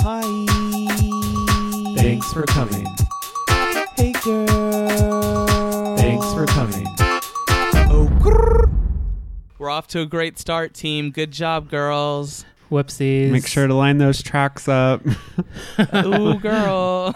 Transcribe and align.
Hi. 0.00 0.22
Thanks 1.96 2.32
for 2.32 2.42
coming. 2.44 2.86
Hey, 3.96 4.12
girl. 4.22 5.96
Thanks 5.96 6.26
for 6.32 6.46
coming. 6.46 6.86
Oh, 7.90 8.08
grrr. 8.20 8.72
We're 9.58 9.70
off 9.70 9.88
to 9.88 10.00
a 10.00 10.06
great 10.06 10.38
start, 10.38 10.72
team. 10.74 11.10
Good 11.10 11.32
job, 11.32 11.68
girls. 11.68 12.44
Whoopsies. 12.70 13.30
Make 13.30 13.46
sure 13.46 13.66
to 13.66 13.74
line 13.74 13.98
those 13.98 14.22
tracks 14.22 14.68
up. 14.68 15.02
Ooh, 15.94 16.34
girl. 16.40 17.14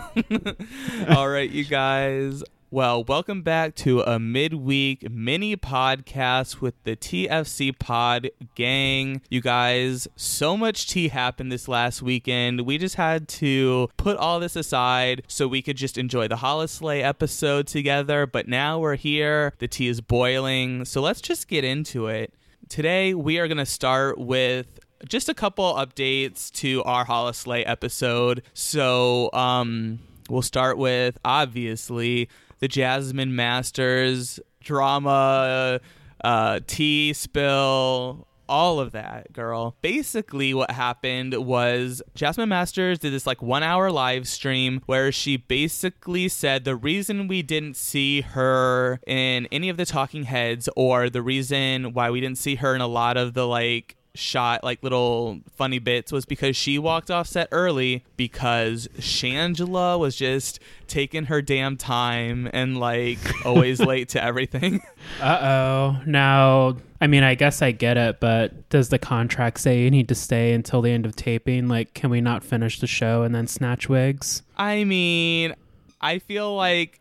All 1.08 1.28
right, 1.28 1.50
you 1.50 1.64
guys. 1.64 2.42
Well, 2.72 3.04
welcome 3.04 3.42
back 3.42 3.74
to 3.74 4.00
a 4.00 4.18
midweek 4.18 5.10
mini 5.10 5.58
podcast 5.58 6.62
with 6.62 6.72
the 6.84 6.96
TFC 6.96 7.78
Pod 7.78 8.30
gang. 8.54 9.20
You 9.28 9.42
guys, 9.42 10.08
so 10.16 10.56
much 10.56 10.88
tea 10.88 11.08
happened 11.08 11.52
this 11.52 11.68
last 11.68 12.00
weekend. 12.00 12.62
We 12.62 12.78
just 12.78 12.94
had 12.94 13.28
to 13.28 13.90
put 13.98 14.16
all 14.16 14.40
this 14.40 14.56
aside 14.56 15.22
so 15.28 15.46
we 15.46 15.60
could 15.60 15.76
just 15.76 15.98
enjoy 15.98 16.28
the 16.28 16.36
Holi-slay 16.36 17.02
episode 17.02 17.66
together. 17.66 18.26
But 18.26 18.48
now 18.48 18.78
we're 18.78 18.96
here. 18.96 19.52
The 19.58 19.68
tea 19.68 19.88
is 19.88 20.00
boiling. 20.00 20.86
So 20.86 21.02
let's 21.02 21.20
just 21.20 21.48
get 21.48 21.64
into 21.64 22.06
it. 22.06 22.32
Today, 22.70 23.12
we 23.12 23.38
are 23.38 23.48
going 23.48 23.58
to 23.58 23.66
start 23.66 24.16
with 24.16 24.80
just 25.06 25.28
a 25.28 25.34
couple 25.34 25.74
updates 25.74 26.50
to 26.52 26.82
our 26.84 27.04
Holi-slay 27.04 27.66
episode. 27.66 28.42
So, 28.54 29.28
um, 29.34 29.98
we'll 30.28 30.42
start 30.42 30.78
with 30.78 31.18
obviously 31.24 32.28
the 32.62 32.68
Jasmine 32.68 33.34
Masters 33.34 34.38
drama, 34.60 35.80
uh, 36.22 36.60
tea 36.68 37.12
spill, 37.12 38.28
all 38.48 38.78
of 38.78 38.92
that, 38.92 39.32
girl. 39.32 39.74
Basically, 39.82 40.54
what 40.54 40.70
happened 40.70 41.34
was 41.44 42.02
Jasmine 42.14 42.48
Masters 42.48 43.00
did 43.00 43.12
this 43.12 43.26
like 43.26 43.42
one 43.42 43.64
hour 43.64 43.90
live 43.90 44.28
stream 44.28 44.80
where 44.86 45.10
she 45.10 45.36
basically 45.36 46.28
said 46.28 46.62
the 46.62 46.76
reason 46.76 47.26
we 47.26 47.42
didn't 47.42 47.76
see 47.76 48.20
her 48.20 49.00
in 49.08 49.48
any 49.50 49.68
of 49.68 49.76
the 49.76 49.84
talking 49.84 50.22
heads 50.22 50.68
or 50.76 51.10
the 51.10 51.20
reason 51.20 51.92
why 51.92 52.10
we 52.10 52.20
didn't 52.20 52.38
see 52.38 52.54
her 52.54 52.76
in 52.76 52.80
a 52.80 52.86
lot 52.86 53.16
of 53.16 53.34
the 53.34 53.44
like 53.44 53.96
shot 54.14 54.62
like 54.62 54.82
little 54.82 55.40
funny 55.54 55.78
bits 55.78 56.12
was 56.12 56.24
because 56.24 56.54
she 56.54 56.78
walked 56.78 57.10
off 57.10 57.26
set 57.26 57.48
early 57.50 58.04
because 58.16 58.88
Shangela 58.98 59.98
was 59.98 60.16
just 60.16 60.60
taking 60.86 61.24
her 61.24 61.40
damn 61.40 61.76
time 61.76 62.48
and 62.52 62.78
like 62.78 63.18
always 63.46 63.80
late 63.80 64.10
to 64.10 64.22
everything. 64.22 64.82
Uh 65.20 65.38
oh. 65.42 66.02
Now, 66.06 66.76
I 67.00 67.08
mean, 67.08 67.24
I 67.24 67.34
guess 67.34 67.60
I 67.60 67.72
get 67.72 67.96
it, 67.96 68.20
but 68.20 68.68
does 68.70 68.88
the 68.88 69.00
contract 69.00 69.58
say 69.58 69.82
you 69.82 69.90
need 69.90 70.08
to 70.08 70.14
stay 70.14 70.52
until 70.52 70.80
the 70.80 70.92
end 70.92 71.06
of 71.06 71.16
taping? 71.16 71.66
Like, 71.66 71.92
can 71.92 72.08
we 72.08 72.20
not 72.20 72.44
finish 72.44 72.78
the 72.78 72.86
show 72.86 73.24
and 73.24 73.34
then 73.34 73.48
snatch 73.48 73.88
wigs? 73.88 74.42
I 74.56 74.84
mean, 74.84 75.54
I 76.00 76.20
feel 76.20 76.54
like 76.54 77.00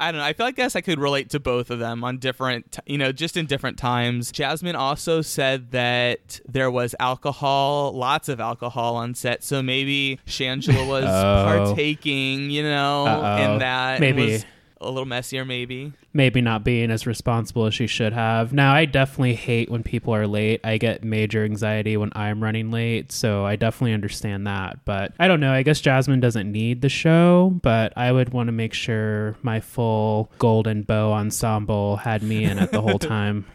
I 0.00 0.12
don't 0.12 0.20
know. 0.20 0.24
I 0.24 0.32
feel 0.32 0.46
like 0.46 0.54
I 0.58 0.62
guess 0.62 0.76
I 0.76 0.80
could 0.80 0.98
relate 1.00 1.30
to 1.30 1.40
both 1.40 1.70
of 1.70 1.78
them 1.78 2.04
on 2.04 2.18
different, 2.18 2.78
you 2.86 2.98
know, 2.98 3.12
just 3.12 3.36
in 3.36 3.46
different 3.46 3.78
times. 3.78 4.30
Jasmine 4.32 4.76
also 4.76 5.22
said 5.22 5.70
that 5.72 6.40
there 6.48 6.70
was 6.70 6.94
alcohol, 7.00 7.92
lots 7.92 8.28
of 8.28 8.40
alcohol 8.40 8.96
on 8.96 9.14
set, 9.14 9.42
so 9.42 9.62
maybe 9.62 10.18
Shangela 10.26 10.86
was 10.86 11.04
Oh. 11.08 11.66
partaking, 11.66 12.50
you 12.50 12.62
know, 12.62 13.06
Uh-oh. 13.06 13.52
in 13.54 13.58
that. 13.60 14.00
Maybe. 14.00 14.42
Was 14.80 14.88
a 14.88 14.90
little 14.90 15.06
messier, 15.06 15.44
maybe. 15.44 15.92
Maybe 16.12 16.40
not 16.40 16.64
being 16.64 16.90
as 16.90 17.06
responsible 17.06 17.66
as 17.66 17.74
she 17.74 17.86
should 17.86 18.12
have. 18.12 18.52
Now, 18.52 18.74
I 18.74 18.84
definitely 18.84 19.34
hate 19.34 19.70
when 19.70 19.82
people 19.82 20.14
are 20.14 20.26
late. 20.26 20.60
I 20.64 20.78
get 20.78 21.04
major 21.04 21.44
anxiety 21.44 21.96
when 21.96 22.10
I'm 22.14 22.42
running 22.42 22.70
late, 22.70 23.12
so 23.12 23.44
I 23.44 23.56
definitely 23.56 23.94
understand 23.94 24.46
that. 24.46 24.84
But 24.84 25.12
I 25.18 25.28
don't 25.28 25.40
know. 25.40 25.52
I 25.52 25.62
guess 25.62 25.80
Jasmine 25.80 26.20
doesn't 26.20 26.50
need 26.50 26.82
the 26.82 26.88
show, 26.88 27.58
but 27.62 27.92
I 27.96 28.12
would 28.12 28.32
want 28.32 28.48
to 28.48 28.52
make 28.52 28.74
sure 28.74 29.36
my 29.42 29.60
full 29.60 30.30
golden 30.38 30.82
bow 30.82 31.12
ensemble 31.12 31.96
had 31.96 32.22
me 32.22 32.44
in 32.44 32.58
it 32.58 32.72
the 32.72 32.82
whole 32.82 32.98
time. 32.98 33.46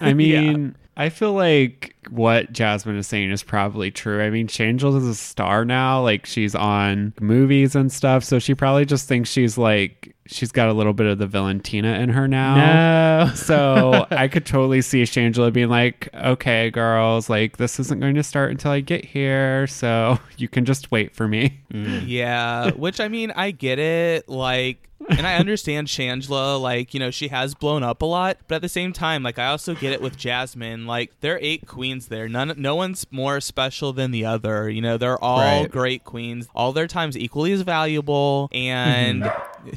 I 0.00 0.12
mean, 0.12 0.76
I 0.98 1.10
feel 1.10 1.32
like 1.32 1.94
what 2.10 2.52
Jasmine 2.52 2.96
is 2.96 3.06
saying 3.06 3.30
is 3.30 3.44
probably 3.44 3.90
true. 3.92 4.20
I 4.20 4.30
mean, 4.30 4.48
Shangela 4.48 4.98
is 4.98 5.06
a 5.06 5.14
star 5.14 5.64
now. 5.64 6.02
Like, 6.02 6.26
she's 6.26 6.54
on 6.54 7.14
movies 7.20 7.76
and 7.76 7.90
stuff. 7.92 8.24
So 8.24 8.38
she 8.40 8.54
probably 8.54 8.84
just 8.84 9.06
thinks 9.08 9.30
she's 9.30 9.56
like, 9.56 10.14
she's 10.28 10.52
got 10.52 10.68
a 10.68 10.72
little 10.72 10.92
bit 10.92 11.06
of 11.06 11.18
the 11.18 11.26
Valentina 11.26 11.98
in 11.98 12.10
her 12.10 12.28
now. 12.28 12.54
No. 12.56 12.98
So 13.34 14.06
I 14.10 14.28
could 14.28 14.46
totally 14.46 14.80
see 14.80 15.02
Shangela 15.02 15.52
being 15.52 15.68
like, 15.68 16.08
okay, 16.14 16.70
girls, 16.70 17.28
like, 17.28 17.56
this 17.56 17.80
isn't 17.80 17.98
going 18.00 18.14
to 18.14 18.22
start 18.22 18.50
until 18.50 18.70
I 18.70 18.80
get 18.80 19.04
here. 19.04 19.66
So 19.66 20.18
you 20.36 20.48
can 20.48 20.64
just 20.64 20.90
wait 20.90 21.14
for 21.14 21.26
me. 21.26 21.58
Mm. 21.72 22.04
Yeah, 22.06 22.70
which 22.72 23.00
I 23.00 23.08
mean, 23.08 23.32
I 23.32 23.50
get 23.50 23.78
it. 23.78 24.28
Like, 24.28 24.87
and 25.10 25.26
I 25.26 25.36
understand 25.36 25.88
Shangela. 25.88 26.60
Like, 26.60 26.92
you 26.94 27.00
know, 27.00 27.10
she 27.10 27.28
has 27.28 27.54
blown 27.54 27.82
up 27.82 28.02
a 28.02 28.06
lot, 28.06 28.38
but 28.48 28.56
at 28.56 28.62
the 28.62 28.68
same 28.68 28.92
time, 28.92 29.22
like, 29.22 29.38
I 29.38 29.46
also 29.46 29.74
get 29.74 29.92
it 29.92 30.00
with 30.02 30.16
Jasmine. 30.16 30.86
Like, 30.86 31.12
there 31.20 31.34
are 31.36 31.38
eight 31.40 31.66
queens 31.66 32.08
there. 32.08 32.28
None, 32.28 32.54
no 32.56 32.74
one's 32.74 33.06
more 33.10 33.40
special 33.40 33.92
than 33.92 34.10
the 34.10 34.24
other. 34.24 34.68
You 34.68 34.82
know, 34.82 34.96
they're 34.98 35.22
all 35.22 35.38
Right. 35.62 35.70
great 35.70 36.04
queens. 36.04 36.48
All 36.54 36.72
their 36.72 36.86
times 36.86 37.16
equally 37.16 37.52
as 37.52 37.62
valuable. 37.62 38.48
And 38.52 39.30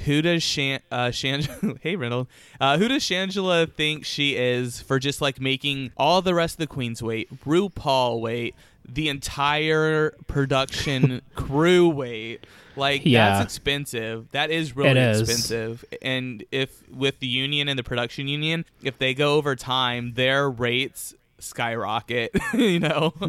who 0.05 0.21
does 0.21 0.43
Shan? 0.43 0.79
Uh, 0.91 1.11
Shan? 1.11 1.43
hey, 1.81 1.95
Reynolds. 1.95 2.29
Uh, 2.59 2.77
who 2.77 2.87
does 2.87 3.03
Shangela 3.03 3.71
think 3.71 4.05
she 4.05 4.35
is 4.35 4.81
for 4.81 4.99
just 4.99 5.21
like 5.21 5.39
making 5.39 5.91
all 5.97 6.21
the 6.21 6.33
rest 6.33 6.55
of 6.55 6.59
the 6.59 6.67
queens 6.67 7.01
wait? 7.01 7.29
RuPaul 7.45 8.19
wait. 8.19 8.55
The 8.93 9.09
entire 9.09 10.11
production 10.27 11.21
crew 11.35 11.87
wait. 11.89 12.45
Like 12.75 13.01
Yeah. 13.05 13.29
that's 13.39 13.43
expensive. 13.45 14.29
That 14.31 14.49
is 14.51 14.75
really 14.75 14.99
is. 14.99 15.21
expensive. 15.21 15.83
And 16.01 16.43
if 16.51 16.83
with 16.89 17.19
the 17.19 17.27
union 17.27 17.67
and 17.67 17.77
the 17.77 17.83
production 17.83 18.27
union, 18.27 18.65
if 18.83 18.97
they 18.97 19.13
go 19.13 19.35
over 19.35 19.55
time, 19.55 20.13
their 20.13 20.49
rates 20.49 21.13
skyrocket. 21.39 22.31
you 22.53 22.79
know. 22.79 23.13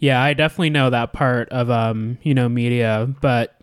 Yeah, 0.00 0.22
I 0.22 0.34
definitely 0.34 0.68
know 0.70 0.90
that 0.90 1.14
part 1.14 1.48
of 1.48 1.70
um, 1.70 2.18
you 2.22 2.34
know, 2.34 2.46
media, 2.46 3.08
but 3.22 3.56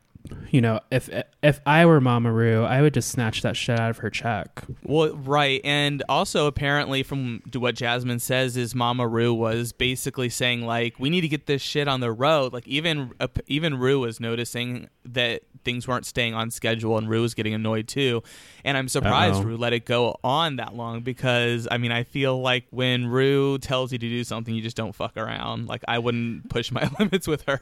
you 0.49 0.61
know, 0.61 0.79
if 0.91 1.09
if 1.41 1.59
I 1.65 1.85
were 1.85 2.01
Mama 2.01 2.31
Ru, 2.31 2.63
I 2.63 2.81
would 2.81 2.93
just 2.93 3.09
snatch 3.09 3.41
that 3.41 3.55
shit 3.55 3.79
out 3.79 3.89
of 3.89 3.97
her 3.99 4.09
check. 4.09 4.63
Well, 4.83 5.15
right, 5.15 5.61
and 5.63 6.03
also 6.09 6.47
apparently 6.47 7.03
from 7.03 7.41
what 7.53 7.75
Jasmine 7.75 8.19
says 8.19 8.57
is 8.57 8.75
Mama 8.75 9.07
Ru 9.07 9.33
was 9.33 9.71
basically 9.71 10.29
saying 10.29 10.65
like 10.65 10.99
we 10.99 11.09
need 11.09 11.21
to 11.21 11.27
get 11.27 11.45
this 11.47 11.61
shit 11.61 11.87
on 11.87 11.99
the 11.99 12.11
road. 12.11 12.53
Like 12.53 12.67
even 12.67 13.11
even 13.47 13.77
Ru 13.77 13.99
was 13.99 14.19
noticing 14.19 14.89
that 15.05 15.43
things 15.63 15.87
weren't 15.87 16.05
staying 16.05 16.33
on 16.33 16.51
schedule, 16.51 16.97
and 16.97 17.09
Ru 17.09 17.21
was 17.21 17.33
getting 17.33 17.53
annoyed 17.53 17.87
too. 17.87 18.23
And 18.63 18.77
I'm 18.77 18.87
surprised 18.87 19.37
Uh-oh. 19.37 19.43
Ru 19.43 19.57
let 19.57 19.73
it 19.73 19.85
go 19.85 20.17
on 20.23 20.57
that 20.57 20.75
long 20.75 21.01
because 21.01 21.67
I 21.69 21.77
mean 21.77 21.91
I 21.91 22.03
feel 22.03 22.41
like 22.41 22.65
when 22.69 23.07
Ru 23.07 23.57
tells 23.57 23.91
you 23.91 23.97
to 23.97 24.09
do 24.09 24.23
something, 24.23 24.53
you 24.53 24.61
just 24.61 24.77
don't 24.77 24.93
fuck 24.93 25.17
around. 25.17 25.67
Like 25.67 25.83
I 25.87 25.99
wouldn't 25.99 26.49
push 26.49 26.71
my 26.71 26.89
limits 26.99 27.27
with 27.27 27.43
her. 27.43 27.61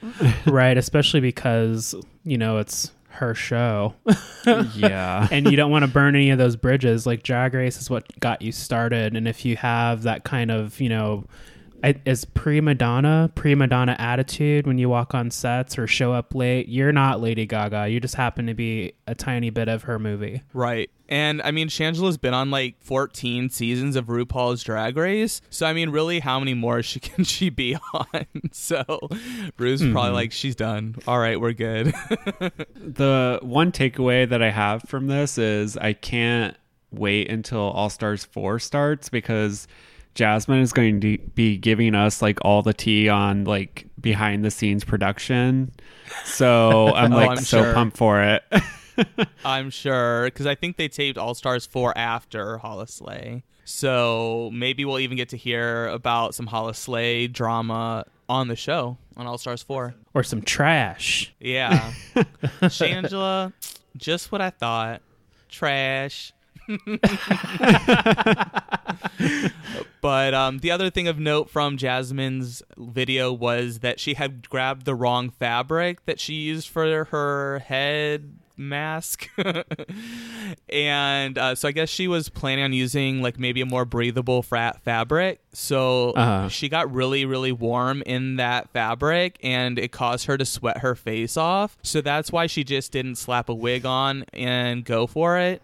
right, 0.46 0.76
especially 0.76 1.20
because, 1.20 1.94
you 2.24 2.38
know, 2.38 2.58
it's 2.58 2.92
her 3.10 3.34
show. 3.34 3.94
yeah. 4.74 5.28
and 5.30 5.50
you 5.50 5.56
don't 5.56 5.70
want 5.70 5.84
to 5.84 5.90
burn 5.90 6.14
any 6.14 6.30
of 6.30 6.38
those 6.38 6.56
bridges. 6.56 7.06
Like 7.06 7.22
Drag 7.22 7.54
Race 7.54 7.80
is 7.80 7.90
what 7.90 8.04
got 8.20 8.42
you 8.42 8.52
started, 8.52 9.16
and 9.16 9.28
if 9.28 9.44
you 9.44 9.56
have 9.56 10.02
that 10.04 10.24
kind 10.24 10.50
of, 10.50 10.80
you 10.80 10.88
know, 10.88 11.24
I- 11.82 12.00
is 12.04 12.24
prima 12.24 12.74
donna 12.74 13.30
prima 13.34 13.66
donna 13.66 13.96
attitude 13.98 14.66
when 14.66 14.78
you 14.78 14.88
walk 14.88 15.14
on 15.14 15.30
sets 15.30 15.78
or 15.78 15.86
show 15.86 16.12
up 16.12 16.34
late, 16.34 16.68
you're 16.68 16.92
not 16.92 17.20
Lady 17.20 17.46
Gaga. 17.46 17.88
You 17.88 18.00
just 18.00 18.14
happen 18.14 18.46
to 18.46 18.54
be 18.54 18.92
a 19.06 19.14
tiny 19.14 19.50
bit 19.50 19.68
of 19.68 19.84
her 19.84 19.98
movie. 19.98 20.42
Right. 20.52 20.90
And 21.10 21.42
I 21.42 21.50
mean, 21.50 21.68
Shangela's 21.68 22.16
been 22.16 22.34
on 22.34 22.52
like 22.52 22.76
14 22.80 23.50
seasons 23.50 23.96
of 23.96 24.06
RuPaul's 24.06 24.62
Drag 24.62 24.96
Race. 24.96 25.40
So, 25.50 25.66
I 25.66 25.72
mean, 25.72 25.90
really, 25.90 26.20
how 26.20 26.38
many 26.38 26.54
more 26.54 26.82
she 26.84 27.00
can 27.00 27.24
she 27.24 27.50
be 27.50 27.76
on? 27.92 28.06
So, 28.52 28.84
Ru's 29.58 29.80
probably 29.80 30.10
hmm. 30.10 30.14
like, 30.14 30.32
she's 30.32 30.56
done. 30.56 30.96
All 31.06 31.18
right, 31.18 31.40
we're 31.40 31.52
good. 31.52 31.86
the 32.74 33.38
one 33.42 33.72
takeaway 33.72 34.28
that 34.28 34.42
I 34.42 34.50
have 34.50 34.82
from 34.82 35.06
this 35.06 35.38
is 35.38 35.76
I 35.76 35.92
can't 35.92 36.56
wait 36.90 37.30
until 37.30 37.60
All 37.60 37.90
Stars 37.90 38.24
4 38.24 38.58
starts 38.58 39.08
because 39.08 39.66
Jasmine 40.14 40.60
is 40.60 40.72
going 40.72 41.00
to 41.02 41.18
be 41.34 41.56
giving 41.56 41.94
us 41.94 42.20
like 42.20 42.38
all 42.42 42.62
the 42.62 42.74
tea 42.74 43.08
on 43.08 43.44
like 43.44 43.86
behind 44.00 44.44
the 44.44 44.50
scenes 44.50 44.84
production. 44.84 45.72
So 46.24 46.88
I'm 46.94 47.12
Oh, 47.12 47.16
like 47.16 47.30
I'm 47.30 47.36
so 47.38 47.62
sure. 47.62 47.74
pumped 47.74 47.96
for 47.96 48.22
it. 48.22 48.42
I'm 49.44 49.70
sure. 49.70 50.24
Because 50.24 50.46
I 50.46 50.54
think 50.54 50.76
they 50.76 50.88
taped 50.88 51.16
All 51.18 51.34
Stars 51.34 51.64
4 51.66 51.96
after 51.96 52.58
Holi-slay. 52.58 53.44
So, 53.64 54.50
maybe 54.52 54.84
we'll 54.84 54.98
even 54.98 55.16
get 55.16 55.28
to 55.28 55.36
hear 55.36 55.86
about 55.88 56.34
some 56.34 56.46
Holi-slay 56.48 57.28
drama 57.28 58.04
on 58.28 58.48
the 58.48 58.56
show 58.56 58.98
on 59.16 59.26
All 59.28 59.38
Stars 59.38 59.62
4. 59.62 59.94
Or 60.12 60.22
some 60.24 60.42
trash. 60.42 61.32
Yeah. 61.38 61.92
Shangela, 62.62 63.52
just 63.96 64.32
what 64.32 64.40
I 64.40 64.50
thought. 64.50 65.02
Trash. 65.48 66.32
but 70.00 70.34
um, 70.34 70.58
the 70.58 70.70
other 70.70 70.90
thing 70.90 71.08
of 71.08 71.18
note 71.18 71.50
from 71.50 71.76
Jasmine's 71.76 72.62
video 72.76 73.32
was 73.32 73.80
that 73.80 74.00
she 74.00 74.14
had 74.14 74.48
grabbed 74.48 74.84
the 74.84 74.94
wrong 74.94 75.30
fabric 75.30 76.04
that 76.06 76.20
she 76.20 76.34
used 76.34 76.68
for 76.68 77.04
her 77.06 77.60
head 77.60 78.38
mask 78.60 79.28
and 80.68 81.38
uh, 81.38 81.54
so 81.54 81.68
i 81.68 81.72
guess 81.72 81.88
she 81.88 82.06
was 82.08 82.28
planning 82.28 82.64
on 82.64 82.72
using 82.72 83.22
like 83.22 83.38
maybe 83.38 83.60
a 83.60 83.66
more 83.66 83.84
breathable 83.84 84.42
fra- 84.42 84.78
fabric 84.84 85.40
so 85.52 86.10
Uh-huh. 86.10 86.48
she 86.48 86.68
got 86.68 86.92
really 86.92 87.24
really 87.24 87.52
warm 87.52 88.02
in 88.02 88.36
that 88.36 88.68
fabric 88.70 89.38
and 89.42 89.78
it 89.78 89.92
caused 89.92 90.26
her 90.26 90.36
to 90.36 90.44
sweat 90.44 90.78
her 90.78 90.94
face 90.94 91.36
off 91.36 91.76
so 91.82 92.00
that's 92.00 92.30
why 92.30 92.46
she 92.46 92.62
just 92.64 92.92
didn't 92.92 93.16
slap 93.16 93.48
a 93.48 93.54
wig 93.54 93.84
on 93.86 94.24
and 94.32 94.84
go 94.84 95.06
for 95.06 95.38
it 95.38 95.62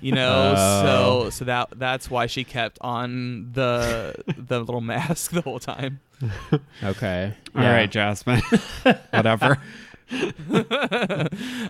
you 0.00 0.12
know 0.20 0.54
Oh. 0.56 1.24
so 1.24 1.30
so 1.30 1.44
that 1.46 1.68
that's 1.78 2.08
why 2.10 2.26
she 2.26 2.44
kept 2.44 2.78
on 2.80 3.50
the 3.52 4.14
the 4.36 4.60
little 4.60 4.80
mask 4.92 5.32
the 5.32 5.40
whole 5.42 5.58
time 5.58 6.00
Okay. 6.82 7.34
All 7.54 7.60
right, 7.62 7.90
Jasmine. 7.90 8.40
Whatever. 9.10 9.58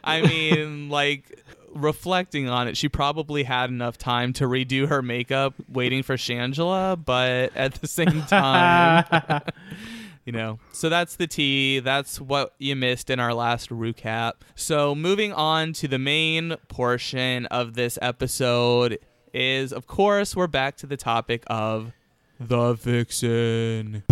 I 0.04 0.22
mean, 0.22 0.88
like 0.88 1.42
reflecting 1.74 2.48
on 2.48 2.68
it, 2.68 2.76
she 2.76 2.88
probably 2.88 3.44
had 3.44 3.70
enough 3.70 3.98
time 3.98 4.32
to 4.34 4.44
redo 4.44 4.88
her 4.88 5.02
makeup 5.02 5.54
waiting 5.68 6.02
for 6.02 6.16
Shangela, 6.16 7.02
but 7.02 7.56
at 7.56 7.74
the 7.74 7.86
same 7.86 8.22
time, 8.28 9.42
you 10.24 10.32
know. 10.32 10.58
So 10.72 10.88
that's 10.88 11.16
the 11.16 11.26
tea. 11.26 11.80
That's 11.80 12.20
what 12.20 12.54
you 12.58 12.76
missed 12.76 13.10
in 13.10 13.20
our 13.20 13.34
last 13.34 13.70
recap. 13.70 14.32
So 14.54 14.94
moving 14.94 15.32
on 15.32 15.72
to 15.74 15.88
the 15.88 15.98
main 15.98 16.56
portion 16.68 17.46
of 17.46 17.74
this 17.74 17.98
episode 18.02 18.98
is 19.32 19.70
of 19.72 19.86
course 19.86 20.34
we're 20.34 20.46
back 20.46 20.76
to 20.78 20.86
the 20.86 20.96
topic 20.96 21.42
of 21.48 21.92
the 22.40 22.72
vixen. 22.74 24.02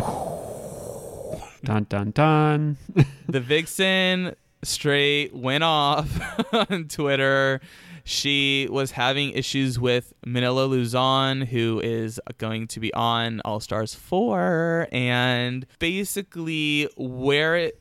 Dun 1.65 1.87
dun 1.89 2.11
dun. 2.11 2.77
the 3.29 3.41
vixen 3.41 4.35
straight 4.63 5.35
went 5.35 5.65
off 5.65 6.21
on 6.71 6.89
Twitter. 6.89 7.61
She 8.05 8.69
was 8.71 8.91
having 8.91 9.31
issues 9.31 9.79
with 9.79 10.13
Manila 10.27 10.67
Luzon, 10.67 11.41
who 11.41 11.81
is 11.83 12.21
going 12.37 12.67
to 12.69 12.81
be 12.81 12.93
on 12.93 13.41
All 13.47 13.61
Stars 13.61 13.95
4. 13.95 14.89
And 14.93 15.67
basically, 15.79 16.89
where 16.97 17.57
it. 17.57 17.81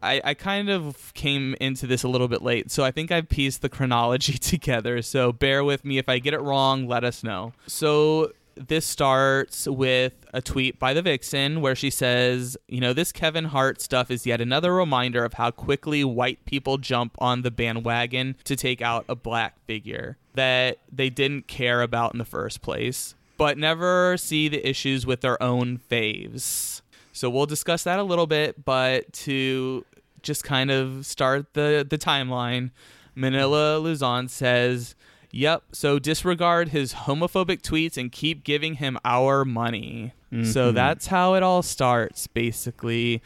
I, 0.00 0.20
I 0.22 0.34
kind 0.34 0.68
of 0.68 1.14
came 1.14 1.56
into 1.62 1.86
this 1.86 2.02
a 2.02 2.08
little 2.08 2.28
bit 2.28 2.42
late, 2.42 2.70
so 2.70 2.84
I 2.84 2.90
think 2.90 3.10
I've 3.10 3.26
pieced 3.26 3.62
the 3.62 3.70
chronology 3.70 4.36
together. 4.38 5.00
So 5.00 5.32
bear 5.32 5.64
with 5.64 5.82
me. 5.82 5.96
If 5.96 6.10
I 6.10 6.18
get 6.18 6.34
it 6.34 6.40
wrong, 6.40 6.86
let 6.86 7.04
us 7.04 7.24
know. 7.24 7.54
So 7.66 8.30
this 8.56 8.86
starts 8.86 9.66
with 9.66 10.14
a 10.32 10.40
tweet 10.40 10.78
by 10.78 10.94
the 10.94 11.02
Vixen 11.02 11.60
where 11.60 11.74
she 11.74 11.90
says, 11.90 12.56
You 12.68 12.80
know, 12.80 12.92
this 12.92 13.12
Kevin 13.12 13.46
Hart 13.46 13.80
stuff 13.80 14.10
is 14.10 14.26
yet 14.26 14.40
another 14.40 14.74
reminder 14.74 15.24
of 15.24 15.34
how 15.34 15.50
quickly 15.50 16.04
white 16.04 16.44
people 16.44 16.78
jump 16.78 17.16
on 17.18 17.42
the 17.42 17.50
bandwagon 17.50 18.36
to 18.44 18.56
take 18.56 18.82
out 18.82 19.04
a 19.08 19.14
black 19.14 19.58
figure 19.66 20.16
that 20.34 20.78
they 20.90 21.10
didn't 21.10 21.46
care 21.46 21.82
about 21.82 22.12
in 22.12 22.18
the 22.18 22.24
first 22.24 22.62
place, 22.62 23.14
but 23.36 23.58
never 23.58 24.16
see 24.16 24.48
the 24.48 24.66
issues 24.68 25.06
with 25.06 25.20
their 25.20 25.40
own 25.42 25.78
faves. 25.90 26.82
So 27.12 27.30
we'll 27.30 27.46
discuss 27.46 27.84
that 27.84 27.98
a 27.98 28.02
little 28.02 28.26
bit, 28.26 28.64
but 28.64 29.12
to 29.12 29.84
just 30.22 30.42
kind 30.42 30.70
of 30.70 31.06
start 31.06 31.54
the, 31.54 31.86
the 31.88 31.98
timeline, 31.98 32.70
Manila 33.14 33.78
Luzon 33.78 34.28
says, 34.28 34.96
Yep. 35.36 35.62
So 35.72 35.98
disregard 35.98 36.68
his 36.68 36.94
homophobic 36.94 37.60
tweets 37.62 37.96
and 37.96 38.12
keep 38.12 38.44
giving 38.44 38.74
him 38.74 38.98
our 39.04 39.44
money. 39.44 40.12
So 40.42 40.70
Mhm. 40.70 40.74
that's 40.74 41.06
how 41.08 41.34
it 41.34 41.42
all 41.42 41.62
starts, 41.62 42.26
basically. 42.26 43.22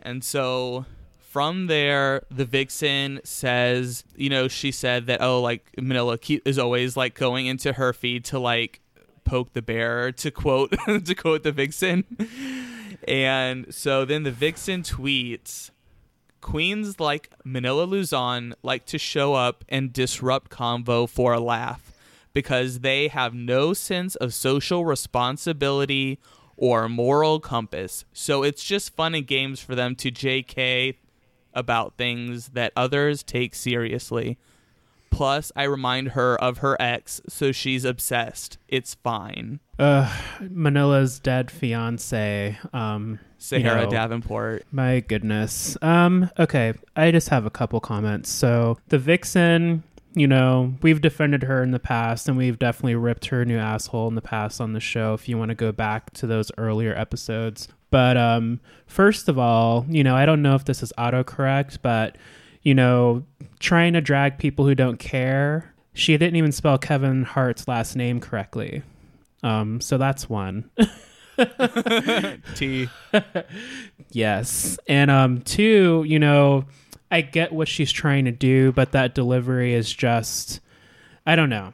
And 0.00 0.22
so 0.22 0.86
from 1.18 1.66
there, 1.66 2.22
the 2.30 2.44
vixen 2.44 3.20
says, 3.24 4.04
you 4.16 4.28
know, 4.28 4.46
she 4.48 4.70
said 4.70 5.06
that, 5.06 5.20
oh, 5.20 5.40
like 5.40 5.64
Manila 5.76 6.18
is 6.44 6.58
always 6.58 6.96
like 6.96 7.14
going 7.14 7.46
into 7.46 7.72
her 7.74 7.92
feed 7.92 8.24
to 8.26 8.38
like 8.38 8.80
poke 9.24 9.52
the 9.54 9.62
bear, 9.62 10.12
to 10.12 10.30
quote, 10.30 10.70
to 11.04 11.14
quote 11.14 11.42
the 11.42 11.52
vixen. 11.52 12.04
And 13.08 13.74
so 13.74 14.04
then 14.04 14.22
the 14.22 14.30
vixen 14.30 14.82
tweets, 14.82 15.70
Queens 16.42 17.00
like 17.00 17.30
Manila 17.44 17.84
Luzon 17.84 18.54
like 18.62 18.84
to 18.86 18.98
show 18.98 19.32
up 19.32 19.64
and 19.70 19.92
disrupt 19.92 20.50
convo 20.50 21.08
for 21.08 21.32
a 21.32 21.40
laugh 21.40 21.94
because 22.34 22.80
they 22.80 23.08
have 23.08 23.32
no 23.32 23.72
sense 23.72 24.16
of 24.16 24.34
social 24.34 24.84
responsibility 24.84 26.18
or 26.56 26.88
moral 26.88 27.40
compass. 27.40 28.04
So 28.12 28.42
it's 28.42 28.64
just 28.64 28.94
fun 28.94 29.14
and 29.14 29.26
games 29.26 29.60
for 29.60 29.74
them 29.74 29.94
to 29.96 30.10
JK 30.10 30.96
about 31.54 31.96
things 31.96 32.48
that 32.48 32.72
others 32.76 33.22
take 33.22 33.54
seriously. 33.54 34.36
Plus, 35.12 35.52
I 35.54 35.64
remind 35.64 36.08
her 36.08 36.40
of 36.42 36.58
her 36.58 36.76
ex, 36.80 37.20
so 37.28 37.52
she's 37.52 37.84
obsessed. 37.84 38.58
It's 38.66 38.94
fine. 38.94 39.60
Uh, 39.78 40.12
Manila's 40.40 41.20
dead 41.20 41.50
fiance. 41.50 42.58
Um, 42.72 43.18
Sahara 43.38 43.80
You 43.80 43.84
know. 43.86 43.90
Davenport. 43.90 44.64
My 44.72 45.00
goodness. 45.00 45.76
Um, 45.82 46.30
okay, 46.38 46.74
I 46.96 47.10
just 47.10 47.28
have 47.28 47.44
a 47.44 47.50
couple 47.50 47.78
comments. 47.80 48.30
So 48.30 48.78
the 48.88 48.98
Vixen, 48.98 49.82
you 50.14 50.26
know, 50.26 50.74
we've 50.82 51.00
defended 51.00 51.42
her 51.42 51.62
in 51.62 51.72
the 51.72 51.78
past 51.78 52.28
and 52.28 52.36
we've 52.38 52.58
definitely 52.58 52.94
ripped 52.94 53.26
her 53.26 53.44
new 53.44 53.58
asshole 53.58 54.08
in 54.08 54.14
the 54.14 54.22
past 54.22 54.60
on 54.60 54.72
the 54.72 54.80
show 54.80 55.14
if 55.14 55.28
you 55.28 55.36
want 55.36 55.50
to 55.50 55.54
go 55.54 55.72
back 55.72 56.12
to 56.14 56.26
those 56.26 56.50
earlier 56.58 56.94
episodes. 56.96 57.68
But 57.90 58.16
um 58.16 58.60
first 58.86 59.28
of 59.28 59.38
all, 59.38 59.84
you 59.88 60.02
know, 60.04 60.14
I 60.16 60.24
don't 60.24 60.40
know 60.42 60.54
if 60.54 60.64
this 60.64 60.82
is 60.82 60.92
autocorrect, 60.98 61.78
but 61.82 62.16
you 62.62 62.74
know, 62.74 63.24
trying 63.58 63.92
to 63.94 64.00
drag 64.00 64.38
people 64.38 64.66
who 64.66 64.74
don't 64.74 64.98
care. 64.98 65.72
She 65.94 66.16
didn't 66.16 66.36
even 66.36 66.52
spell 66.52 66.78
Kevin 66.78 67.24
Hart's 67.24 67.68
last 67.68 67.96
name 67.96 68.20
correctly. 68.20 68.82
Um, 69.42 69.80
so 69.80 69.98
that's 69.98 70.28
one. 70.28 70.70
T. 72.54 72.88
Yes. 74.14 74.78
And 74.86 75.10
um 75.10 75.40
two, 75.40 76.04
you 76.06 76.18
know, 76.18 76.66
I 77.10 77.22
get 77.22 77.52
what 77.52 77.66
she's 77.66 77.90
trying 77.90 78.26
to 78.26 78.30
do, 78.30 78.72
but 78.72 78.92
that 78.92 79.14
delivery 79.14 79.72
is 79.74 79.90
just 79.92 80.60
I 81.26 81.34
don't 81.34 81.48
know. 81.48 81.72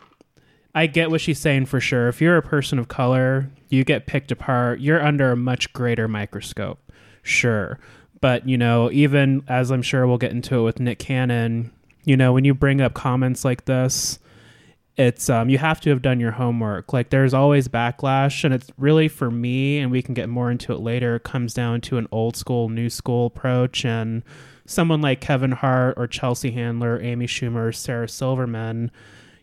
I 0.75 0.87
get 0.87 1.11
what 1.11 1.21
she's 1.21 1.41
saying 1.41 1.67
for 1.67 1.81
sure. 1.81 2.09
If 2.09 2.21
you're 2.21 2.37
a 2.37 2.43
person 2.43 2.79
of 2.79 2.87
color, 2.87 3.51
you 3.69 3.83
get 3.83 4.07
picked 4.07 4.31
apart, 4.31 4.81
you're 4.81 5.05
under 5.05 5.33
a 5.33 5.37
much 5.37 5.73
greater 5.73 6.07
microscope. 6.07 6.79
Sure. 7.23 7.81
But, 8.21 8.49
you 8.49 8.59
know, 8.59 8.91
even 8.91 9.43
as 9.49 9.71
I'm 9.71 9.83
sure 9.83 10.07
we'll 10.07 10.19
get 10.19 10.33
into 10.33 10.57
it 10.57 10.63
with 10.63 10.81
Nick 10.81 10.99
Cannon, 10.99 11.73
you 12.05 12.17
know, 12.17 12.33
when 12.33 12.45
you 12.45 12.55
bring 12.55 12.81
up 12.81 12.95
comments 12.95 13.45
like 13.45 13.67
this, 13.67 14.19
it's 14.99 15.31
um 15.31 15.49
you 15.49 15.59
have 15.59 15.81
to 15.81 15.91
have 15.91 16.03
done 16.03 16.19
your 16.19 16.33
homework. 16.33 16.93
Like 16.93 17.11
there's 17.11 17.33
always 17.33 17.69
backlash 17.69 18.45
and 18.45 18.53
it's 18.53 18.69
really 18.77 19.09
for 19.09 19.31
me 19.31 19.79
and 19.79 19.91
we 19.91 20.03
can 20.03 20.13
get 20.13 20.29
more 20.29 20.51
into 20.51 20.73
it 20.73 20.81
later 20.81 21.17
it 21.17 21.23
comes 21.23 21.55
down 21.55 21.81
to 21.83 21.97
an 21.97 22.09
old 22.11 22.37
school 22.37 22.69
new 22.69 22.91
school 22.91 23.27
approach 23.27 23.85
and 23.85 24.23
someone 24.67 25.01
like 25.01 25.21
kevin 25.21 25.53
hart 25.53 25.95
or 25.97 26.07
chelsea 26.07 26.51
handler 26.51 27.01
amy 27.01 27.27
schumer 27.27 27.75
sarah 27.75 28.09
silverman 28.09 28.91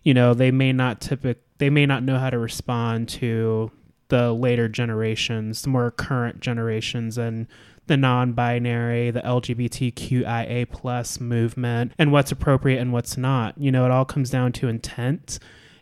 you 0.03 0.13
know 0.13 0.35
they 0.35 0.51
may 0.51 0.71
not 0.71 1.01
typic 1.01 1.41
they 1.57 1.69
may 1.69 1.85
not 1.85 2.03
know 2.03 2.19
how 2.19 2.29
to 2.29 2.38
respond 2.38 3.09
to 3.09 3.71
the 4.09 4.33
later 4.33 4.67
generations 4.67 5.63
the 5.63 5.69
more 5.69 5.91
current 5.91 6.39
generations 6.39 7.17
and 7.17 7.47
the 7.88 7.97
non-binary, 7.97 9.12
the 9.12 9.21
LGBTQIA 9.21 10.69
plus 10.69 11.19
movement, 11.19 11.93
and 11.97 12.12
what's 12.12 12.31
appropriate 12.31 12.79
and 12.79 12.91
what's 12.91 13.15
not. 13.17 13.57
You 13.57 13.71
know, 13.71 13.85
it 13.85 13.91
all 13.91 14.05
comes 14.05 14.29
down 14.29 14.51
to 14.53 14.67
intent. 14.67 15.39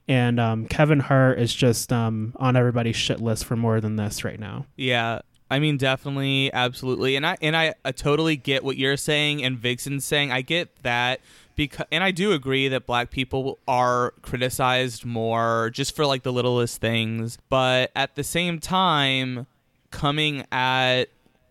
And 0.07 0.37
um, 0.39 0.67
Kevin 0.67 0.99
Hart 0.99 1.39
is 1.39 1.55
just 1.55 1.93
um, 1.93 2.33
on 2.35 2.57
everybody's 2.57 2.97
shit 2.97 3.21
list 3.21 3.45
for 3.45 3.55
more 3.55 3.79
than 3.79 3.95
this 3.95 4.25
right 4.25 4.39
now. 4.39 4.65
Yeah. 4.75 5.19
I 5.49 5.59
mean, 5.59 5.77
definitely, 5.77 6.51
absolutely, 6.51 7.15
and 7.15 7.27
I 7.27 7.37
and 7.39 7.55
I, 7.55 7.75
I 7.85 7.91
totally 7.91 8.35
get 8.35 8.63
what 8.63 8.75
you're 8.75 8.97
saying 8.97 9.43
and 9.43 9.55
Vixen's 9.55 10.03
saying. 10.03 10.31
I 10.31 10.41
get 10.41 10.81
that 10.81 11.19
because, 11.55 11.85
and 11.91 12.03
I 12.03 12.11
do 12.11 12.31
agree 12.31 12.67
that 12.67 12.85
black 12.85 13.11
people 13.11 13.59
are 13.67 14.13
criticized 14.21 15.05
more 15.05 15.69
just 15.73 15.95
for 15.95 16.05
like 16.05 16.23
the 16.23 16.33
littlest 16.33 16.81
things. 16.81 17.37
But 17.49 17.91
at 17.95 18.15
the 18.15 18.23
same 18.23 18.59
time, 18.59 19.47
coming 19.91 20.45
at 20.51 21.05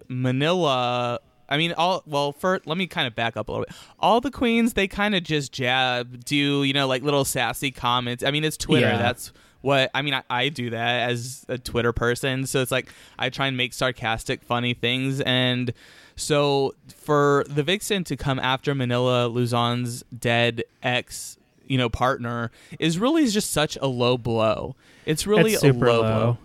Manila. 0.09 1.21
I 1.49 1.57
mean, 1.57 1.73
all 1.73 2.03
well. 2.07 2.33
For 2.33 2.61
let 2.67 2.77
me 2.77 2.87
kind 2.87 3.07
of 3.07 3.15
back 3.15 3.37
up 3.37 3.49
a 3.49 3.53
little 3.53 3.67
bit. 3.67 3.77
All 3.99 4.21
the 4.21 4.31
queens, 4.31 4.75
they 4.75 4.89
kind 4.89 5.15
of 5.15 5.23
just 5.23 5.53
jab, 5.53 6.25
do 6.25 6.63
you 6.65 6.73
know, 6.73 6.87
like 6.87 7.03
little 7.03 7.25
sassy 7.25 7.71
comments. 7.71 8.23
I 8.25 8.31
mean, 8.31 8.45
it's 8.45 8.57
Twitter. 8.57 8.89
Yeah. 8.89 8.99
That's 8.99 9.33
what 9.61 9.91
I 9.95 10.03
mean. 10.03 10.15
I, 10.15 10.23
I 10.29 10.49
do 10.49 10.71
that 10.71 11.11
as 11.11 11.45
a 11.49 11.59
Twitter 11.59 11.93
person, 11.93 12.47
so 12.47 12.61
it's 12.61 12.73
like 12.73 12.89
I 13.19 13.29
try 13.31 13.47
and 13.47 13.57
make 13.57 13.75
sarcastic, 13.75 14.43
funny 14.43 14.75
things, 14.75 15.21
and 15.21 15.73
so 16.17 16.75
for 16.95 17.45
the 17.49 17.63
vixen 17.63 18.05
to 18.05 18.17
come 18.17 18.39
after 18.39 18.75
Manila 18.75 19.27
Luzon's 19.29 20.05
dead 20.17 20.65
ex, 20.83 21.37
you 21.67 21.79
know, 21.79 21.89
partner 21.89 22.51
is 22.79 22.99
really 22.99 23.27
just 23.29 23.51
such 23.51 23.77
a 23.81 23.87
low 23.87 24.17
blow. 24.19 24.77
It's 25.07 25.27
really 25.27 25.55
It's 25.55 25.65
a 25.65 25.73
low, 25.73 26.01
low. 26.01 26.03
blow. 26.03 26.39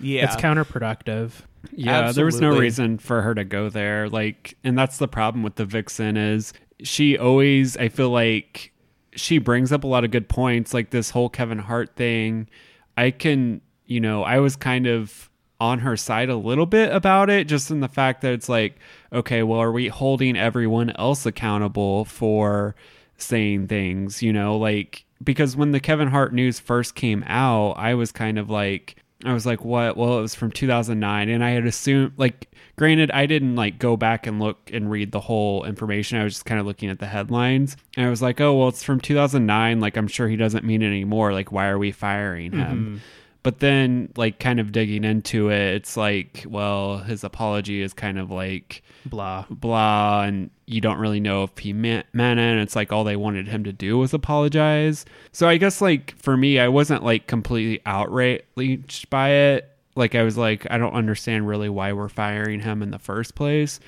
Yeah. 0.00 0.24
It's 0.24 0.36
counterproductive. 0.36 1.32
Yeah, 1.72 2.12
there 2.12 2.24
was 2.24 2.40
no 2.40 2.56
reason 2.56 2.98
for 2.98 3.22
her 3.22 3.34
to 3.34 3.44
go 3.44 3.68
there. 3.68 4.08
Like, 4.08 4.56
and 4.64 4.78
that's 4.78 4.96
the 4.98 5.08
problem 5.08 5.42
with 5.42 5.56
the 5.56 5.64
Vixen 5.66 6.16
is 6.16 6.52
she 6.82 7.18
always. 7.18 7.76
I 7.76 7.88
feel 7.88 8.10
like 8.10 8.72
she 9.14 9.38
brings 9.38 9.70
up 9.72 9.84
a 9.84 9.86
lot 9.86 10.04
of 10.04 10.10
good 10.10 10.28
points, 10.28 10.72
like 10.72 10.90
this 10.90 11.10
whole 11.10 11.28
Kevin 11.28 11.58
Hart 11.58 11.96
thing. 11.96 12.48
I 12.96 13.10
can, 13.10 13.60
you 13.86 14.00
know, 14.00 14.22
I 14.22 14.38
was 14.38 14.56
kind 14.56 14.86
of 14.86 15.29
on 15.60 15.80
her 15.80 15.96
side 15.96 16.30
a 16.30 16.36
little 16.36 16.66
bit 16.66 16.92
about 16.92 17.30
it, 17.30 17.46
just 17.46 17.70
in 17.70 17.80
the 17.80 17.88
fact 17.88 18.22
that 18.22 18.32
it's 18.32 18.48
like, 18.48 18.78
okay, 19.12 19.42
well, 19.42 19.60
are 19.60 19.72
we 19.72 19.88
holding 19.88 20.36
everyone 20.36 20.90
else 20.90 21.26
accountable 21.26 22.04
for 22.06 22.74
saying 23.18 23.68
things? 23.68 24.22
You 24.22 24.32
know, 24.32 24.56
like 24.56 25.04
because 25.22 25.56
when 25.56 25.72
the 25.72 25.80
Kevin 25.80 26.08
Hart 26.08 26.32
news 26.32 26.58
first 26.58 26.94
came 26.94 27.22
out, 27.26 27.72
I 27.72 27.94
was 27.94 28.10
kind 28.12 28.38
of 28.38 28.48
like, 28.48 28.96
I 29.24 29.34
was 29.34 29.44
like, 29.44 29.64
what? 29.64 29.96
Well, 29.96 30.18
it 30.18 30.22
was 30.22 30.34
from 30.34 30.50
2009. 30.50 31.28
And 31.28 31.44
I 31.44 31.50
had 31.50 31.66
assumed, 31.66 32.12
like, 32.16 32.48
granted, 32.76 33.10
I 33.10 33.26
didn't 33.26 33.54
like 33.54 33.78
go 33.78 33.96
back 33.96 34.26
and 34.26 34.40
look 34.40 34.70
and 34.72 34.90
read 34.90 35.12
the 35.12 35.20
whole 35.20 35.64
information. 35.64 36.18
I 36.18 36.24
was 36.24 36.34
just 36.34 36.46
kind 36.46 36.58
of 36.58 36.66
looking 36.66 36.88
at 36.88 37.00
the 37.00 37.06
headlines. 37.06 37.76
And 37.96 38.06
I 38.06 38.10
was 38.10 38.22
like, 38.22 38.40
oh, 38.40 38.58
well, 38.58 38.68
it's 38.68 38.82
from 38.82 39.00
2009. 39.00 39.80
Like, 39.80 39.98
I'm 39.98 40.08
sure 40.08 40.26
he 40.26 40.36
doesn't 40.36 40.64
mean 40.64 40.80
it 40.80 40.86
anymore. 40.86 41.34
Like, 41.34 41.52
why 41.52 41.66
are 41.68 41.78
we 41.78 41.92
firing 41.92 42.52
him? 42.52 42.84
Mm-hmm. 42.84 42.96
But 43.42 43.60
then, 43.60 44.12
like, 44.16 44.38
kind 44.38 44.60
of 44.60 44.70
digging 44.70 45.02
into 45.02 45.48
it, 45.48 45.74
it's 45.74 45.96
like, 45.96 46.44
well, 46.46 46.98
his 46.98 47.24
apology 47.24 47.80
is 47.80 47.94
kind 47.94 48.18
of 48.18 48.30
like, 48.30 48.82
Blah. 49.06 49.46
blah 49.48 50.22
and 50.22 50.50
you 50.66 50.80
don't 50.80 50.98
really 50.98 51.20
know 51.20 51.44
if 51.44 51.56
he 51.58 51.72
meant, 51.72 52.06
meant 52.12 52.38
it 52.38 52.42
and 52.42 52.60
it's 52.60 52.76
like 52.76 52.92
all 52.92 53.04
they 53.04 53.16
wanted 53.16 53.48
him 53.48 53.64
to 53.64 53.72
do 53.72 53.98
was 53.98 54.12
apologize. 54.12 55.04
So 55.32 55.48
i 55.48 55.56
guess 55.56 55.80
like 55.80 56.14
for 56.16 56.36
me 56.36 56.58
i 56.58 56.68
wasn't 56.68 57.02
like 57.02 57.26
completely 57.26 57.80
outraged 57.86 59.10
by 59.10 59.30
it. 59.30 59.68
Like 59.96 60.14
i 60.14 60.22
was 60.22 60.36
like 60.36 60.66
i 60.70 60.78
don't 60.78 60.94
understand 60.94 61.48
really 61.48 61.68
why 61.68 61.92
we're 61.92 62.08
firing 62.08 62.60
him 62.60 62.82
in 62.82 62.90
the 62.90 62.98
first 62.98 63.34
place. 63.34 63.80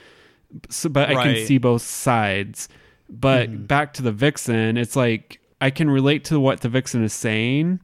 So, 0.70 0.88
but 0.88 1.10
i 1.10 1.14
can 1.14 1.46
see 1.46 1.58
both 1.58 1.82
sides. 1.82 2.68
But 3.08 3.50
mm-hmm. 3.50 3.64
back 3.66 3.92
to 3.94 4.02
the 4.02 4.12
vixen 4.12 4.76
it's 4.76 4.96
like 4.96 5.40
i 5.60 5.70
can 5.70 5.90
relate 5.90 6.24
to 6.24 6.40
what 6.40 6.60
the 6.60 6.68
vixen 6.68 7.04
is 7.04 7.12
saying 7.12 7.80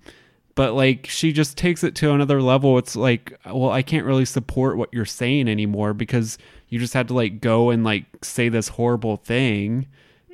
but 0.58 0.74
like 0.74 1.06
she 1.06 1.32
just 1.32 1.56
takes 1.56 1.84
it 1.84 1.94
to 1.94 2.10
another 2.10 2.42
level. 2.42 2.78
It's 2.78 2.96
like 2.96 3.38
well 3.46 3.70
i 3.70 3.80
can't 3.80 4.04
really 4.04 4.24
support 4.24 4.76
what 4.76 4.92
you're 4.92 5.04
saying 5.04 5.48
anymore 5.48 5.94
because 5.94 6.36
you 6.68 6.80
just 6.80 6.94
had 6.94 7.06
to 7.06 7.14
like 7.14 7.40
go 7.40 7.70
and 7.70 7.84
like 7.84 8.06
say 8.22 8.48
this 8.48 8.66
horrible 8.66 9.18
thing 9.18 9.86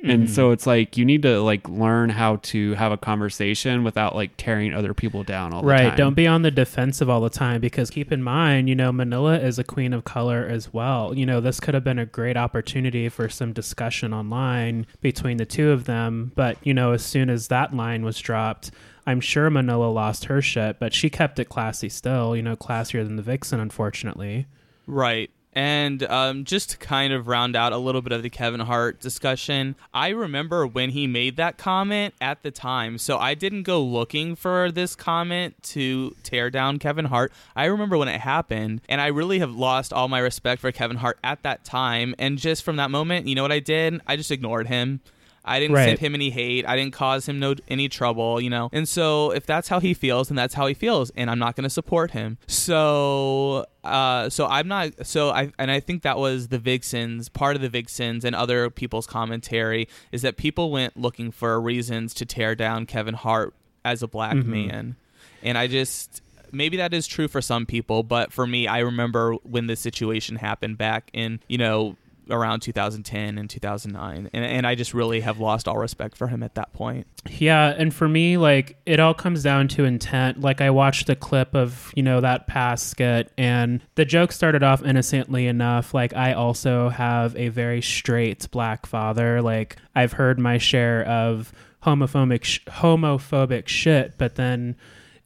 and 0.05 0.23
mm-hmm. 0.23 0.33
so 0.33 0.51
it's 0.51 0.67
like 0.67 0.97
you 0.97 1.05
need 1.05 1.23
to 1.23 1.41
like 1.41 1.67
learn 1.67 2.09
how 2.09 2.37
to 2.37 2.73
have 2.75 2.91
a 2.91 2.97
conversation 2.97 3.83
without 3.83 4.15
like 4.15 4.31
tearing 4.37 4.73
other 4.73 4.93
people 4.93 5.23
down 5.23 5.51
all 5.51 5.63
the 5.63 5.71
time. 5.71 5.87
Right. 5.87 5.97
Don't 5.97 6.13
be 6.13 6.27
on 6.27 6.43
the 6.43 6.51
defensive 6.51 7.09
all 7.09 7.21
the 7.21 7.29
time 7.29 7.59
because 7.59 7.89
keep 7.89 8.11
in 8.11 8.21
mind, 8.21 8.69
you 8.69 8.75
know, 8.75 8.91
Manila 8.91 9.39
is 9.39 9.57
a 9.57 9.63
queen 9.63 9.93
of 9.93 10.03
color 10.03 10.45
as 10.47 10.71
well. 10.71 11.15
You 11.15 11.25
know, 11.25 11.41
this 11.41 11.59
could 11.59 11.73
have 11.73 11.83
been 11.83 11.97
a 11.97 12.05
great 12.05 12.37
opportunity 12.37 13.09
for 13.09 13.29
some 13.29 13.51
discussion 13.51 14.13
online 14.13 14.85
between 15.01 15.37
the 15.37 15.45
two 15.45 15.71
of 15.71 15.85
them. 15.85 16.31
But, 16.35 16.57
you 16.63 16.73
know, 16.73 16.91
as 16.91 17.03
soon 17.03 17.29
as 17.29 17.47
that 17.47 17.75
line 17.75 18.05
was 18.05 18.19
dropped, 18.19 18.71
I'm 19.07 19.21
sure 19.21 19.49
Manila 19.49 19.87
lost 19.87 20.25
her 20.25 20.41
shit, 20.41 20.79
but 20.79 20.93
she 20.93 21.09
kept 21.09 21.39
it 21.39 21.45
classy 21.45 21.89
still, 21.89 22.35
you 22.35 22.43
know, 22.43 22.55
classier 22.55 23.03
than 23.03 23.15
the 23.15 23.23
Vixen, 23.23 23.59
unfortunately. 23.59 24.45
Right. 24.87 25.31
And 25.55 26.03
um, 26.03 26.43
just 26.43 26.71
to 26.71 26.77
kind 26.77 27.13
of 27.13 27.27
round 27.27 27.55
out 27.55 27.71
a 27.71 27.77
little 27.77 28.01
bit 28.01 28.11
of 28.11 28.21
the 28.21 28.29
Kevin 28.29 28.59
Hart 28.59 28.99
discussion, 28.99 29.75
I 29.93 30.09
remember 30.09 30.67
when 30.67 30.89
he 30.89 31.07
made 31.07 31.37
that 31.37 31.57
comment 31.57 32.13
at 32.19 32.43
the 32.43 32.51
time. 32.51 32.97
So 32.97 33.17
I 33.17 33.35
didn't 33.35 33.63
go 33.63 33.81
looking 33.81 34.35
for 34.35 34.69
this 34.69 34.95
comment 34.95 35.55
to 35.63 36.13
tear 36.23 36.49
down 36.49 36.77
Kevin 36.77 37.05
Hart. 37.05 37.31
I 37.55 37.65
remember 37.65 37.97
when 37.97 38.09
it 38.09 38.19
happened, 38.19 38.81
and 38.89 38.99
I 38.99 39.07
really 39.07 39.39
have 39.39 39.55
lost 39.55 39.93
all 39.93 40.09
my 40.09 40.19
respect 40.19 40.59
for 40.59 40.73
Kevin 40.73 40.97
Hart 40.97 41.19
at 41.23 41.41
that 41.43 41.63
time. 41.63 42.15
And 42.19 42.37
just 42.37 42.63
from 42.63 42.75
that 42.75 42.91
moment, 42.91 43.27
you 43.27 43.35
know 43.35 43.41
what 43.41 43.53
I 43.53 43.59
did? 43.59 44.01
I 44.05 44.17
just 44.17 44.31
ignored 44.31 44.67
him. 44.67 44.99
I 45.47 45.59
didn't 45.59 45.75
Right. 45.75 45.85
send 45.85 45.99
him 45.99 46.15
any 46.15 46.31
hate. 46.31 46.65
I 46.67 46.75
didn't 46.75 46.93
cause 46.93 47.29
him 47.29 47.37
no 47.39 47.53
any 47.69 47.87
trouble, 47.87 48.41
you 48.41 48.49
know. 48.49 48.69
And 48.73 48.89
so 48.89 49.29
if 49.31 49.45
that's 49.45 49.67
how 49.67 49.79
he 49.79 49.93
feels, 49.93 50.29
then 50.29 50.35
that's 50.35 50.55
how 50.55 50.65
he 50.65 50.73
feels, 50.73 51.11
and 51.11 51.29
I'm 51.29 51.37
not 51.39 51.55
going 51.55 51.63
to 51.65 51.69
support 51.69 52.11
him. 52.11 52.39
So, 52.47 53.65
uh, 53.83 54.29
so 54.29 54.47
I'm 54.47 54.67
not. 54.67 55.05
So 55.05 55.29
I 55.29 55.51
and 55.57 55.69
I 55.71 55.79
think 55.79 56.01
that 56.03 56.17
was 56.17 56.47
the 56.49 56.57
Vixens. 56.59 57.29
Part 57.29 57.55
of 57.55 57.61
the 57.61 57.69
Vixens 57.69 58.25
and 58.25 58.35
other 58.35 58.69
people's 58.69 59.07
commentary 59.07 59.87
is 60.11 60.21
that 60.23 60.35
people 60.37 60.71
went 60.71 60.97
looking 60.97 61.31
for 61.31 61.59
reasons 61.61 62.13
to 62.15 62.25
tear 62.25 62.55
down 62.55 62.85
Kevin 62.85 63.13
Hart 63.13 63.53
as 63.83 64.01
a 64.03 64.07
black 64.07 64.35
man, 64.35 64.95
and 65.43 65.57
I 65.57 65.67
just. 65.67 66.21
Maybe 66.51 66.77
that 66.77 66.93
is 66.93 67.05
true 67.05 67.27
for 67.27 67.41
some 67.41 67.65
people, 67.65 68.01
but 68.03 68.31
for 68.31 68.47
me, 68.47 68.65
I 68.65 68.79
remember 68.79 69.33
when 69.43 69.67
this 69.67 69.81
situation 69.81 70.37
happened 70.37 70.77
back 70.77 71.09
in, 71.11 71.41
you 71.49 71.57
know, 71.57 71.97
around 72.29 72.59
2010 72.61 73.37
and 73.37 73.49
2009 73.49 74.29
and, 74.33 74.45
and 74.45 74.67
i 74.67 74.75
just 74.75 74.93
really 74.93 75.21
have 75.21 75.39
lost 75.39 75.67
all 75.67 75.77
respect 75.77 76.17
for 76.17 76.27
him 76.27 76.41
at 76.43 76.55
that 76.55 76.71
point 76.73 77.07
Yeah, 77.27 77.73
and 77.75 77.91
for 77.91 78.07
me, 78.07 78.37
like 78.37 78.77
it 78.85 78.99
all 78.99 79.15
comes 79.15 79.41
down 79.41 79.67
to 79.69 79.83
intent. 79.83 80.41
Like 80.41 80.61
I 80.61 80.69
watched 80.69 81.07
the 81.07 81.15
clip 81.15 81.55
of 81.55 81.91
you 81.95 82.03
know 82.03 82.21
that 82.21 82.45
past 82.45 82.87
skit, 82.89 83.31
and 83.35 83.81
the 83.95 84.05
joke 84.05 84.31
started 84.31 84.61
off 84.61 84.83
innocently 84.83 85.47
enough. 85.47 85.93
Like 85.93 86.13
I 86.15 86.33
also 86.33 86.89
have 86.89 87.35
a 87.35 87.47
very 87.49 87.81
straight 87.81 88.49
black 88.51 88.85
father. 88.85 89.41
Like 89.41 89.77
I've 89.95 90.13
heard 90.13 90.37
my 90.39 90.59
share 90.59 91.03
of 91.07 91.51
homophobic 91.83 92.43
sh- 92.43 92.59
homophobic 92.67 93.67
shit, 93.67 94.17
but 94.19 94.35
then 94.35 94.75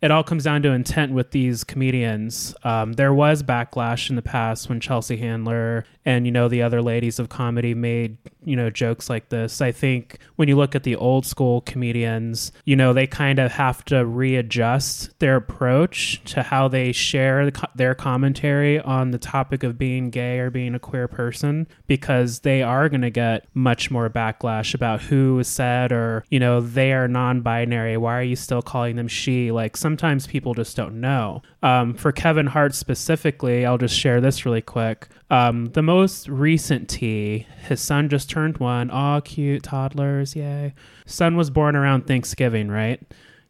it 0.01 0.11
all 0.11 0.23
comes 0.23 0.45
down 0.45 0.61
to 0.61 0.69
intent 0.71 1.11
with 1.11 1.31
these 1.31 1.65
comedians. 1.65 2.55
Um, 2.63 2.93
there 2.93 3.13
was 3.13 3.43
backlash 3.43 4.09
in 4.09 4.15
the 4.15 4.21
past 4.21 4.69
when 4.69 4.79
Chelsea 4.79 5.17
Handler 5.17 5.83
and 6.09 6.25
you 6.25 6.31
know 6.31 6.47
the 6.47 6.63
other 6.63 6.81
ladies 6.81 7.19
of 7.19 7.29
comedy 7.29 7.75
made 7.75 8.17
you 8.43 8.55
know 8.55 8.71
jokes 8.71 9.11
like 9.11 9.29
this. 9.29 9.61
I 9.61 9.71
think 9.71 10.17
when 10.37 10.47
you 10.47 10.55
look 10.55 10.73
at 10.73 10.81
the 10.81 10.95
old 10.95 11.23
school 11.23 11.61
comedians, 11.61 12.51
you 12.65 12.75
know 12.75 12.93
they 12.93 13.05
kind 13.05 13.37
of 13.37 13.51
have 13.51 13.85
to 13.85 14.03
readjust 14.03 15.17
their 15.19 15.35
approach 15.35 16.19
to 16.31 16.41
how 16.41 16.67
they 16.67 16.91
share 16.91 17.51
their 17.75 17.93
commentary 17.93 18.79
on 18.79 19.11
the 19.11 19.19
topic 19.19 19.61
of 19.61 19.77
being 19.77 20.09
gay 20.09 20.39
or 20.39 20.49
being 20.49 20.73
a 20.73 20.79
queer 20.79 21.07
person 21.07 21.67
because 21.85 22.39
they 22.39 22.63
are 22.63 22.89
going 22.89 23.01
to 23.01 23.11
get 23.11 23.45
much 23.53 23.91
more 23.91 24.09
backlash 24.09 24.73
about 24.73 25.01
who 25.01 25.43
said 25.43 25.91
or 25.91 26.25
you 26.31 26.39
know 26.39 26.59
they 26.59 26.91
are 26.91 27.07
non-binary. 27.07 27.97
Why 27.97 28.17
are 28.17 28.23
you 28.23 28.35
still 28.35 28.63
calling 28.63 28.95
them 28.95 29.07
she? 29.07 29.51
Like 29.51 29.77
sometimes 29.77 30.25
people 30.25 30.55
just 30.55 30.75
don't 30.75 30.99
know. 30.99 31.43
Um, 31.61 31.93
for 31.93 32.11
Kevin 32.11 32.47
Hart 32.47 32.73
specifically, 32.73 33.63
I'll 33.63 33.77
just 33.77 33.95
share 33.95 34.19
this 34.19 34.43
really 34.43 34.63
quick. 34.63 35.07
Um, 35.31 35.67
the 35.67 35.83
most 35.83 36.27
recent 36.27 36.89
tea, 36.89 37.45
his 37.67 37.79
son 37.79 38.09
just 38.09 38.29
turned 38.29 38.57
one. 38.57 38.89
Aw, 38.89 39.19
cute 39.21 39.63
toddlers, 39.63 40.35
yay. 40.35 40.73
Son 41.05 41.35
was 41.37 41.49
born 41.49 41.75
around 41.75 42.07
Thanksgiving, 42.07 42.69
right? 42.69 43.01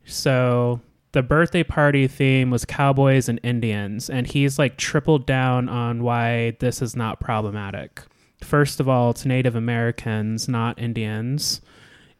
So 0.03 0.81
the 1.13 1.23
birthday 1.23 1.63
party 1.63 2.07
theme 2.07 2.51
was 2.51 2.65
cowboys 2.65 3.29
and 3.29 3.39
Indians, 3.43 4.09
and 4.09 4.27
he's 4.27 4.59
like 4.59 4.77
tripled 4.77 5.25
down 5.25 5.69
on 5.69 6.03
why 6.03 6.57
this 6.59 6.81
is 6.81 6.95
not 6.95 7.19
problematic. 7.19 8.01
First 8.43 8.79
of 8.79 8.89
all, 8.89 9.11
it's 9.11 9.25
Native 9.25 9.55
Americans, 9.55 10.47
not 10.47 10.79
Indians. 10.79 11.61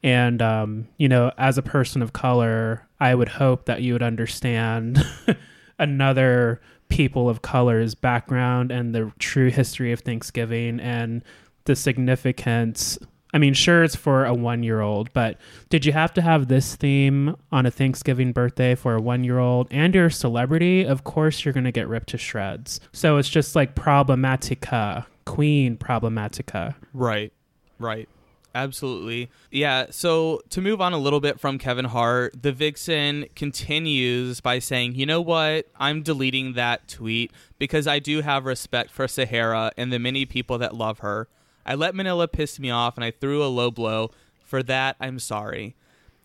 And, 0.01 0.41
um, 0.41 0.87
you 0.97 1.09
know, 1.09 1.31
as 1.37 1.57
a 1.57 1.61
person 1.61 2.01
of 2.01 2.13
color, 2.13 2.87
I 2.99 3.15
would 3.15 3.27
hope 3.27 3.65
that 3.65 3.81
you 3.81 3.93
would 3.93 4.03
understand 4.03 5.03
another 5.79 6.61
people 6.89 7.29
of 7.29 7.41
color's 7.41 7.95
background 7.95 8.71
and 8.71 8.93
the 8.93 9.11
true 9.19 9.49
history 9.49 9.91
of 9.91 10.01
Thanksgiving 10.01 10.79
and 10.79 11.23
the 11.65 11.75
significance. 11.75 12.97
I 13.31 13.37
mean, 13.37 13.53
sure, 13.53 13.83
it's 13.83 13.95
for 13.95 14.25
a 14.25 14.33
one 14.33 14.63
year 14.63 14.81
old, 14.81 15.13
but 15.13 15.37
did 15.69 15.85
you 15.85 15.93
have 15.93 16.13
to 16.15 16.21
have 16.21 16.47
this 16.47 16.75
theme 16.75 17.35
on 17.51 17.67
a 17.67 17.71
Thanksgiving 17.71 18.31
birthday 18.31 18.73
for 18.73 18.95
a 18.95 19.01
one 19.01 19.23
year 19.23 19.37
old 19.37 19.67
and 19.69 19.93
you're 19.93 20.07
a 20.07 20.11
celebrity? 20.11 20.83
Of 20.83 21.03
course, 21.03 21.45
you're 21.45 21.53
going 21.53 21.65
to 21.65 21.71
get 21.71 21.87
ripped 21.87 22.09
to 22.09 22.17
shreds. 22.17 22.79
So 22.91 23.17
it's 23.17 23.29
just 23.29 23.55
like 23.55 23.75
problematica, 23.75 25.05
queen 25.25 25.77
problematica. 25.77 26.73
right 26.93 27.31
right 27.77 28.09
absolutely. 28.55 29.29
Yeah 29.51 29.87
so 29.89 30.41
to 30.49 30.61
move 30.61 30.81
on 30.81 30.93
a 30.93 30.97
little 30.97 31.19
bit 31.19 31.39
from 31.39 31.57
kevin 31.57 31.85
hart 31.85 32.41
the 32.41 32.51
vixen 32.51 33.25
continues 33.35 34.41
by 34.41 34.59
saying 34.59 34.95
you 34.95 35.05
know 35.05 35.21
what? 35.21 35.67
I'm 35.79 36.01
deleting 36.01 36.53
that 36.53 36.87
tweet 36.87 37.31
because 37.57 37.87
i 37.87 37.99
do 37.99 38.21
have 38.21 38.45
respect 38.45 38.91
for 38.91 39.07
sahara 39.07 39.71
and 39.77 39.91
the 39.91 39.99
many 39.99 40.25
people 40.25 40.57
that 40.57 40.75
love 40.75 40.99
her. 40.99 41.27
I 41.65 41.75
let 41.75 41.95
manila 41.95 42.27
piss 42.27 42.59
me 42.59 42.69
off 42.69 42.97
and 42.97 43.03
i 43.03 43.11
threw 43.11 43.43
a 43.43 43.47
low 43.47 43.71
blow. 43.71 44.11
For 44.43 44.63
that 44.63 44.95
i'm 44.99 45.19
sorry. 45.19 45.75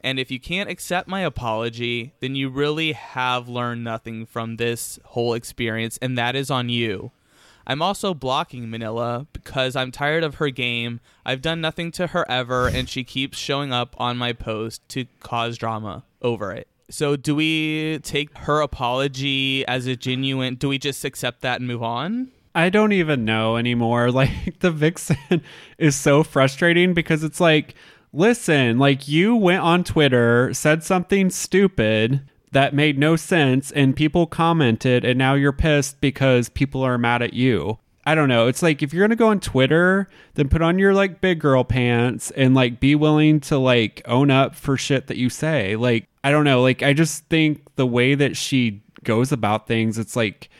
And 0.04 0.19
if 0.19 0.31
you 0.31 0.38
can't 0.38 0.69
accept 0.69 1.09
my 1.09 1.23
apology, 1.23 2.12
then 2.21 2.35
you 2.35 2.50
really 2.50 2.93
have 2.93 3.49
learned 3.49 3.83
nothing 3.83 4.26
from 4.26 4.57
this 4.57 4.99
whole 5.02 5.33
experience, 5.33 5.99
and 6.02 6.19
that 6.19 6.37
is 6.37 6.50
on 6.50 6.69
you. 6.69 7.11
I'm 7.66 7.83
also 7.83 8.14
blocking 8.14 8.71
Manila 8.71 9.26
because 9.33 9.76
I'm 9.76 9.90
tired 9.90 10.23
of 10.23 10.37
her 10.37 10.50
game. 10.50 11.00
I've 11.25 11.42
done 11.42 11.61
nothing 11.61 11.90
to 11.92 12.09
her 12.09 12.28
ever, 12.30 12.68
and 12.68 12.88
she 12.88 13.04
keeps 13.04 13.38
showing 13.38 13.73
up 13.73 13.94
on 13.99 14.16
my 14.16 14.33
post 14.33 14.87
to 14.90 15.06
cause 15.21 15.56
drama 15.56 16.04
over 16.21 16.52
it. 16.52 16.68
So 16.90 17.16
do 17.16 17.35
we 17.35 17.99
take 18.02 18.37
her 18.38 18.61
apology 18.61 19.66
as 19.66 19.87
a 19.87 19.97
genuine? 19.97 20.56
Do 20.56 20.68
we 20.68 20.78
just 20.78 21.04
accept 21.04 21.40
that 21.40 21.61
and 21.61 21.66
move 21.66 21.83
on? 21.83 22.28
I 22.54 22.68
don't 22.68 22.92
even 22.92 23.25
know 23.25 23.56
anymore. 23.56 24.11
Like 24.14 24.61
the 24.61 24.71
vixen 24.71 25.42
is 25.78 25.97
so 25.97 26.23
frustrating 26.23 26.94
because 26.94 27.25
it's 27.25 27.40
like, 27.40 27.75
listen, 28.12 28.78
like 28.78 29.09
you 29.09 29.35
went 29.35 29.62
on 29.62 29.83
Twitter, 29.83 30.52
said 30.54 30.85
something 30.85 31.30
stupid 31.30 32.23
that 32.54 32.73
made 32.73 32.99
no 32.99 33.16
sense, 33.16 33.70
and 33.73 33.94
people 33.94 34.26
commented, 34.26 35.04
and 35.04 35.18
now 35.18 35.34
you're 35.34 35.52
pissed 35.52 36.00
because 36.00 36.49
people 36.49 36.82
are 36.82 36.96
mad 36.96 37.20
at 37.20 37.34
you. 37.34 37.78
I 38.06 38.14
don't 38.14 38.28
know. 38.28 38.49
It's 38.49 38.62
like 38.62 38.82
if 38.82 38.92
you're 38.92 39.02
gonna 39.02 39.16
go 39.16 39.28
on 39.28 39.40
Twitter, 39.40 40.08
then 40.34 40.49
put 40.49 40.62
on 40.62 40.78
your 40.78 40.94
like 40.94 41.20
big 41.20 41.40
girl 41.40 41.64
pants 41.64 42.30
and 42.32 42.54
like 42.54 42.80
be 42.80 42.94
willing 42.94 43.40
to 43.40 43.58
like 43.58 44.02
own 44.06 44.30
up 44.30 44.54
for 44.54 44.76
shit 44.76 45.06
that 45.06 45.16
you 45.16 45.30
say. 45.30 45.76
Like 45.76 46.06
I 46.23 46.30
don't 46.30 46.44
know. 46.44 46.62
Like 46.62 46.82
I 46.82 46.92
just 46.92 47.25
think 47.26 47.62
the 47.76 47.87
way 47.87 48.14
that 48.14 48.37
she 48.37 48.82
goes 49.04 49.32
about 49.32 49.66
things, 49.66 49.99
it's 49.99 50.16
like 50.16 50.50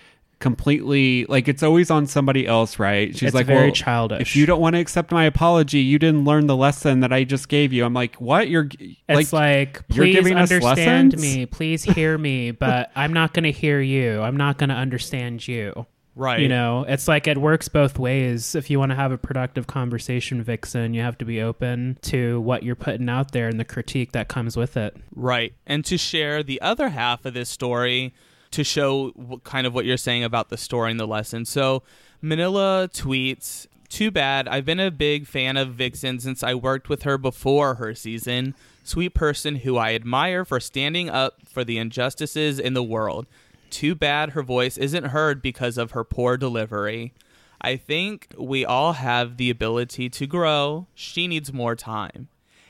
completely 0.45 1.25
like 1.25 1.49
it's 1.49 1.63
always 1.63 1.91
on 1.91 2.07
somebody 2.07 2.47
else, 2.47 2.79
right? 2.79 3.13
She's 3.17 3.23
It's 3.29 3.35
like, 3.35 3.47
very 3.47 3.69
well, 3.69 3.73
childish. 3.73 4.21
If 4.21 4.37
you 4.37 4.45
don't 4.45 4.61
want 4.61 4.75
to 4.77 4.79
accept 4.79 5.11
my 5.11 5.25
apology, 5.25 5.79
you 5.79 5.99
didn't 5.99 6.27
learn 6.27 6.49
the 6.49 6.55
lesson 6.55 7.01
that 7.01 7.15
I 7.15 7.25
just 7.25 7.49
gave 7.49 7.73
you. 7.73 7.83
I'm 7.83 7.95
like, 7.95 8.17
what? 8.17 8.51
You're 8.51 8.69
It's 9.09 9.33
like, 9.33 9.83
you're 9.89 10.05
please 10.05 10.15
giving 10.15 10.37
us 10.37 10.53
understand 10.53 11.15
lessons? 11.15 11.23
me, 11.23 11.47
please 11.47 11.83
hear 11.83 12.19
me, 12.19 12.51
but 12.51 12.91
I'm 12.95 13.15
not 13.15 13.33
going 13.33 13.45
to 13.45 13.53
hear 13.53 13.81
you. 13.81 14.21
I'm 14.21 14.37
not 14.37 14.59
going 14.59 14.69
to 14.69 14.75
understand 14.75 15.49
you. 15.49 15.87
Right. 16.15 16.41
You 16.41 16.49
know, 16.49 16.85
it's 16.87 17.09
like 17.09 17.27
it 17.27 17.39
works 17.39 17.69
both 17.69 17.99
ways. 17.99 18.55
If 18.55 18.69
you 18.69 18.79
want 18.79 18.91
to 18.91 18.97
have 18.97 19.13
a 19.13 19.19
productive 19.19 19.67
conversation, 19.67 20.43
Vixen, 20.43 20.93
you 20.93 21.01
have 21.01 21.17
to 21.19 21.25
be 21.25 21.41
open 21.41 21.99
to 22.03 22.39
what 22.43 22.63
you're 22.63 22.77
putting 22.77 23.09
out 23.09 23.33
there 23.33 23.49
and 23.49 23.59
the 23.59 23.65
critique 23.65 24.13
that 24.13 24.29
comes 24.29 24.59
with 24.59 24.77
it. 24.77 24.95
Right. 25.15 25.55
And 25.67 25.87
to 25.87 25.97
share 25.97 26.43
the 26.43 26.61
other 26.61 26.91
half 26.91 27.25
of 27.25 27.33
this 27.33 27.49
story 27.49 28.13
to 28.55 28.63
show 28.63 29.11
what, 29.11 29.43
kind 29.43 29.67
of 29.67 29.75
what 29.75 29.85
you're 29.85 29.97
saying 29.97 30.23
about 30.23 30.49
the 30.49 30.57
story 30.57 30.93
and 30.93 31.01
the 31.01 31.07
lesson. 31.07 31.45
So 31.45 31.83
Manila 32.23 32.89
tweets, 32.93 33.67
too 33.89 34.13
bad. 34.13 34.47
I've 34.47 34.65
been 34.65 34.79
a 34.79 34.93
big 34.93 35.27
fan 35.27 35.57
of 35.57 35.75
Vixen 35.75 36.21
since 36.21 36.43
I 36.45 36.55
worked 36.55 36.89
with 36.89 37.03
her 37.03 37.19
before 37.19 37.75
her 37.75 37.95
season. 37.97 38.55
Sweet 38.85 39.13
person 39.13 39.57
who 39.57 39.77
I 39.77 39.95
admire 39.95 40.45
for 40.45 40.61
standing 40.61 41.11
up 41.11 41.41
for 41.49 41.65
the 41.65 41.79
injustices 41.79 42.61
in 42.61 42.75
the 42.75 42.83
world. 42.83 43.27
Too 43.71 43.97
bad 43.97 44.31
her 44.31 44.43
voice 44.43 44.77
isn't 44.77 45.07
heard 45.07 45.43
because 45.43 45.77
of 45.77 45.91
her 45.91 46.05
poor 46.05 46.37
delivery. 46.37 47.13
I 47.61 47.77
think 47.77 48.35
we 48.39 48.65
all 48.65 48.93
have 48.93 49.37
the 49.37 49.51
ability 49.51 50.11
to 50.11 50.27
grow. 50.29 50.87
She 50.95 51.27
needs 51.27 51.53
more 51.53 51.75
time. 51.75 52.29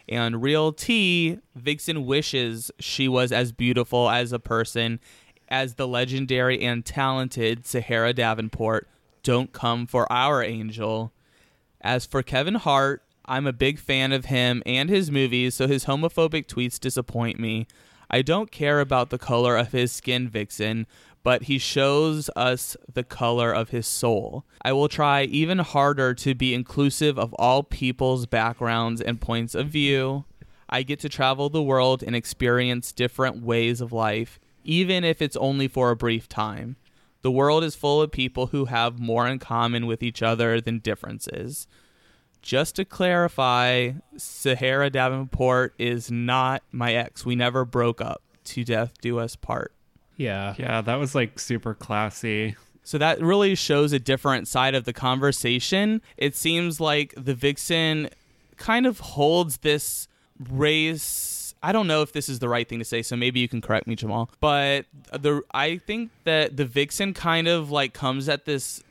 And 0.09 0.43
Real 0.43 0.73
T, 0.73 1.41
Vixen 1.55 2.07
wishes 2.07 2.71
she 2.79 3.09
was 3.09 3.33
as 3.33 3.53
beautiful 3.53 4.11
as 4.11 4.33
a 4.33 4.39
person 4.39 5.01
as 5.55 5.75
the 5.75 5.87
legendary 5.87 6.61
and 6.63 6.85
talented 6.85 7.65
Sahara 7.65 8.13
Davenport. 8.13 8.89
Don't 9.23 9.53
come 9.53 9.87
for 9.87 10.11
our 10.11 10.43
angel. 10.43 11.13
As 11.81 12.05
for 12.05 12.25
Kevin 12.25 12.57
Hart, 12.57 13.05
I'm 13.25 13.47
a 13.47 13.53
big 13.53 13.79
fan 13.79 14.11
of 14.11 14.25
him 14.25 14.65
and 14.67 14.91
his 14.91 15.13
movies, 15.13 15.55
so 15.55 15.69
his 15.69 15.85
homophobic 15.85 16.47
tweets 16.47 16.81
disappoint 16.81 17.39
me. 17.39 17.69
I 18.11 18.21
don't 18.21 18.51
care 18.51 18.81
about 18.81 19.11
the 19.11 19.17
color 19.17 19.57
of 19.57 19.71
his 19.71 19.93
skin, 19.93 20.29
Vixen, 20.29 20.89
but 21.23 21.45
he 21.45 21.59
shows 21.59 22.29
us 22.35 22.77
the 22.93 23.05
color 23.05 23.53
of 23.53 23.69
his 23.69 23.87
soul. 23.87 24.45
I 24.63 24.73
will 24.73 24.89
try 24.89 25.23
even 25.23 25.61
harder 25.61 26.15
to 26.15 26.35
be 26.35 26.53
inclusive 26.53 27.17
of 27.17 27.33
all 27.35 27.63
people's 27.63 28.27
backgrounds 28.27 29.01
and 29.01 29.21
points 29.21 29.55
of 29.55 29.69
view. 29.69 30.25
I 30.69 30.83
get 30.83 30.99
to 31.01 31.09
travel 31.09 31.49
the 31.49 31.63
world 31.63 32.03
and 32.03 32.17
experience 32.17 32.91
different 32.91 33.45
ways 33.45 33.81
of 33.81 33.93
life, 33.93 34.41
even 34.65 35.05
if 35.05 35.23
it's 35.23 35.37
only 35.37 35.69
for 35.69 35.91
a 35.91 35.97
brief 35.97 36.29
time. 36.29 36.77
The 37.23 37.31
world 37.31 37.65
is 37.65 37.75
full 37.75 38.03
of 38.03 38.11
people 38.11 38.49
who 38.49 38.67
have 38.67 38.99
more 38.99 39.27
in 39.27 39.39
common 39.39 39.87
with 39.87 40.03
each 40.03 40.23
other 40.23 40.61
than 40.61 40.81
differences. 40.81 41.67
Just 42.43 42.77
to 42.77 42.85
clarify, 42.85 43.93
Sahara 44.19 44.91
Davenport 44.91 45.75
is 45.79 46.11
not 46.11 46.63
my 46.71 46.93
ex. 46.93 47.25
We 47.25 47.35
never 47.37 47.65
broke 47.65 48.01
up. 48.01 48.21
To 48.45 48.63
death 48.63 48.93
do 49.01 49.19
us 49.19 49.37
part. 49.37 49.73
Yeah. 50.19 50.55
yeah, 50.59 50.83
that 50.83 50.97
was 50.97 51.15
like 51.15 51.39
super 51.39 51.73
classy. 51.73 52.57
So 52.83 52.99
that 52.99 53.21
really 53.21 53.55
shows 53.55 53.93
a 53.93 53.99
different 53.99 54.47
side 54.47 54.75
of 54.75 54.85
the 54.85 54.93
conversation. 54.93 56.03
It 56.19 56.37
seems 56.37 56.79
like 56.79 57.15
the 57.17 57.35
Vixen 57.35 58.11
kind 58.59 58.87
of 58.87 59.01
holds 59.01 59.59
this 59.59 60.07
race. 60.39 61.44
I 61.65 61.73
don't 61.73 61.87
know 61.87 62.03
if 62.03 62.13
this 62.13 62.29
is 62.29 62.41
the 62.41 62.49
right 62.49 62.69
thing 62.69 62.79
to 62.81 62.85
say, 62.85 63.01
so 63.01 63.17
maybe 63.17 63.41
you 63.41 63.49
can 63.49 63.63
correct 63.63 63.87
me, 63.87 63.97
Jamal. 63.97 64.29
But 64.39 64.85
the 65.19 65.41
I 65.55 65.79
think 65.79 66.11
that 66.25 66.59
the 66.59 66.67
Vixen 66.67 67.15
kind 67.15 67.49
of 67.49 67.71
like 67.71 67.95
comes 67.95 68.29
at 68.29 68.45
this, 68.45 68.83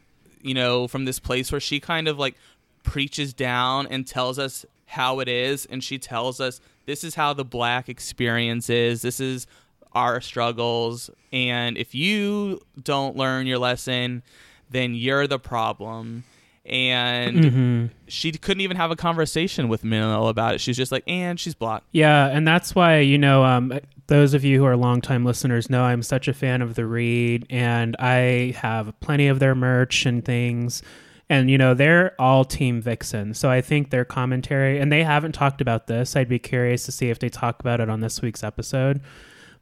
you 0.41 0.55
know, 0.55 0.87
from 0.87 1.05
this 1.05 1.19
place 1.19 1.51
where 1.51 1.61
she 1.61 1.79
kind 1.79 2.07
of 2.07 2.17
like 2.17 2.33
preaches 2.81 3.31
down 3.31 3.85
and 3.85 4.07
tells 4.07 4.39
us 4.39 4.65
how 4.87 5.19
it 5.19 5.27
is, 5.27 5.67
and 5.67 5.83
she 5.83 5.99
tells 5.99 6.41
us 6.41 6.61
this 6.87 7.03
is 7.03 7.13
how 7.13 7.31
the 7.31 7.45
black 7.45 7.89
experience 7.89 8.71
is. 8.71 9.03
This 9.03 9.19
is 9.19 9.45
our 9.93 10.19
struggles, 10.19 11.11
and 11.31 11.77
if 11.77 11.93
you 11.93 12.59
don't 12.81 13.15
learn 13.15 13.45
your 13.45 13.59
lesson, 13.59 14.23
then 14.71 14.95
you're 14.95 15.27
the 15.27 15.37
problem. 15.37 16.23
And 16.65 17.37
Mm-hmm. 17.37 17.85
she 18.07 18.31
couldn't 18.31 18.61
even 18.61 18.77
have 18.77 18.89
a 18.89 18.95
conversation 18.95 19.67
with 19.67 19.83
Manila 19.83 20.29
about 20.29 20.55
it. 20.55 20.61
She's 20.61 20.77
just 20.77 20.91
like, 20.91 21.03
and 21.07 21.37
she's 21.39 21.55
blocked. 21.55 21.87
Yeah, 21.91 22.27
and 22.27 22.47
that's 22.47 22.73
why 22.73 22.99
you 22.99 23.17
know, 23.17 23.43
um, 23.43 23.77
those 24.07 24.33
of 24.33 24.43
you 24.45 24.59
who 24.59 24.65
are 24.65 24.77
longtime 24.77 25.25
listeners 25.25 25.69
know 25.69 25.83
I'm 25.83 26.01
such 26.03 26.27
a 26.27 26.33
fan 26.33 26.61
of 26.61 26.75
the 26.75 26.85
Read, 26.85 27.45
and 27.49 27.95
I 27.99 28.55
have 28.57 28.97
plenty 29.01 29.27
of 29.27 29.39
their 29.39 29.55
merch 29.55 30.05
and 30.05 30.23
things. 30.23 30.81
And 31.29 31.49
you 31.49 31.57
know, 31.57 31.73
they're 31.73 32.13
all 32.19 32.45
Team 32.45 32.81
Vixen, 32.81 33.33
so 33.33 33.49
I 33.49 33.59
think 33.61 33.89
their 33.89 34.05
commentary, 34.05 34.79
and 34.79 34.91
they 34.91 35.03
haven't 35.03 35.31
talked 35.33 35.61
about 35.61 35.87
this. 35.87 36.15
I'd 36.15 36.29
be 36.29 36.39
curious 36.39 36.85
to 36.85 36.91
see 36.91 37.09
if 37.09 37.19
they 37.19 37.29
talk 37.29 37.59
about 37.59 37.79
it 37.81 37.89
on 37.89 38.01
this 38.01 38.21
week's 38.21 38.43
episode. 38.43 39.01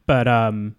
But 0.06 0.26
um, 0.28 0.74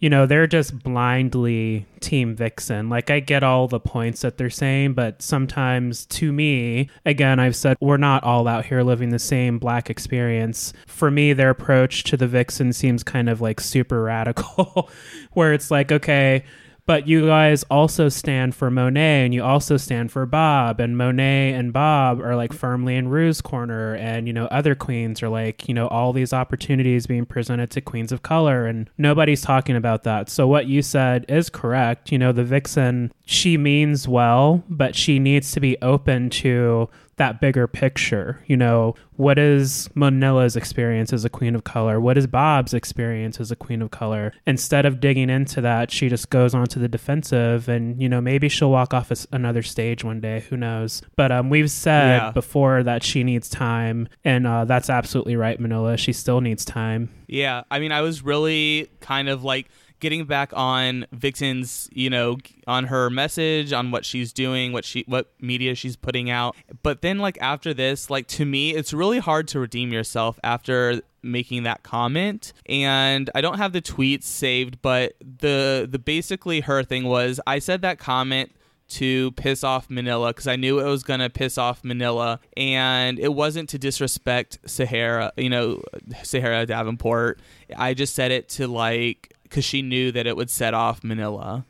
you 0.00 0.08
know, 0.08 0.26
they're 0.26 0.46
just 0.46 0.78
blindly 0.82 1.86
Team 2.00 2.36
Vixen. 2.36 2.88
Like, 2.88 3.10
I 3.10 3.20
get 3.20 3.42
all 3.42 3.66
the 3.66 3.80
points 3.80 4.20
that 4.20 4.38
they're 4.38 4.50
saying, 4.50 4.94
but 4.94 5.20
sometimes 5.22 6.06
to 6.06 6.32
me, 6.32 6.88
again, 7.04 7.40
I've 7.40 7.56
said 7.56 7.76
we're 7.80 7.96
not 7.96 8.22
all 8.22 8.46
out 8.46 8.66
here 8.66 8.82
living 8.82 9.10
the 9.10 9.18
same 9.18 9.58
black 9.58 9.90
experience. 9.90 10.72
For 10.86 11.10
me, 11.10 11.32
their 11.32 11.50
approach 11.50 12.04
to 12.04 12.16
the 12.16 12.28
Vixen 12.28 12.72
seems 12.72 13.02
kind 13.02 13.28
of 13.28 13.40
like 13.40 13.60
super 13.60 14.02
radical, 14.02 14.88
where 15.32 15.52
it's 15.52 15.70
like, 15.70 15.90
okay, 15.90 16.44
but 16.88 17.06
you 17.06 17.26
guys 17.26 17.64
also 17.64 18.08
stand 18.08 18.54
for 18.54 18.70
Monet 18.70 19.26
and 19.26 19.34
you 19.34 19.44
also 19.44 19.76
stand 19.76 20.10
for 20.10 20.24
Bob 20.24 20.80
and 20.80 20.96
Monet 20.96 21.52
and 21.52 21.70
Bob 21.70 22.18
are 22.18 22.34
like 22.34 22.50
firmly 22.50 22.96
in 22.96 23.08
Ru's 23.08 23.42
corner 23.42 23.94
and 23.96 24.26
you 24.26 24.32
know 24.32 24.46
other 24.46 24.74
queens 24.74 25.22
are 25.22 25.28
like 25.28 25.68
you 25.68 25.74
know 25.74 25.86
all 25.88 26.14
these 26.14 26.32
opportunities 26.32 27.06
being 27.06 27.26
presented 27.26 27.70
to 27.72 27.82
queens 27.82 28.10
of 28.10 28.22
color 28.22 28.64
and 28.64 28.88
nobody's 28.96 29.42
talking 29.42 29.76
about 29.76 30.04
that. 30.04 30.30
So 30.30 30.46
what 30.46 30.66
you 30.66 30.80
said 30.80 31.26
is 31.28 31.50
correct. 31.50 32.10
You 32.10 32.16
know 32.16 32.32
the 32.32 32.42
vixen 32.42 33.12
she 33.26 33.58
means 33.58 34.08
well, 34.08 34.64
but 34.70 34.96
she 34.96 35.18
needs 35.18 35.52
to 35.52 35.60
be 35.60 35.76
open 35.82 36.30
to 36.30 36.88
that 37.18 37.40
bigger 37.40 37.66
picture. 37.66 38.42
You 38.46 38.56
know, 38.56 38.94
what 39.16 39.38
is 39.38 39.88
Manila's 39.94 40.56
experience 40.56 41.12
as 41.12 41.24
a 41.24 41.28
queen 41.30 41.54
of 41.54 41.64
color? 41.64 42.00
What 42.00 42.16
is 42.16 42.26
Bob's 42.26 42.72
experience 42.74 43.38
as 43.40 43.50
a 43.50 43.56
queen 43.56 43.82
of 43.82 43.90
color? 43.90 44.32
Instead 44.46 44.86
of 44.86 45.00
digging 45.00 45.28
into 45.30 45.60
that, 45.60 45.90
she 45.90 46.08
just 46.08 46.30
goes 46.30 46.54
onto 46.54 46.80
the 46.80 46.88
defensive 46.88 47.68
and, 47.68 48.00
you 48.00 48.08
know, 48.08 48.20
maybe 48.20 48.48
she'll 48.48 48.70
walk 48.70 48.94
off 48.94 49.12
another 49.32 49.62
stage 49.62 50.02
one 50.04 50.20
day. 50.20 50.40
Who 50.48 50.56
knows? 50.56 51.02
But 51.16 51.30
um, 51.32 51.50
we've 51.50 51.70
said 51.70 52.18
Yeah. 52.18 52.30
before 52.32 52.82
that 52.82 53.02
she 53.02 53.24
needs 53.24 53.48
time. 53.48 54.08
And 54.24 54.46
uh, 54.46 54.64
that's 54.64 54.88
absolutely 54.88 55.36
right, 55.36 55.58
Manila. 55.60 55.96
She 55.96 56.12
still 56.12 56.40
needs 56.40 56.64
time. 56.64 57.10
Yeah, 57.26 57.64
I 57.70 57.78
mean, 57.78 57.92
I 57.92 58.00
was 58.00 58.22
really 58.22 58.88
kind 59.00 59.28
of 59.28 59.44
like 59.44 59.68
getting 60.00 60.24
back 60.24 60.50
on 60.54 61.06
Vixen's, 61.12 61.88
you 61.92 62.10
know, 62.10 62.38
on 62.66 62.84
her 62.84 63.10
message, 63.10 63.72
on 63.72 63.90
what 63.90 64.04
she's 64.04 64.32
doing, 64.32 64.72
what 64.72 64.84
she, 64.84 65.04
what 65.06 65.32
media 65.40 65.74
she's 65.74 65.96
putting 65.96 66.30
out. 66.30 66.56
But 66.82 67.02
then, 67.02 67.18
like 67.18 67.38
after 67.40 67.74
this, 67.74 68.10
like 68.10 68.26
to 68.28 68.44
me, 68.44 68.74
it's 68.74 68.92
really 68.92 69.18
hard 69.18 69.48
to 69.48 69.60
redeem 69.60 69.92
yourself 69.92 70.38
after 70.42 71.02
making 71.22 71.64
that 71.64 71.82
comment. 71.82 72.52
And 72.66 73.30
I 73.34 73.40
don't 73.40 73.58
have 73.58 73.72
the 73.72 73.82
tweets 73.82 74.24
saved, 74.24 74.80
but 74.82 75.14
the 75.20 75.88
the 75.90 75.98
basically 75.98 76.60
her 76.60 76.82
thing 76.82 77.04
was 77.04 77.40
I 77.46 77.58
said 77.58 77.82
that 77.82 77.98
comment 77.98 78.52
to 78.88 79.32
piss 79.32 79.62
off 79.62 79.90
Manila 79.90 80.28
because 80.28 80.46
I 80.46 80.56
knew 80.56 80.80
it 80.80 80.84
was 80.84 81.02
going 81.02 81.20
to 81.20 81.30
piss 81.30 81.58
off 81.58 81.84
Manila. 81.84 82.40
And 82.56 83.18
it 83.18 83.34
wasn't 83.34 83.68
to 83.70 83.78
disrespect 83.78 84.58
Sahara, 84.66 85.32
you 85.36 85.50
know, 85.50 85.82
Sahara 86.22 86.66
Davenport. 86.66 87.40
I 87.76 87.94
just 87.94 88.14
said 88.14 88.30
it 88.32 88.48
to 88.50 88.66
like, 88.66 89.34
because 89.48 89.64
she 89.64 89.82
knew 89.82 90.12
that 90.12 90.26
it 90.26 90.36
would 90.36 90.50
set 90.50 90.74
off 90.74 91.02
Manila. 91.02 91.64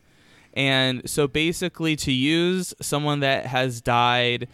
And 0.54 1.08
so 1.08 1.28
basically, 1.28 1.94
to 1.96 2.12
use 2.12 2.74
someone 2.80 3.20
that 3.20 3.46
has 3.46 3.80
died, 3.80 4.48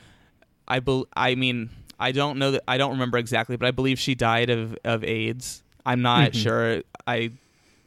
I 0.68 0.80
bel 0.80 1.06
I 1.16 1.34
mean, 1.34 1.70
I 1.98 2.12
don't 2.12 2.38
know 2.38 2.50
that 2.52 2.62
I 2.68 2.76
don't 2.78 2.90
remember 2.92 3.18
exactly, 3.18 3.56
but 3.56 3.66
I 3.66 3.70
believe 3.70 3.98
she 3.98 4.14
died 4.14 4.50
of 4.50 4.76
of 4.84 5.02
AIDS. 5.04 5.62
I'm 5.86 6.02
not 6.02 6.32
Mhm. 6.32 6.42
sure. 6.42 6.82
I 7.06 7.30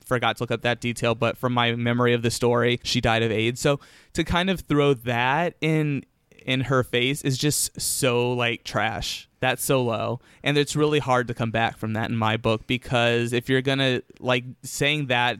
forgot 0.06 0.38
to 0.38 0.44
look 0.44 0.52
up 0.52 0.62
that 0.62 0.80
detail, 0.80 1.16
but 1.16 1.38
from 1.38 1.54
my 1.54 1.76
memory 1.76 2.14
of 2.14 2.22
the 2.22 2.32
story, 2.32 2.80
she 2.84 3.02
died 3.02 3.24
of 3.24 3.32
AIDS. 3.32 3.60
So 3.60 3.80
to 4.14 4.24
kind 4.24 4.50
of 4.50 4.62
throw 4.62 4.94
that 4.94 5.56
in 5.62 6.04
in 6.46 6.62
her 6.62 6.82
face 6.84 7.22
is 7.24 7.38
just 7.38 7.80
so 7.80 8.32
like 8.32 8.64
trash. 8.64 9.27
That's 9.40 9.64
so 9.64 9.84
low. 9.84 10.20
And 10.44 10.58
it's 10.58 10.76
really 10.76 11.00
hard 11.00 11.28
to 11.28 11.34
come 11.34 11.52
back 11.52 11.78
from 11.78 11.94
that 11.94 12.10
in 12.10 12.18
my 12.18 12.38
book 12.38 12.66
because 12.68 13.34
if 13.34 13.50
you're 13.50 13.62
to 13.80 14.04
like 14.20 14.44
saying 14.64 15.08
that 15.08 15.38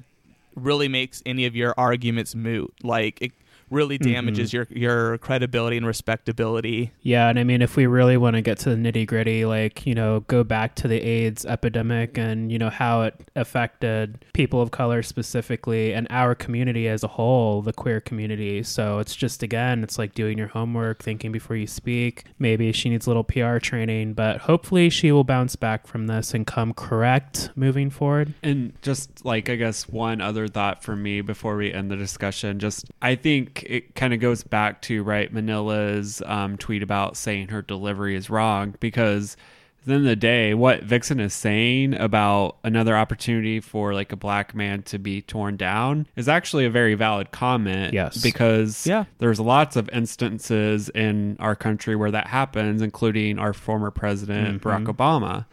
really 0.58 0.88
makes 0.88 1.22
any 1.26 1.46
of 1.46 1.56
your 1.56 1.74
arguments 1.78 2.36
moot. 2.36 2.74
Like 2.84 3.22
it 3.22 3.32
really 3.70 3.98
mm-hmm. 3.98 4.14
damages 4.14 4.54
your 4.54 4.68
your 4.70 5.18
credibility 5.20 5.78
and 5.78 5.86
respectability. 5.86 6.92
Yeah, 7.02 7.30
and 7.30 7.40
I 7.40 7.44
mean, 7.44 7.62
if 7.62 7.76
we 7.76 7.86
really 7.86 8.18
want 8.18 8.36
to 8.36 8.42
get 8.42 8.58
to 8.60 8.70
the 8.70 8.76
nitty 8.76 9.08
gritty, 9.08 9.46
like, 9.46 9.86
you 9.86 9.96
know, 9.96 10.22
go 10.22 10.44
back 10.44 10.76
to 10.76 10.88
the 10.88 11.02
AIDS 11.02 11.46
epidemic 11.46 12.18
and, 12.18 12.52
you 12.52 12.58
know, 12.58 12.70
how 12.70 13.04
it 13.04 13.30
affected 13.36 14.26
people 14.34 14.62
of 14.62 14.72
color 14.72 15.04
specifically 15.04 15.94
and 15.94 16.08
our 16.10 16.36
community 16.36 16.88
as 16.88 17.04
a 17.04 17.08
whole, 17.08 17.62
the 17.62 17.74
queer 17.74 18.00
community. 18.00 18.64
So 18.64 19.00
it's 19.00 19.16
just, 19.16 19.44
again, 19.44 19.84
it's 19.84 19.98
like 19.98 20.14
doing 20.14 20.38
your 20.38 20.48
homework, 20.48 21.04
thinking 21.04 21.32
before 21.32 21.56
you 21.56 21.68
speak. 21.68 22.26
Maybe 22.40 22.72
she 22.72 22.90
needs 22.90 23.08
a 23.08 23.10
little 23.10 23.24
PR 23.24 23.58
training, 23.58 24.14
but 24.14 24.42
hopefully 24.42 24.90
she 24.90 25.12
will 25.12 25.24
bounce 25.24 25.56
back 25.56 25.88
from 25.88 26.08
this 26.08 26.34
and 26.34 26.46
come 26.46 26.74
correct 26.74 27.50
moving 27.56 27.90
forward. 27.90 28.34
And 28.44 28.74
just 28.82 29.26
like 29.26 29.50
I 29.50 29.56
guess 29.56 29.88
one 29.88 30.22
other 30.22 30.48
thought 30.48 30.84
for 30.84 30.96
me 30.96 31.22
before 31.22 31.58
we 31.58 31.74
end 31.74 31.92
the 31.92 31.96
discussion, 31.98 32.60
just 32.60 32.86
I 33.02 33.16
think 33.16 33.57
it 33.64 33.96
kind 33.96 34.14
of 34.14 34.20
goes 34.20 34.44
back 34.44 34.82
to 34.84 35.04
right 35.04 35.32
Manila's 35.32 36.22
um, 36.26 36.58
tweet 36.58 36.84
about 36.84 37.18
saying 37.18 37.50
her 37.50 37.62
delivery 37.62 38.16
is 38.16 38.30
wrong 38.30 38.76
because 38.80 39.36
at 39.82 39.88
the 39.88 39.94
end 39.94 40.04
of 40.04 40.10
the 40.10 40.16
day, 40.18 40.54
what 40.54 40.84
Vixen 40.84 41.20
is 41.20 41.34
saying 41.34 41.94
about 41.94 42.58
another 42.64 42.98
opportunity 42.98 43.60
for 43.62 43.94
like 43.94 44.12
a 44.12 44.18
black 44.18 44.54
man 44.54 44.84
to 44.84 45.00
be 45.00 45.22
torn 45.22 45.56
down 45.56 46.08
is 46.18 46.28
actually 46.28 46.66
a 46.66 46.70
very 46.70 46.94
valid 46.94 47.32
comment. 47.32 47.94
Yes. 47.94 48.22
because 48.22 48.86
Yeah. 48.86 49.06
there's 49.20 49.40
lots 49.40 49.76
of 49.78 49.90
instances 49.90 50.90
in 50.90 51.38
our 51.40 51.56
country 51.56 51.96
where 51.96 52.12
that 52.12 52.28
happens, 52.28 52.82
including 52.82 53.40
our 53.40 53.54
former 53.54 53.92
president 53.92 54.62
Barack 54.62 54.88
Obama. 54.88 55.46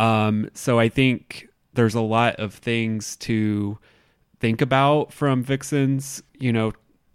Um, 0.00 0.50
so 0.54 0.78
I 0.78 0.88
think 0.88 1.48
there's 1.74 1.94
a 1.94 2.00
lot 2.00 2.36
of 2.36 2.54
things 2.54 3.16
to 3.16 3.78
think 4.38 4.60
about 4.60 5.12
from 5.12 5.42
Vixen's, 5.42 6.22
you 6.38 6.52
know, 6.52 6.72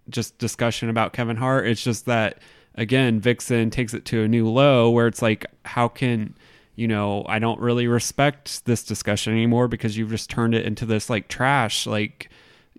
just 0.09 0.37
discussion 0.37 0.89
about 0.89 1.13
Kevin 1.13 1.37
Hart. 1.37 1.67
It's 1.67 1.83
just 1.83 2.05
that 2.05 2.39
again, 2.75 3.19
Vixen 3.19 3.69
takes 3.69 3.93
it 3.93 4.05
to 4.05 4.23
a 4.23 4.27
new 4.27 4.49
low 4.49 4.89
where 4.89 5.07
it's 5.07 5.21
like, 5.21 5.45
how 5.63 5.87
can 5.87 6.35
you 6.75 6.87
know, 6.87 7.25
I 7.27 7.39
don't 7.39 7.59
really 7.59 7.87
respect 7.87 8.65
this 8.65 8.83
discussion 8.83 9.33
anymore 9.33 9.67
because 9.67 9.97
you've 9.97 10.09
just 10.09 10.29
turned 10.29 10.53
it 10.53 10.65
into 10.65 10.85
this 10.85 11.09
like 11.09 11.29
trash, 11.29 11.87
like, 11.87 12.29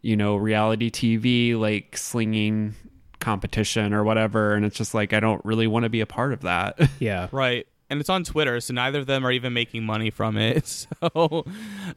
you 0.03 0.17
know, 0.17 0.37
reality 0.37 0.91
TV, 0.91 1.59
like 1.59 1.97
slinging 1.97 2.75
competition 3.21 3.95
or 3.95 4.05
whatever. 4.05 4.55
And 4.55 4.67
it's 4.67 4.77
just 4.77 4.93
like, 4.93 5.13
I 5.15 5.21
don't 5.21 5.43
really 5.45 5.67
want 5.67 5.85
to 5.85 5.89
be 5.89 6.01
a 6.03 6.07
part 6.07 6.33
of 6.33 6.43
that. 6.43 6.79
Yeah. 6.99 7.29
Right. 7.33 7.67
And 7.89 8.01
it's 8.01 8.11
on 8.11 8.25
Twitter, 8.25 8.61
so 8.61 8.75
neither 8.75 8.99
of 8.99 9.07
them 9.07 9.25
are 9.25 9.31
even 9.31 9.53
making 9.53 9.85
money 9.85 10.11
from 10.11 10.37
it. 10.37 10.87
So, 11.01 11.45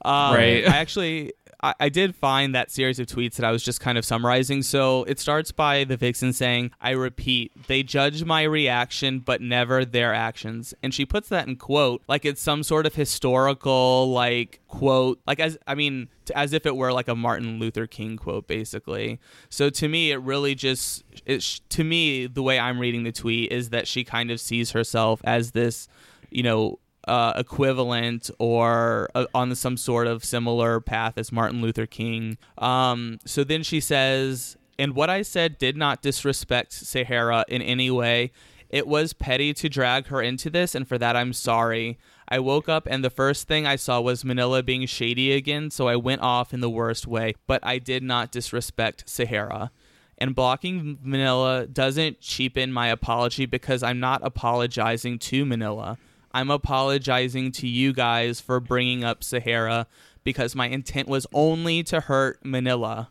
um, 0.06 0.34
Right. 0.36 0.66
I 0.68 0.78
actually, 0.78 1.34
I, 1.62 1.74
I 1.80 1.90
did 1.90 2.16
find 2.16 2.56
that 2.56 2.72
series 2.72 3.00
of 3.00 3.08
tweets 3.08 3.36
that 3.36 3.46
I 3.46 3.52
was 3.52 3.64
just 3.64 3.80
kind 3.80 3.98
of 3.98 4.06
summarizing. 4.06 4.62
So 4.62 5.04
it 5.04 5.20
starts 5.20 5.52
by 5.52 5.84
the 5.84 5.98
vixen 5.98 6.34
saying, 6.34 6.72
"I 6.82 6.92
repeat, 6.92 7.52
they 7.68 7.84
judge 7.84 8.24
my 8.24 8.44
reaction, 8.44 9.20
but 9.20 9.42
never 9.42 9.86
their 9.86 10.14
actions." 10.14 10.74
And 10.82 10.94
she 10.94 11.06
puts 11.06 11.30
that 11.30 11.48
in 11.48 11.56
quote, 11.58 12.02
like 12.08 12.26
it's 12.26 12.42
some 12.42 12.64
sort 12.64 12.86
of 12.86 12.96
historical, 12.96 14.12
like 14.12 14.62
quote, 14.68 15.20
like 15.28 15.40
as 15.40 15.58
I 15.68 15.76
mean, 15.76 16.10
as 16.36 16.54
if 16.54 16.66
it 16.66 16.76
were 16.76 16.94
like 16.94 17.08
a 17.08 17.16
Martin 17.16 17.60
Luther 17.60 17.88
King 17.88 18.18
quote, 18.18 18.48
basically. 18.48 19.20
So 19.50 19.70
to 19.70 19.88
me, 19.88 20.12
it 20.12 20.18
really 20.18 20.56
just, 20.56 21.04
it, 21.26 21.42
to 21.70 21.84
me, 21.84 22.28
the 22.28 22.44
way 22.44 22.60
I'm 22.60 22.80
reading 22.80 23.04
the 23.04 23.12
tweet 23.12 23.52
is 23.52 23.70
that 23.70 23.88
she 23.88 24.04
kind 24.04 24.32
of 24.32 24.40
sees 24.40 24.72
herself 24.72 25.22
as 25.24 25.52
this, 25.52 25.88
you 26.30 26.44
know, 26.44 26.80
uh, 27.10 27.34
equivalent 27.36 28.30
or 28.38 29.10
uh, 29.16 29.26
on 29.34 29.54
some 29.56 29.76
sort 29.78 30.06
of 30.06 30.24
similar 30.24 30.80
path 30.80 31.18
as 31.18 31.32
Martin 31.32 31.62
Luther 31.62 31.88
King. 31.88 32.38
Um, 32.60 33.18
so 33.26 33.44
then 33.44 33.64
she 33.64 33.80
says, 33.80 34.56
and 34.78 34.96
what 34.96 35.10
I 35.10 35.24
said 35.24 35.58
did 35.58 35.76
not 35.76 36.02
disrespect 36.04 36.72
Sahara 36.72 37.46
in 37.48 37.62
any 37.62 37.90
way. 37.90 38.32
It 38.70 38.88
was 38.88 39.14
petty 39.14 39.52
to 39.56 39.68
drag 39.68 40.08
her 40.08 40.22
into 40.22 40.52
this, 40.52 40.76
and 40.76 40.88
for 40.88 41.00
that 41.00 41.16
I'm 41.16 41.34
sorry. 41.34 41.98
I 42.32 42.38
woke 42.38 42.70
up 42.70 42.88
and 42.88 43.04
the 43.04 43.10
first 43.10 43.48
thing 43.48 43.66
I 43.66 43.76
saw 43.76 44.00
was 44.00 44.24
Manila 44.24 44.62
being 44.62 44.86
shady 44.86 45.32
again, 45.32 45.72
so 45.72 45.88
I 45.88 45.96
went 45.96 46.22
off 46.22 46.54
in 46.54 46.60
the 46.60 46.70
worst 46.70 47.08
way, 47.08 47.34
but 47.48 47.60
I 47.66 47.80
did 47.80 48.04
not 48.04 48.32
disrespect 48.32 49.10
Sahara. 49.10 49.72
And 50.20 50.36
blocking 50.36 51.00
Manila 51.02 51.66
doesn't 51.66 52.20
cheapen 52.20 52.72
my 52.72 52.90
apology 52.90 53.48
because 53.48 53.82
I'm 53.82 54.00
not 54.00 54.22
apologizing 54.24 55.18
to 55.20 55.44
Manila. 55.44 55.98
I'm 56.32 56.52
apologizing 56.52 57.52
to 57.54 57.68
you 57.68 57.94
guys 57.94 58.40
for 58.40 58.60
bringing 58.60 59.04
up 59.04 59.24
Sahara 59.24 59.88
because 60.24 60.56
my 60.56 60.68
intent 60.68 61.08
was 61.08 61.26
only 61.34 61.84
to 61.84 62.02
hurt 62.02 62.40
Manila. 62.44 63.10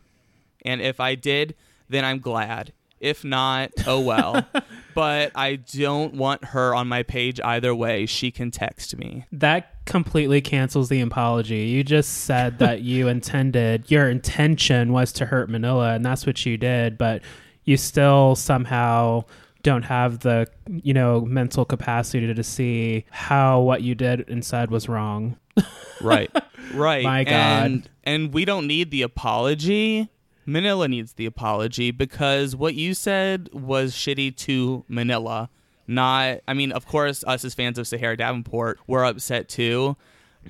And 0.63 0.81
if 0.81 0.99
I 0.99 1.15
did, 1.15 1.55
then 1.89 2.05
I'm 2.05 2.19
glad. 2.19 2.73
If 2.99 3.23
not, 3.23 3.71
oh 3.87 4.01
well. 4.01 4.45
but 4.93 5.31
I 5.35 5.55
don't 5.55 6.15
want 6.15 6.45
her 6.45 6.75
on 6.75 6.87
my 6.87 7.03
page 7.03 7.39
either 7.41 7.73
way. 7.73 8.05
She 8.05 8.31
can 8.31 8.51
text 8.51 8.97
me. 8.97 9.25
That 9.31 9.85
completely 9.85 10.41
cancels 10.41 10.89
the 10.89 11.01
apology. 11.01 11.67
You 11.67 11.83
just 11.83 12.25
said 12.25 12.59
that 12.59 12.81
you 12.83 13.07
intended, 13.07 13.89
your 13.89 14.09
intention 14.09 14.91
was 14.91 15.11
to 15.13 15.25
hurt 15.25 15.49
Manila, 15.49 15.93
and 15.93 16.05
that's 16.05 16.25
what 16.25 16.45
you 16.45 16.57
did, 16.57 16.97
but 16.97 17.21
you 17.63 17.77
still 17.77 18.35
somehow 18.35 19.23
don't 19.63 19.83
have 19.83 20.19
the, 20.19 20.47
you 20.67 20.93
know, 20.93 21.21
mental 21.21 21.65
capacity 21.65 22.25
to, 22.27 22.33
to 22.33 22.43
see 22.43 23.05
how 23.11 23.59
what 23.59 23.81
you 23.81 23.95
did 23.95 24.29
and 24.29 24.43
said 24.43 24.71
was 24.71 24.89
wrong. 24.89 25.37
Right. 26.01 26.31
right. 26.73 27.03
My 27.03 27.25
God. 27.25 27.65
And, 27.65 27.89
and 28.05 28.33
we 28.33 28.45
don't 28.45 28.67
need 28.67 28.89
the 28.89 29.01
apology. 29.01 30.09
Manila 30.45 30.87
needs 30.87 31.13
the 31.13 31.25
apology 31.25 31.91
because 31.91 32.55
what 32.55 32.73
you 32.73 32.93
said 32.93 33.49
was 33.51 33.93
shitty 33.93 34.35
to 34.37 34.85
Manila. 34.87 35.49
Not 35.87 36.39
I 36.47 36.53
mean, 36.53 36.71
of 36.71 36.85
course 36.85 37.23
us 37.27 37.43
as 37.43 37.53
fans 37.53 37.77
of 37.77 37.87
Sahara 37.87 38.15
Davenport 38.15 38.79
were 38.87 39.03
upset 39.03 39.49
too, 39.49 39.97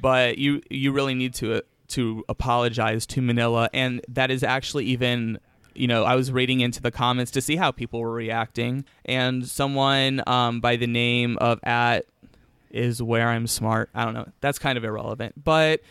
but 0.02 0.38
you 0.38 0.62
you 0.70 0.92
really 0.92 1.16
need 1.16 1.34
to 1.36 1.64
to 1.90 2.24
apologize 2.30 3.06
to 3.08 3.22
Manila 3.22 3.70
and 3.74 4.02
that 4.08 4.30
is 4.30 4.44
actually 4.44 4.86
even 4.86 5.40
you 5.76 5.88
know, 5.88 6.04
I 6.04 6.16
was 6.16 6.32
reading 6.32 6.60
into 6.60 6.82
the 6.82 6.92
comments 6.92 7.32
to 7.32 7.42
see 7.42 7.56
how 7.56 7.72
people 7.72 8.00
were 8.00 8.12
reacting, 8.12 8.86
and 9.06 9.48
someone 9.48 10.22
um, 10.28 10.60
by 10.60 10.76
the 10.76 10.88
name 10.88 11.38
of 11.40 11.60
at 11.64 12.06
is 12.72 13.02
where 13.02 13.30
I'm 13.30 13.48
smart. 13.48 13.90
I 13.94 14.06
don't 14.06 14.14
know. 14.14 14.28
That's 14.42 14.60
kind 14.60 14.78
of 14.78 14.84
irrelevant. 14.84 15.44
But 15.44 15.82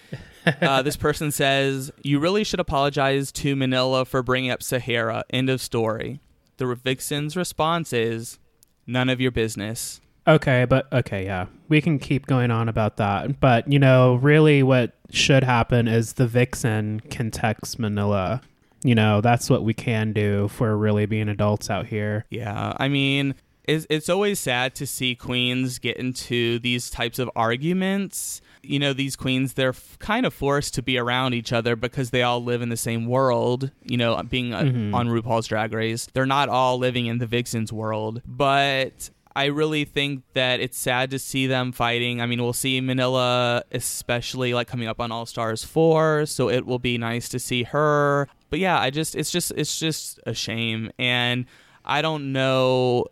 uh, 0.60 0.82
this 0.82 0.96
person 1.06 1.30
says, 1.30 1.90
You 2.02 2.20
really 2.20 2.44
should 2.44 2.60
apologize 2.60 3.32
to 3.32 3.56
Manila 3.56 4.04
for 4.04 4.22
bringing 4.22 4.50
up 4.50 4.62
Sahara. 4.62 5.24
End 5.30 5.50
of 5.50 5.60
story. 5.60 6.20
The 6.56 6.74
Vixen's 6.74 7.36
response 7.36 7.92
is, 7.92 8.38
None 8.86 9.08
of 9.08 9.20
your 9.20 9.30
business. 9.30 10.00
Okay, 10.26 10.66
but 10.66 10.92
okay, 10.92 11.24
yeah. 11.24 11.46
We 11.68 11.80
can 11.80 11.98
keep 11.98 12.26
going 12.26 12.50
on 12.50 12.68
about 12.68 12.98
that. 12.98 13.40
But, 13.40 13.70
you 13.70 13.78
know, 13.78 14.16
really 14.16 14.62
what 14.62 14.94
should 15.10 15.42
happen 15.42 15.88
is 15.88 16.14
the 16.14 16.26
Vixen 16.26 17.00
can 17.00 17.30
text 17.30 17.78
Manila. 17.78 18.42
You 18.84 18.94
know, 18.94 19.20
that's 19.20 19.50
what 19.50 19.64
we 19.64 19.74
can 19.74 20.12
do 20.12 20.44
if 20.46 20.60
we're 20.60 20.76
really 20.76 21.06
being 21.06 21.28
adults 21.28 21.68
out 21.70 21.86
here. 21.86 22.24
Yeah. 22.30 22.74
I 22.76 22.88
mean, 22.88 23.34
it's, 23.64 23.86
it's 23.90 24.08
always 24.08 24.38
sad 24.38 24.74
to 24.76 24.86
see 24.86 25.14
queens 25.14 25.78
get 25.78 25.96
into 25.96 26.58
these 26.60 26.88
types 26.88 27.18
of 27.18 27.28
arguments. 27.36 28.40
You 28.62 28.78
know, 28.78 28.92
these 28.92 29.14
queens, 29.16 29.54
they're 29.54 29.70
f- 29.70 29.98
kind 29.98 30.24
of 30.26 30.32
forced 30.32 30.74
to 30.74 30.82
be 30.82 30.96
around 30.98 31.34
each 31.34 31.52
other 31.52 31.76
because 31.76 32.10
they 32.10 32.22
all 32.22 32.42
live 32.42 32.62
in 32.62 32.68
the 32.70 32.76
same 32.76 33.06
world, 33.06 33.70
you 33.82 33.96
know, 33.96 34.20
being 34.22 34.54
uh, 34.54 34.62
Mhm. 34.62 34.94
on 34.94 35.08
RuPaul's 35.08 35.46
Drag 35.48 35.72
Race. 35.72 36.06
They're 36.12 36.26
not 36.26 36.48
all 36.48 36.78
living 36.78 37.06
in 37.06 37.18
the 37.18 37.26
Vixen's 37.26 37.72
world. 37.72 38.22
But 38.26 39.10
I 39.34 39.46
really 39.46 39.84
think 39.84 40.24
that 40.34 40.60
it's 40.60 40.78
sad 40.78 41.10
to 41.10 41.18
see 41.18 41.46
them 41.46 41.72
fighting. 41.72 42.20
I 42.20 42.26
mean, 42.26 42.42
we'll 42.42 42.52
see 42.52 42.80
Manila, 42.80 43.62
especially 43.72 44.54
like 44.54 44.66
coming 44.66 44.88
up 44.88 45.00
on 45.00 45.12
All 45.12 45.26
Stars 45.26 45.64
4, 45.64 46.26
so 46.26 46.48
it 46.48 46.66
will 46.66 46.78
be 46.78 46.98
nice 46.98 47.28
to 47.30 47.38
see 47.38 47.62
her. 47.64 48.28
But 48.50 48.58
yeah, 48.58 48.80
I 48.80 48.90
just, 48.90 49.14
it's 49.14 49.30
just, 49.30 49.52
it's 49.52 49.78
just 49.78 50.18
a 50.26 50.34
shame. 50.34 50.90
And 50.98 51.46
I 51.84 52.02
don't 52.02 52.32
know 52.32 53.06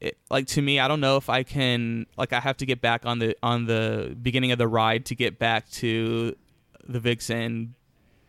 it, 0.00 0.18
like 0.30 0.46
to 0.46 0.60
me 0.60 0.78
i 0.78 0.88
don't 0.88 1.00
know 1.00 1.16
if 1.16 1.30
i 1.30 1.42
can 1.42 2.06
like 2.18 2.32
i 2.32 2.40
have 2.40 2.56
to 2.58 2.66
get 2.66 2.80
back 2.80 3.06
on 3.06 3.18
the 3.18 3.34
on 3.42 3.64
the 3.64 4.14
beginning 4.20 4.52
of 4.52 4.58
the 4.58 4.68
ride 4.68 5.06
to 5.06 5.14
get 5.14 5.38
back 5.38 5.68
to 5.70 6.36
the 6.86 7.00
vixen 7.00 7.74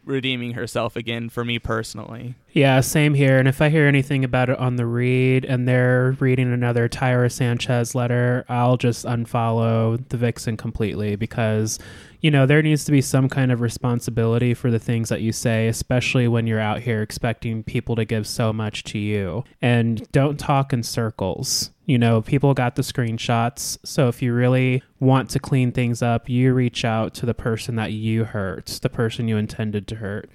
redeeming 0.08 0.54
herself 0.54 0.96
again 0.96 1.30
for 1.30 1.46
me 1.46 1.60
personally. 1.60 2.36
Yeah, 2.52 2.80
same 2.82 3.14
here. 3.14 3.38
And 3.38 3.48
if 3.48 3.62
I 3.62 3.70
hear 3.70 3.86
anything 3.86 4.24
about 4.24 4.50
it 4.50 4.58
on 4.58 4.78
the 4.78 4.86
read 4.86 5.46
and 5.46 5.68
they're 5.68 6.18
reading 6.20 6.52
another 6.52 6.90
Tyra 6.90 7.32
Sanchez 7.32 7.94
letter, 7.94 8.46
I'll 8.50 8.78
just 8.78 9.06
unfollow 9.06 10.02
the 10.10 10.18
Vixen 10.18 10.58
completely 10.58 11.16
because, 11.16 11.78
you 12.22 12.32
know, 12.32 12.46
there 12.46 12.62
needs 12.64 12.86
to 12.86 12.92
be 12.92 13.02
some 13.02 13.30
kind 13.30 13.52
of 13.52 13.62
responsibility 13.62 14.54
for 14.54 14.72
the 14.72 14.80
things 14.80 15.10
that 15.10 15.22
you 15.22 15.32
say, 15.32 15.68
especially 15.68 16.28
when 16.28 16.48
you're 16.48 16.60
out 16.60 16.80
here 16.80 17.02
expecting 17.02 17.64
people 17.64 17.96
to 17.96 18.06
give 18.06 18.26
so 18.26 18.52
much 18.52 18.84
to 18.86 18.98
you. 18.98 19.44
And 19.62 20.10
don't 20.12 20.40
talk 20.40 20.74
in 20.74 20.82
circles. 20.82 21.72
You 21.88 21.98
know, 21.98 22.22
people 22.22 22.54
got 22.54 22.76
the 22.76 22.82
screenshots. 22.82 23.78
So 23.86 24.10
if 24.10 24.22
you 24.22 24.34
really 24.34 24.84
want 25.00 25.30
to 25.32 25.40
clean 25.40 25.72
things 25.72 26.02
up, 26.02 26.28
you 26.28 26.54
reach 26.54 26.84
out 26.84 27.14
to 27.16 27.26
the 27.26 27.34
person 27.34 27.76
that 27.78 27.94
you 27.94 28.26
hurt, 28.26 28.80
the 28.82 28.90
person 28.90 29.30
you 29.30 29.38
intended 29.38 29.88
to 29.88 29.96
hurt. 29.96 30.30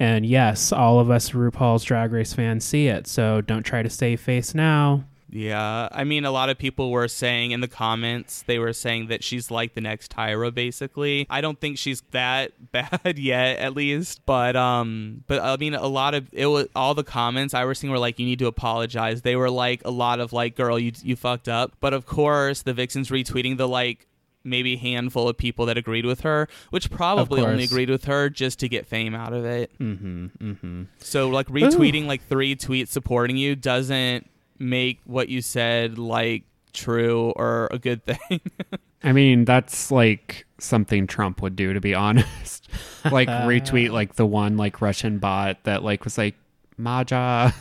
And 0.00 0.26
yes, 0.26 0.72
all 0.72 0.98
of 0.98 1.08
us 1.08 1.30
RuPaul's 1.30 1.84
Drag 1.84 2.10
Race 2.10 2.34
fans 2.34 2.64
see 2.64 2.88
it. 2.88 3.06
So 3.06 3.40
don't 3.40 3.62
try 3.62 3.82
to 3.82 3.88
save 3.88 4.20
face 4.20 4.52
now. 4.52 5.04
Yeah, 5.28 5.88
I 5.90 6.04
mean, 6.04 6.24
a 6.24 6.30
lot 6.30 6.50
of 6.50 6.58
people 6.58 6.90
were 6.90 7.08
saying 7.08 7.50
in 7.50 7.60
the 7.60 7.68
comments, 7.68 8.42
they 8.42 8.58
were 8.58 8.72
saying 8.72 9.08
that 9.08 9.24
she's 9.24 9.50
like 9.50 9.74
the 9.74 9.80
next 9.80 10.14
Tyra, 10.14 10.54
basically. 10.54 11.26
I 11.28 11.40
don't 11.40 11.60
think 11.60 11.78
she's 11.78 12.02
that 12.12 12.52
bad 12.72 13.18
yet, 13.18 13.58
at 13.58 13.74
least. 13.74 14.24
But 14.24 14.56
um, 14.56 15.24
but 15.26 15.42
I 15.42 15.56
mean, 15.56 15.74
a 15.74 15.86
lot 15.86 16.14
of 16.14 16.28
it 16.32 16.46
was 16.46 16.68
all 16.76 16.94
the 16.94 17.04
comments 17.04 17.54
I 17.54 17.64
was 17.64 17.78
seeing 17.78 17.90
were 17.90 17.98
like, 17.98 18.18
"You 18.18 18.26
need 18.26 18.38
to 18.38 18.46
apologize." 18.46 19.22
They 19.22 19.36
were 19.36 19.50
like 19.50 19.82
a 19.84 19.90
lot 19.90 20.20
of 20.20 20.32
like, 20.32 20.54
"Girl, 20.56 20.78
you 20.78 20.92
you 21.02 21.16
fucked 21.16 21.48
up." 21.48 21.72
But 21.80 21.92
of 21.92 22.06
course, 22.06 22.62
the 22.62 22.72
Vixens 22.72 23.10
retweeting 23.10 23.56
the 23.56 23.68
like 23.68 24.06
maybe 24.46 24.76
handful 24.76 25.28
of 25.28 25.36
people 25.36 25.66
that 25.66 25.76
agreed 25.76 26.06
with 26.06 26.20
her, 26.20 26.48
which 26.70 26.90
probably 26.90 27.42
only 27.42 27.64
agreed 27.64 27.90
with 27.90 28.04
her 28.04 28.30
just 28.30 28.60
to 28.60 28.68
get 28.68 28.86
fame 28.86 29.14
out 29.14 29.32
of 29.32 29.44
it. 29.44 29.76
Mm-hmm. 29.78 30.26
Mm-hmm. 30.40 30.82
So 30.98 31.28
like 31.28 31.48
retweeting 31.48 32.06
like 32.06 32.26
three 32.28 32.54
tweets 32.54 32.88
supporting 32.88 33.36
you 33.36 33.56
doesn't 33.56 34.30
make 34.58 35.00
what 35.04 35.28
you 35.28 35.40
said 35.42 35.98
like 35.98 36.44
true 36.72 37.32
or 37.36 37.68
a 37.70 37.78
good 37.78 38.04
thing. 38.04 38.40
I 39.02 39.12
mean, 39.12 39.44
that's 39.44 39.90
like 39.90 40.46
something 40.58 41.06
Trump 41.06 41.42
would 41.42 41.56
do, 41.56 41.72
to 41.72 41.80
be 41.80 41.94
honest. 42.06 42.68
like 43.10 43.28
retweet 43.28 43.90
like 43.90 44.14
the 44.16 44.26
one 44.26 44.56
like 44.56 44.80
Russian 44.80 45.18
bot 45.18 45.64
that 45.64 45.82
like 45.82 46.04
was 46.04 46.18
like 46.18 46.34
MAGA. 46.76 47.54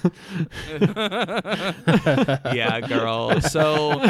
yeah, 2.54 2.82
girl. 2.82 3.40
So 3.42 4.02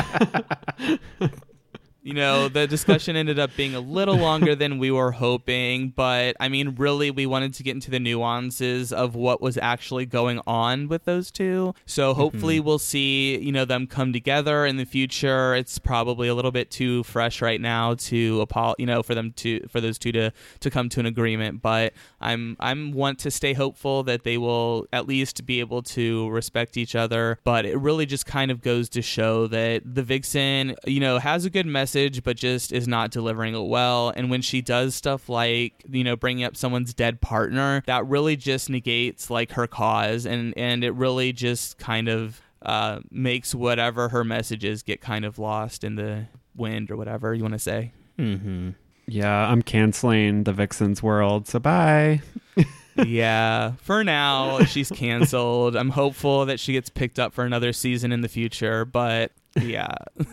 you 2.05 2.13
know, 2.13 2.47
the 2.47 2.67
discussion 2.67 3.15
ended 3.15 3.39
up 3.39 3.49
being 3.57 3.73
a 3.73 3.79
little 3.79 4.15
longer 4.15 4.55
than 4.55 4.77
we 4.77 4.91
were 4.91 5.11
hoping, 5.11 5.89
but 5.89 6.35
I 6.39 6.49
mean, 6.49 6.75
really, 6.75 7.09
we 7.09 7.25
wanted 7.25 7.55
to 7.55 7.63
get 7.63 7.73
into 7.73 7.89
the 7.89 7.99
nuances 7.99 8.93
of 8.93 9.15
what 9.15 9.41
was 9.41 9.57
actually 9.57 10.05
going 10.05 10.39
on 10.45 10.87
with 10.87 11.05
those 11.05 11.31
two. 11.31 11.73
So 11.87 12.11
mm-hmm. 12.11 12.21
hopefully, 12.21 12.59
we'll 12.59 12.77
see, 12.77 13.39
you 13.39 13.51
know, 13.51 13.65
them 13.65 13.87
come 13.87 14.13
together 14.13 14.67
in 14.67 14.77
the 14.77 14.85
future. 14.85 15.55
It's 15.55 15.79
probably 15.79 16.27
a 16.27 16.35
little 16.35 16.51
bit 16.51 16.69
too 16.69 17.01
fresh 17.05 17.41
right 17.41 17.59
now 17.59 17.95
to 17.95 18.41
apo- 18.43 18.75
you 18.77 18.85
know, 18.85 19.01
for 19.01 19.15
them 19.15 19.31
to 19.37 19.65
for 19.67 19.81
those 19.81 19.97
two 19.97 20.11
to 20.11 20.31
to 20.59 20.69
come 20.69 20.89
to 20.89 20.99
an 20.99 21.07
agreement, 21.07 21.63
but 21.63 21.93
I'm 22.21 22.55
I'm 22.59 22.91
want 22.91 23.17
to 23.19 23.31
stay 23.31 23.53
hopeful 23.53 24.03
that 24.03 24.23
they 24.23 24.37
will 24.37 24.85
at 24.93 25.07
least 25.07 25.43
be 25.47 25.59
able 25.59 25.81
to 25.81 26.29
respect 26.29 26.77
each 26.77 26.93
other, 26.93 27.39
but 27.43 27.65
it 27.65 27.79
really 27.79 28.05
just 28.05 28.27
kind 28.27 28.51
of 28.51 28.61
goes 28.61 28.89
to 28.89 29.01
show 29.01 29.47
that 29.47 29.81
the 29.83 30.03
Vixen, 30.03 30.75
you 30.85 30.99
know, 30.99 31.17
has 31.17 31.45
a 31.45 31.49
good 31.49 31.65
message 31.65 31.94
but 32.23 32.35
just 32.35 32.71
is 32.71 32.87
not 32.87 33.11
delivering 33.11 33.55
it 33.55 33.67
well. 33.67 34.11
And 34.15 34.29
when 34.29 34.41
she 34.41 34.61
does 34.61 34.95
stuff 34.95 35.29
like, 35.29 35.83
you 35.89 36.03
know, 36.03 36.15
bringing 36.15 36.43
up 36.43 36.57
someone's 36.57 36.93
dead 36.93 37.21
partner, 37.21 37.83
that 37.85 38.05
really 38.05 38.35
just 38.35 38.69
negates 38.69 39.29
like 39.29 39.53
her 39.53 39.67
cause 39.67 40.25
and 40.25 40.53
and 40.57 40.83
it 40.83 40.91
really 40.91 41.31
just 41.31 41.77
kind 41.77 42.07
of 42.07 42.41
uh, 42.61 42.99
makes 43.11 43.55
whatever 43.55 44.09
her 44.09 44.23
messages 44.23 44.83
get 44.83 44.99
kind 44.99 45.23
of 45.23 45.39
lost 45.39 45.83
in 45.83 45.95
the 45.95 46.25
wind 46.55 46.91
or 46.91 46.97
whatever 46.97 47.33
you 47.33 47.43
want 47.43 47.53
to 47.53 47.59
say. 47.59 47.93
Mm-hmm. 48.17 48.71
yeah, 49.07 49.49
I'm 49.49 49.61
canceling 49.61 50.43
the 50.43 50.53
Vixen's 50.53 51.03
world. 51.03 51.47
So 51.47 51.59
bye. 51.59 52.21
yeah, 53.05 53.73
for 53.77 54.03
now 54.03 54.59
she's 54.63 54.89
canceled. 54.89 55.75
I'm 55.75 55.89
hopeful 55.89 56.45
that 56.45 56.59
she 56.59 56.73
gets 56.73 56.89
picked 56.89 57.19
up 57.19 57.33
for 57.33 57.45
another 57.45 57.71
season 57.73 58.11
in 58.11 58.21
the 58.21 58.29
future, 58.29 58.85
but 58.85 59.31
yeah. 59.61 59.95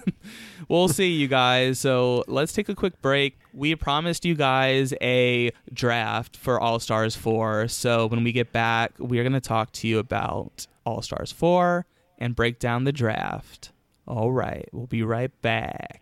we'll 0.72 0.88
see 0.88 1.10
you 1.10 1.28
guys. 1.28 1.78
So, 1.78 2.24
let's 2.26 2.52
take 2.52 2.68
a 2.68 2.74
quick 2.74 3.00
break. 3.02 3.38
We 3.52 3.76
promised 3.76 4.24
you 4.24 4.34
guys 4.34 4.94
a 5.00 5.50
draft 5.72 6.36
for 6.36 6.58
All 6.58 6.80
Stars 6.80 7.14
4. 7.14 7.68
So, 7.68 8.06
when 8.06 8.24
we 8.24 8.32
get 8.32 8.52
back, 8.52 8.92
we're 8.98 9.22
going 9.22 9.34
to 9.34 9.40
talk 9.40 9.70
to 9.72 9.88
you 9.88 9.98
about 9.98 10.66
All 10.84 11.02
Stars 11.02 11.30
4 11.30 11.86
and 12.18 12.34
break 12.34 12.58
down 12.58 12.84
the 12.84 12.92
draft. 12.92 13.70
All 14.06 14.32
right, 14.32 14.68
we'll 14.72 14.86
be 14.86 15.02
right 15.02 15.30
back. 15.42 16.01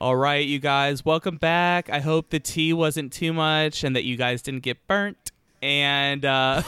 All 0.00 0.14
right, 0.14 0.46
you 0.46 0.60
guys, 0.60 1.04
welcome 1.04 1.38
back. 1.38 1.90
I 1.90 1.98
hope 1.98 2.30
the 2.30 2.38
tea 2.38 2.72
wasn't 2.72 3.12
too 3.12 3.32
much 3.32 3.82
and 3.82 3.96
that 3.96 4.04
you 4.04 4.16
guys 4.16 4.42
didn't 4.42 4.62
get 4.62 4.86
burnt. 4.86 5.32
And 5.60 6.24
uh, 6.24 6.62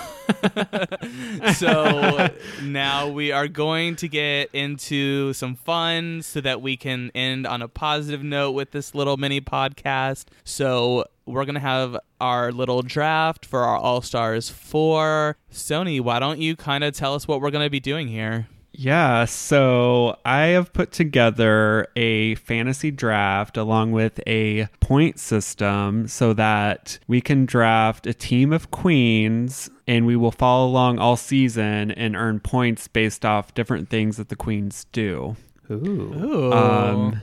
so 1.55 2.29
now 2.65 3.07
we 3.07 3.31
are 3.31 3.47
going 3.47 3.95
to 3.97 4.09
get 4.09 4.51
into 4.53 5.33
some 5.33 5.55
fun 5.55 6.23
so 6.23 6.41
that 6.41 6.61
we 6.61 6.77
can 6.77 7.13
end 7.15 7.47
on 7.47 7.63
a 7.63 7.69
positive 7.69 8.25
note 8.25 8.51
with 8.51 8.73
this 8.73 8.97
little 8.97 9.17
mini 9.17 9.41
podcast. 9.41 10.25
So 10.43 11.05
we're 11.25 11.45
going 11.45 11.55
to 11.55 11.61
have 11.61 11.97
our 12.21 12.51
little 12.51 12.83
draft 12.83 13.47
for 13.47 13.61
our 13.61 13.77
All 13.77 14.03
Stars 14.03 14.51
4. 14.51 15.37
Sony, 15.53 16.01
why 16.01 16.19
don't 16.19 16.41
you 16.41 16.57
kind 16.57 16.83
of 16.83 16.95
tell 16.95 17.15
us 17.15 17.29
what 17.29 17.41
we're 17.41 17.53
going 17.53 17.65
to 17.65 17.71
be 17.71 17.79
doing 17.79 18.09
here? 18.09 18.49
Yeah, 18.83 19.27
so 19.27 20.17
I 20.25 20.47
have 20.47 20.73
put 20.73 20.91
together 20.91 21.89
a 21.97 22.35
fantasy 22.37 22.91
draft 22.91 23.59
along 23.59 23.93
with 23.93 24.27
a 24.27 24.69
point 24.81 25.21
system 25.21 26.09
so 26.09 26.33
that 26.33 26.99
we 27.07 27.21
can 27.21 27.45
draft 27.45 28.07
a 28.07 28.15
team 28.15 28.55
of 28.55 28.71
queens 28.71 29.69
and 29.87 30.07
we 30.07 30.17
will 30.17 30.31
follow 30.31 30.67
along 30.67 30.99
all 30.99 31.17
season 31.17 31.91
and 31.91 32.17
earn 32.17 32.41
points 32.41 32.89
based 32.89 33.27
off 33.27 33.53
different 33.53 33.91
things 33.91 34.17
that 34.17 34.31
the 34.31 34.37
queens 34.37 34.87
do. 34.93 35.37
Ooh. 35.71 36.15
Ooh. 36.15 36.53
Um, 36.55 37.21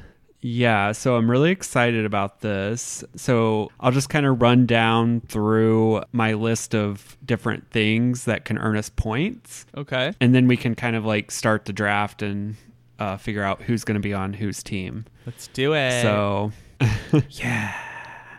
yeah, 0.47 0.93
so 0.93 1.17
I'm 1.17 1.29
really 1.29 1.51
excited 1.51 2.05
about 2.05 2.39
this. 2.39 3.03
So 3.17 3.69
I'll 3.81 3.91
just 3.91 4.09
kind 4.09 4.25
of 4.25 4.41
run 4.41 4.65
down 4.65 5.19
through 5.27 6.03
my 6.13 6.33
list 6.33 6.73
of 6.73 7.17
different 7.25 7.69
things 7.69 8.23
that 8.25 8.45
can 8.45 8.57
earn 8.57 8.77
us 8.77 8.89
points 8.89 9.65
okay. 9.75 10.13
and 10.21 10.33
then 10.33 10.47
we 10.47 10.55
can 10.55 10.73
kind 10.73 10.95
of 10.95 11.05
like 11.05 11.31
start 11.31 11.65
the 11.65 11.73
draft 11.73 12.21
and 12.21 12.55
uh, 12.97 13.17
figure 13.17 13.43
out 13.43 13.61
who's 13.61 13.83
going 13.83 13.95
to 13.95 14.01
be 14.01 14.13
on 14.13 14.31
whose 14.31 14.63
team. 14.63 15.03
Let's 15.25 15.47
do 15.47 15.73
it. 15.73 16.01
So, 16.01 16.53
yeah. 17.29 17.77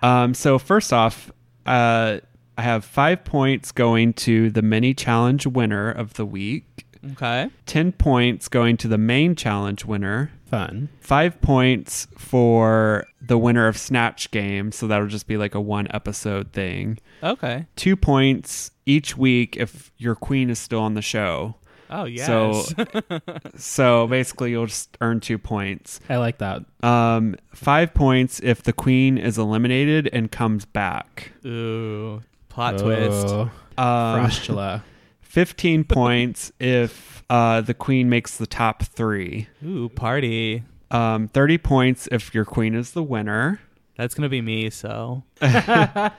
Um, 0.03 0.33
so 0.33 0.59
first 0.59 0.95
off, 0.95 1.31
uh, 1.67 2.21
I 2.57 2.63
have 2.63 2.87
five 2.87 3.23
points 3.25 3.71
going 3.71 4.15
to 4.15 4.49
the 4.49 4.63
mini 4.63 4.95
challenge 4.95 5.47
winner 5.47 5.91
of 5.91 6.15
the 6.15 6.25
week. 6.25 6.87
okay. 7.13 7.51
Ten 7.67 7.93
points 7.93 8.49
going 8.49 8.79
to 8.79 8.89
the 8.89 8.99
main 8.99 9.37
challenge 9.37 9.85
winner. 9.85 10.33
Fun. 10.49 10.89
Five 11.01 11.41
points 11.41 12.07
for 12.17 13.07
the 13.21 13.37
winner 13.37 13.67
of 13.69 13.77
Snatch 13.77 14.31
Game, 14.31 14.73
so 14.73 14.87
that'll 14.87 15.07
just 15.09 15.27
be 15.27 15.37
like 15.37 15.55
a 15.55 15.61
one 15.61 15.87
episode 15.91 16.53
thing. 16.53 16.99
Okay. 17.23 17.67
Two 17.77 17.97
points 17.97 18.71
each 18.87 19.17
week 19.17 19.57
if 19.57 19.93
your 19.99 20.15
queen 20.15 20.49
is 20.49 20.59
still 20.59 20.81
on 20.81 20.95
the 20.95 21.03
show. 21.03 21.57
Oh, 21.91 22.05
yes. 22.05 22.27
So, 22.27 22.65
so 23.57 24.07
basically, 24.07 24.51
you'll 24.51 24.67
just 24.67 24.97
earn 25.01 25.21
two 25.21 25.39
points. 25.39 26.01
I 26.09 26.17
like 26.17 26.39
that. 26.39 26.63
Um, 26.83 27.37
five 27.55 27.93
points 27.95 28.41
if 28.41 28.63
the 28.63 28.73
queen 28.73 29.19
is 29.19 29.37
eliminated 29.39 30.09
and 30.13 30.31
comes 30.31 30.65
back. 30.65 31.33
Ooh. 31.47 32.23
Plot 32.49 32.79
twist. 32.79 33.27
Oh, 33.29 33.51
Um, 33.77 34.27
Frostula. 34.27 34.83
Fifteen 35.29 35.85
points 35.85 36.51
if 36.59 37.23
uh, 37.29 37.61
the 37.61 37.75
queen 37.75 38.09
makes 38.09 38.39
the 38.39 38.47
top 38.47 38.83
three. 38.83 39.47
Ooh, 39.65 39.89
party. 39.91 40.65
Um, 40.91 41.29
Thirty 41.29 41.59
points 41.59 42.09
if 42.11 42.35
your 42.35 42.47
queen 42.47 42.75
is 42.75 42.93
the 42.93 43.03
winner. 43.03 43.61
That's 43.97 44.15
going 44.15 44.23
to 44.23 44.29
be 44.29 44.41
me, 44.41 44.71
so. 44.71 45.23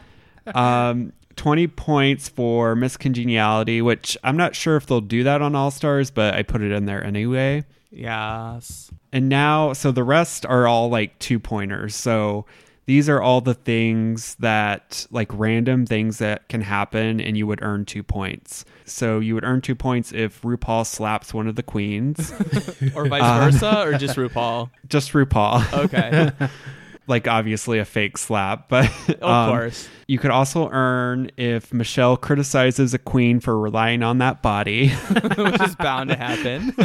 Um, 0.55 1.13
Twenty 1.35 1.67
points 1.67 2.27
for 2.27 2.75
miscongeniality, 2.75 3.81
which 3.83 4.17
I'm 4.23 4.35
not 4.35 4.55
sure 4.55 4.75
if 4.75 4.87
they'll 4.87 4.99
do 4.99 5.23
that 5.23 5.41
on 5.41 5.55
All 5.55 5.71
Stars, 5.71 6.11
but 6.11 6.33
I 6.33 6.43
put 6.43 6.61
it 6.61 6.71
in 6.71 6.85
there 6.85 7.03
anyway. 7.03 7.65
Yes. 7.91 8.91
And 9.13 9.29
now, 9.29 9.73
so 9.73 9.91
the 9.91 10.03
rest 10.03 10.45
are 10.45 10.67
all 10.67 10.89
like 10.89 11.17
two 11.19 11.39
pointers. 11.39 11.95
So 11.95 12.45
these 12.89 13.07
are 13.07 13.21
all 13.21 13.39
the 13.39 13.53
things 13.53 14.33
that, 14.39 15.05
like 15.11 15.27
random 15.31 15.85
things 15.85 16.17
that 16.17 16.49
can 16.49 16.61
happen, 16.61 17.21
and 17.21 17.37
you 17.37 17.45
would 17.45 17.61
earn 17.61 17.85
two 17.85 18.01
points. 18.01 18.65
So 18.85 19.19
you 19.19 19.35
would 19.35 19.43
earn 19.43 19.61
two 19.61 19.75
points 19.75 20.11
if 20.11 20.41
RuPaul 20.41 20.87
slaps 20.87 21.31
one 21.31 21.47
of 21.47 21.55
the 21.55 21.61
queens, 21.61 22.31
or 22.95 23.07
vice 23.07 23.21
Uh, 23.21 23.51
versa, 23.51 23.81
or 23.83 23.95
just 23.99 24.17
RuPaul. 24.17 24.71
just 24.87 25.13
RuPaul. 25.13 25.71
Okay, 25.85 26.31
like 27.07 27.27
obviously 27.27 27.77
a 27.77 27.85
fake 27.85 28.17
slap, 28.17 28.69
but 28.69 28.85
of 29.07 29.21
um, 29.23 29.49
course. 29.51 29.87
You 30.07 30.17
could 30.17 30.31
also 30.31 30.67
earn 30.71 31.29
if 31.37 31.71
Michelle 31.71 32.17
criticizes 32.17 32.95
a 32.95 32.97
queen 32.97 33.39
for 33.39 33.59
relying 33.59 34.01
on 34.01 34.17
that 34.17 34.41
body. 34.41 34.89
which 35.37 35.61
is 35.61 35.75
bound 35.75 36.09
to 36.09 36.15
happen. 36.15 36.75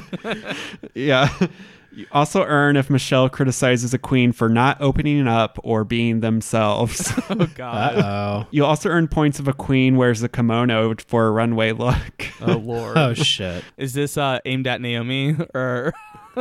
yeah. 0.92 1.30
You 1.94 2.06
also 2.12 2.42
earn 2.44 2.76
if 2.76 2.90
Michelle 2.90 3.28
criticizes 3.28 3.94
a 3.94 3.98
queen 3.98 4.32
for 4.32 4.48
not 4.48 4.80
opening 4.80 5.28
up 5.28 5.58
or 5.62 5.84
being 5.84 6.20
themselves. 6.20 7.12
oh 7.30 7.48
God. 7.54 7.96
Uh 7.96 8.44
you 8.50 8.64
also 8.64 8.88
earn 8.88 9.08
points 9.08 9.38
if 9.38 9.46
a 9.46 9.52
queen 9.52 9.96
wears 9.96 10.22
a 10.22 10.28
kimono 10.28 10.94
for 11.06 11.26
a 11.26 11.30
runway 11.30 11.72
look. 11.72 12.26
Oh 12.40 12.56
Lord. 12.56 12.98
oh. 12.98 13.04
Oh 13.04 13.14
shit. 13.14 13.62
Is 13.76 13.92
this 13.92 14.16
uh, 14.16 14.38
aimed 14.44 14.66
at 14.66 14.80
Naomi 14.80 15.36
or? 15.54 15.92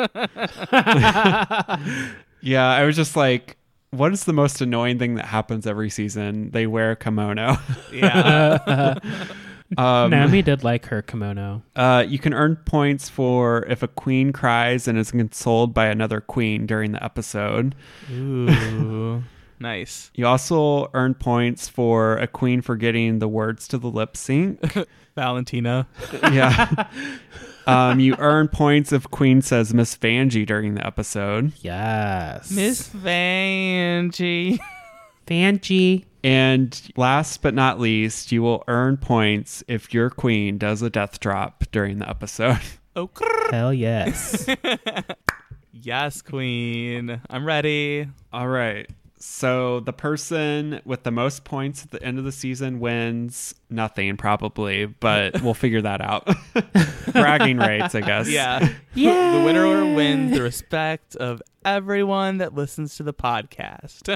yeah, 2.41 2.69
I 2.69 2.83
was 2.83 2.95
just 2.95 3.15
like, 3.15 3.57
what 3.91 4.13
is 4.13 4.23
the 4.23 4.33
most 4.33 4.61
annoying 4.61 4.97
thing 4.97 5.15
that 5.15 5.25
happens 5.25 5.67
every 5.67 5.89
season? 5.89 6.51
They 6.51 6.67
wear 6.67 6.91
a 6.91 6.95
kimono. 6.95 7.57
Yeah. 7.91 8.95
Um, 9.77 10.11
Naomi 10.11 10.41
did 10.41 10.63
like 10.63 10.85
her 10.87 11.01
kimono. 11.01 11.63
Uh, 11.75 12.05
you 12.07 12.19
can 12.19 12.33
earn 12.33 12.57
points 12.57 13.09
for 13.09 13.65
if 13.67 13.83
a 13.83 13.87
queen 13.87 14.31
cries 14.31 14.87
and 14.87 14.97
is 14.97 15.11
consoled 15.11 15.73
by 15.73 15.87
another 15.87 16.21
queen 16.21 16.65
during 16.65 16.91
the 16.91 17.03
episode. 17.03 17.75
Ooh. 18.11 19.23
nice. 19.59 20.11
You 20.15 20.27
also 20.27 20.89
earn 20.93 21.13
points 21.13 21.67
for 21.69 22.17
a 22.17 22.27
queen 22.27 22.61
forgetting 22.61 23.19
the 23.19 23.27
words 23.27 23.67
to 23.69 23.77
the 23.77 23.87
lip 23.87 24.15
sync. 24.17 24.59
Valentina. 25.15 25.87
yeah. 26.31 26.87
Um, 27.65 28.01
you 28.01 28.15
earn 28.19 28.49
points 28.49 28.91
if 28.91 29.09
queen 29.09 29.41
says 29.41 29.73
Miss 29.73 29.95
Vanjie 29.95 30.45
during 30.45 30.75
the 30.75 30.85
episode. 30.85 31.53
Yes. 31.61 32.51
Miss 32.51 32.89
Vanjie. 32.89 34.59
Vanjie. 35.25 36.03
And 36.23 36.81
last 36.95 37.41
but 37.41 37.53
not 37.53 37.79
least, 37.79 38.31
you 38.31 38.41
will 38.41 38.63
earn 38.67 38.97
points 38.97 39.63
if 39.67 39.93
your 39.93 40.09
queen 40.09 40.57
does 40.57 40.81
a 40.81 40.89
death 40.89 41.19
drop 41.19 41.65
during 41.71 41.99
the 41.99 42.09
episode. 42.09 42.59
Oh, 42.95 43.07
crrr. 43.07 43.49
Hell 43.49 43.73
yes. 43.73 44.45
yes, 45.71 46.21
Queen. 46.21 47.19
I'm 47.27 47.43
ready. 47.43 48.07
All 48.31 48.47
right. 48.47 48.87
So 49.25 49.79
the 49.79 49.93
person 49.93 50.81
with 50.83 51.03
the 51.03 51.11
most 51.11 51.45
points 51.45 51.81
at 51.81 51.91
the 51.91 52.03
end 52.03 52.19
of 52.19 52.25
the 52.25 52.31
season 52.31 52.81
wins 52.81 53.55
nothing, 53.69 54.17
probably, 54.17 54.85
but 54.85 55.41
we'll 55.41 55.53
figure 55.53 55.81
that 55.81 56.01
out. 56.01 56.29
Bragging 57.13 57.57
rights, 57.57 57.95
I 57.95 58.01
guess. 58.01 58.29
Yeah. 58.29 58.67
Yeah. 58.93 59.31
The 59.39 59.45
winner 59.45 59.95
wins 59.95 60.33
the 60.33 60.43
respect 60.43 61.15
of 61.15 61.41
everyone 61.63 62.39
that 62.39 62.53
listens 62.53 62.97
to 62.97 63.03
the 63.03 63.13
podcast. 63.13 64.09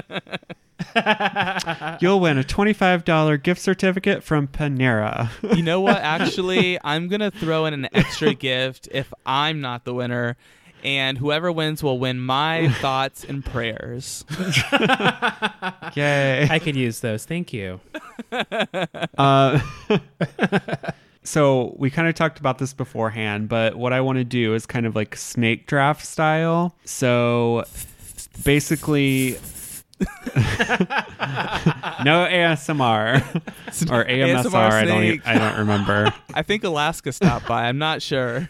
You'll 2.00 2.20
win 2.20 2.38
a 2.38 2.44
$25 2.44 3.42
gift 3.42 3.60
certificate 3.60 4.22
from 4.22 4.46
Panera. 4.46 5.30
you 5.56 5.62
know 5.62 5.80
what? 5.80 5.96
Actually, 5.96 6.78
I'm 6.84 7.08
going 7.08 7.20
to 7.20 7.30
throw 7.30 7.64
in 7.64 7.74
an 7.74 7.88
extra 7.94 8.34
gift 8.34 8.88
if 8.92 9.12
I'm 9.26 9.60
not 9.60 9.84
the 9.84 9.94
winner. 9.94 10.36
And 10.84 11.18
whoever 11.18 11.50
wins 11.50 11.82
will 11.82 11.98
win 11.98 12.20
my 12.20 12.68
thoughts 12.80 13.24
and 13.24 13.44
prayers. 13.44 14.24
Yay. 15.94 16.48
I 16.50 16.60
could 16.62 16.76
use 16.76 17.00
those. 17.00 17.24
Thank 17.24 17.52
you. 17.52 17.80
Uh, 19.16 19.58
so 21.22 21.74
we 21.78 21.90
kind 21.90 22.08
of 22.08 22.14
talked 22.14 22.38
about 22.38 22.58
this 22.58 22.72
beforehand, 22.74 23.48
but 23.48 23.74
what 23.76 23.92
I 23.92 24.00
want 24.00 24.18
to 24.18 24.24
do 24.24 24.54
is 24.54 24.66
kind 24.66 24.86
of 24.86 24.94
like 24.94 25.16
snake 25.16 25.66
draft 25.66 26.04
style. 26.06 26.74
So 26.84 27.64
basically, 28.44 29.32
no 30.00 30.06
ASMR 32.28 33.22
or 33.90 34.04
AMSR. 34.04 34.44
ASMR 34.44 34.54
I 34.72 34.84
don't. 34.84 35.02
e- 35.04 35.20
I 35.24 35.38
don't 35.38 35.58
remember. 35.58 36.12
I 36.34 36.42
think 36.42 36.64
Alaska 36.64 37.12
stopped 37.12 37.46
by. 37.48 37.64
I'm 37.64 37.78
not 37.78 38.02
sure. 38.02 38.48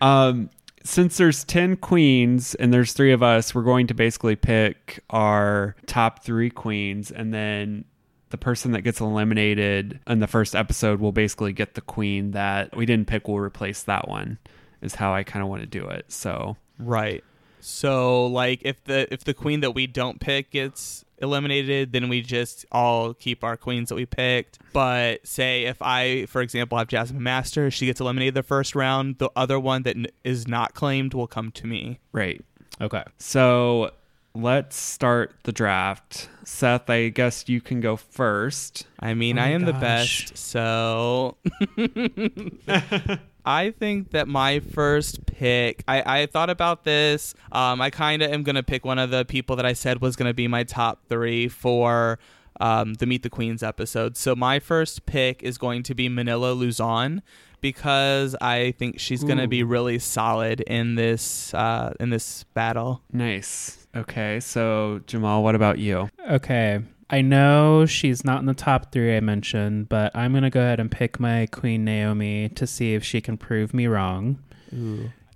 Um, 0.00 0.50
since 0.82 1.18
there's 1.18 1.44
10 1.44 1.76
queens 1.76 2.54
and 2.54 2.72
there's 2.72 2.92
three 2.92 3.12
of 3.12 3.22
us, 3.22 3.54
we're 3.54 3.62
going 3.62 3.86
to 3.88 3.94
basically 3.94 4.36
pick 4.36 5.02
our 5.10 5.76
top 5.86 6.24
three 6.24 6.50
queens 6.50 7.10
and 7.10 7.34
then 7.34 7.84
the 8.30 8.38
person 8.38 8.72
that 8.72 8.82
gets 8.82 9.00
eliminated 9.00 10.00
in 10.06 10.20
the 10.20 10.26
first 10.26 10.54
episode 10.54 11.00
will 11.00 11.12
basically 11.12 11.52
get 11.52 11.74
the 11.74 11.80
queen 11.80 12.30
that 12.30 12.74
we 12.76 12.86
didn't 12.86 13.08
pick 13.08 13.28
will 13.28 13.38
replace 13.38 13.82
that 13.82 14.08
one 14.08 14.38
is 14.80 14.94
how 14.94 15.12
I 15.12 15.24
kind 15.24 15.42
of 15.42 15.48
want 15.48 15.62
to 15.62 15.66
do 15.66 15.86
it. 15.86 16.10
So 16.10 16.56
Right. 16.78 17.22
So 17.60 18.26
like 18.26 18.62
if 18.64 18.82
the 18.84 19.12
if 19.12 19.24
the 19.24 19.34
queen 19.34 19.60
that 19.60 19.72
we 19.72 19.86
don't 19.86 20.20
pick 20.20 20.52
gets 20.52 21.04
eliminated, 21.20 21.92
then 21.92 22.08
we 22.08 22.22
just 22.22 22.64
all 22.72 23.14
keep 23.14 23.42
our 23.44 23.56
queens 23.56 23.88
that 23.90 23.94
we 23.94 24.06
picked. 24.06 24.58
But 24.72 25.26
say 25.26 25.64
if 25.64 25.80
I, 25.80 26.26
for 26.26 26.40
example, 26.42 26.78
have 26.78 26.88
Jasmine 26.88 27.22
Master, 27.22 27.70
she 27.70 27.86
gets 27.86 28.00
eliminated 28.00 28.34
the 28.34 28.42
first 28.42 28.74
round. 28.74 29.18
The 29.18 29.30
other 29.36 29.58
one 29.60 29.82
that 29.84 29.96
n- 29.96 30.06
is 30.24 30.46
not 30.48 30.74
claimed 30.74 31.14
will 31.14 31.26
come 31.26 31.50
to 31.52 31.66
me. 31.66 32.00
right. 32.12 32.44
Okay. 32.80 33.02
So 33.18 33.90
let's 34.34 34.74
start 34.76 35.34
the 35.42 35.52
draft. 35.52 36.28
Seth, 36.44 36.88
I 36.88 37.08
guess 37.10 37.46
you 37.48 37.60
can 37.60 37.80
go 37.80 37.96
first. 37.96 38.86
I 38.98 39.12
mean, 39.14 39.38
Oh 39.38 39.42
I 39.42 39.46
my 39.48 39.50
am 39.52 39.64
the 39.66 39.72
best, 39.74 40.36
so 40.38 41.36
I 43.50 43.72
think 43.72 44.12
that 44.12 44.28
my 44.28 44.60
first 44.60 45.26
pick. 45.26 45.82
I, 45.88 46.20
I 46.20 46.26
thought 46.26 46.50
about 46.50 46.84
this. 46.84 47.34
Um, 47.50 47.80
I 47.80 47.90
kind 47.90 48.22
of 48.22 48.30
am 48.30 48.44
gonna 48.44 48.62
pick 48.62 48.84
one 48.84 48.98
of 48.98 49.10
the 49.10 49.24
people 49.24 49.56
that 49.56 49.66
I 49.66 49.72
said 49.72 50.00
was 50.00 50.14
gonna 50.14 50.32
be 50.34 50.46
my 50.46 50.62
top 50.62 51.00
three 51.08 51.48
for 51.48 52.20
um, 52.60 52.94
the 52.94 53.06
Meet 53.06 53.24
the 53.24 53.30
Queens 53.30 53.62
episode. 53.62 54.16
So 54.16 54.36
my 54.36 54.60
first 54.60 55.04
pick 55.04 55.42
is 55.42 55.58
going 55.58 55.82
to 55.84 55.94
be 55.94 56.08
Manila 56.08 56.52
Luzon 56.52 57.22
because 57.60 58.36
I 58.40 58.72
think 58.78 59.00
she's 59.00 59.24
gonna 59.24 59.48
be 59.48 59.64
really 59.64 59.98
solid 59.98 60.60
in 60.60 60.94
this 60.94 61.52
uh, 61.52 61.92
in 61.98 62.10
this 62.10 62.44
battle. 62.54 63.02
Nice. 63.12 63.88
Okay. 63.96 64.38
So 64.38 65.00
Jamal, 65.06 65.42
what 65.42 65.56
about 65.56 65.78
you? 65.78 66.08
Okay. 66.30 66.80
I 67.10 67.22
know 67.22 67.86
she's 67.86 68.24
not 68.24 68.38
in 68.40 68.46
the 68.46 68.54
top 68.54 68.92
three 68.92 69.16
I 69.16 69.20
mentioned, 69.20 69.88
but 69.88 70.14
I'm 70.14 70.32
going 70.32 70.44
to 70.44 70.50
go 70.50 70.60
ahead 70.60 70.78
and 70.80 70.90
pick 70.90 71.18
my 71.18 71.46
Queen 71.46 71.84
Naomi 71.84 72.48
to 72.50 72.66
see 72.66 72.94
if 72.94 73.02
she 73.04 73.20
can 73.20 73.36
prove 73.36 73.74
me 73.74 73.86
wrong. 73.88 74.38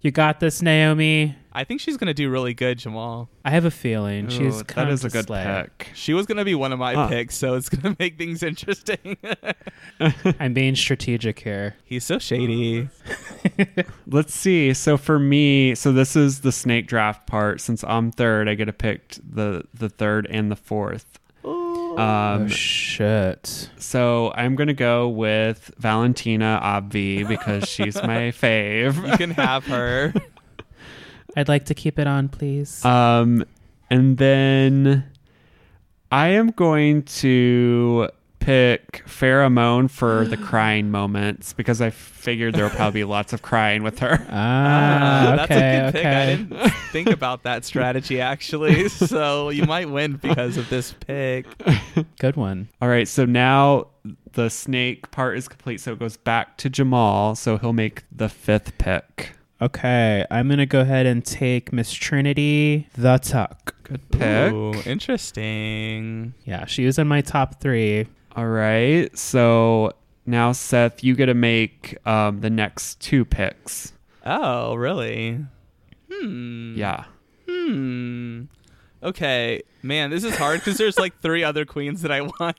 You 0.01 0.11
got 0.11 0.39
this, 0.39 0.61
Naomi. 0.63 1.35
I 1.55 1.65
think 1.65 1.81
she's 1.81 1.97
gonna 1.97 2.13
do 2.13 2.29
really 2.29 2.53
good, 2.53 2.79
Jamal. 2.79 3.31
I 3.45 3.51
have 3.51 3.65
a 3.65 3.71
feeling 3.71 4.29
she's 4.29 4.61
Ooh, 4.61 4.65
kind 4.65 4.89
that 4.89 4.93
of 4.93 4.95
is 4.95 5.05
a 5.05 5.09
good 5.09 5.27
pick. 5.27 5.89
She 5.95 6.13
was 6.13 6.27
gonna 6.27 6.45
be 6.45 6.55
one 6.55 6.73
of 6.73 6.79
my 6.79 6.95
Huh. 6.95 7.09
picks, 7.09 7.37
so 7.37 7.55
it's 7.55 7.69
gonna 7.71 7.97
make 8.01 8.19
things 8.19 8.43
interesting. 8.43 9.17
I'm 10.41 10.53
being 10.53 10.75
strategic 10.77 11.39
here. 11.39 11.77
He's 11.85 12.05
so 12.05 12.19
shady. 12.19 12.89
Let's 14.07 14.35
see. 14.35 14.75
So 14.75 14.97
for 14.99 15.19
me, 15.19 15.75
so 15.75 15.91
this 15.91 16.17
is 16.17 16.41
the 16.41 16.53
snake 16.53 16.87
draft 16.87 17.27
part. 17.27 17.61
Since 17.61 17.83
I'm 17.85 18.11
third, 18.13 18.49
I 18.49 18.55
get 18.55 18.67
to 18.67 18.73
pick 18.73 19.17
the 19.27 19.65
the 19.73 19.89
third 19.89 20.27
and 20.29 20.51
the 20.51 20.57
fourth. 20.57 21.19
Oh 21.97 22.03
Um, 22.43 22.49
shit. 22.49 23.69
so 23.79 24.33
I'm 24.35 24.55
gonna 24.57 24.75
go 24.75 25.09
with 25.09 25.71
Valentina 25.79 26.61
Obvi 26.63 27.27
because 27.27 27.69
she's 27.69 27.95
my 27.97 28.31
fave. 28.43 29.11
You 29.11 29.17
can 29.17 29.31
have 29.33 29.67
her. 29.67 30.13
I'd 31.37 31.49
like 31.49 31.65
to 31.67 31.75
keep 31.75 31.99
it 31.99 32.07
on, 32.07 32.29
please. 32.29 32.85
Um, 32.85 33.45
and 33.91 34.17
then 34.19 35.05
I 36.13 36.29
am 36.29 36.51
going 36.51 37.03
to 37.25 38.09
pick 38.45 39.03
Farrah 39.07 39.51
Moan 39.51 39.89
for 39.89 40.25
the 40.29 40.37
crying 40.37 40.91
moments 40.91 41.53
because 41.53 41.81
I 41.81 41.91
figured 41.91 42.55
there 42.55 42.65
will 42.65 42.71
probably 42.71 43.01
be 43.01 43.05
lots 43.17 43.33
of 43.33 43.43
crying 43.43 43.83
with 43.83 43.99
her. 44.01 44.25
ah, 44.31 45.33
okay, 45.33 45.37
that's 45.37 45.51
a 45.51 45.93
good 45.93 45.93
pick. 45.95 46.07
I 46.07 46.27
didn't 46.27 46.73
think 46.93 47.09
about 47.09 47.43
that 47.45 47.65
strategy 47.65 48.21
actually. 48.21 48.89
So 48.95 49.51
you 49.51 49.65
might 49.65 49.89
win 49.91 50.17
because 50.17 50.57
of 50.57 50.69
this 50.69 50.93
pick. 50.93 51.47
Good 52.19 52.37
one. 52.37 52.69
All 52.81 52.89
right, 52.89 53.07
so 53.07 53.25
now 53.25 53.89
the 54.33 54.49
snake 54.49 55.11
part 55.11 55.37
is 55.37 55.49
complete, 55.49 55.81
so 55.81 55.93
it 55.93 55.99
goes 55.99 56.17
back 56.17 56.57
to 56.59 56.71
Jamal. 56.71 57.35
So 57.35 57.59
he'll 57.59 57.73
make 57.73 58.05
the 58.11 58.29
fifth 58.29 58.77
pick. 58.79 59.33
Okay, 59.61 60.25
I'm 60.31 60.49
gonna 60.49 60.67
go 60.67 60.81
ahead 60.81 61.07
and 61.07 61.25
take 61.25 61.73
Miss 61.73 61.93
Trinity 61.93 62.89
the 62.97 63.19
Tuck. 63.19 63.75
Good 63.85 64.11
pick. 64.11 64.53
Ooh, 64.53 64.75
interesting. 64.87 66.35
Yeah, 66.45 66.65
she 66.67 66.87
was 66.87 66.99
in 66.99 67.07
my 67.07 67.21
top 67.21 67.61
three. 67.61 68.07
All 68.37 68.47
right, 68.47 69.17
so 69.17 69.93
now 70.27 70.53
Seth, 70.53 71.05
you 71.05 71.15
get 71.15 71.27
to 71.27 71.35
make 71.35 71.97
um, 72.05 72.41
the 72.41 72.51
next 72.51 73.01
two 73.01 73.25
picks. 73.25 73.93
Oh, 74.27 74.75
really? 74.75 75.39
Hmm. 76.11 76.75
Yeah. 76.77 77.05
Hmm. 77.49 78.45
Okay, 79.05 79.63
man, 79.83 80.11
this 80.11 80.25
is 80.25 80.35
hard 80.37 80.61
because 80.61 80.79
there's 80.79 80.99
like 80.99 81.21
three 81.21 81.45
other 81.45 81.65
queens 81.65 82.03
that 82.03 82.11
I 82.11 82.23
want. 82.23 82.57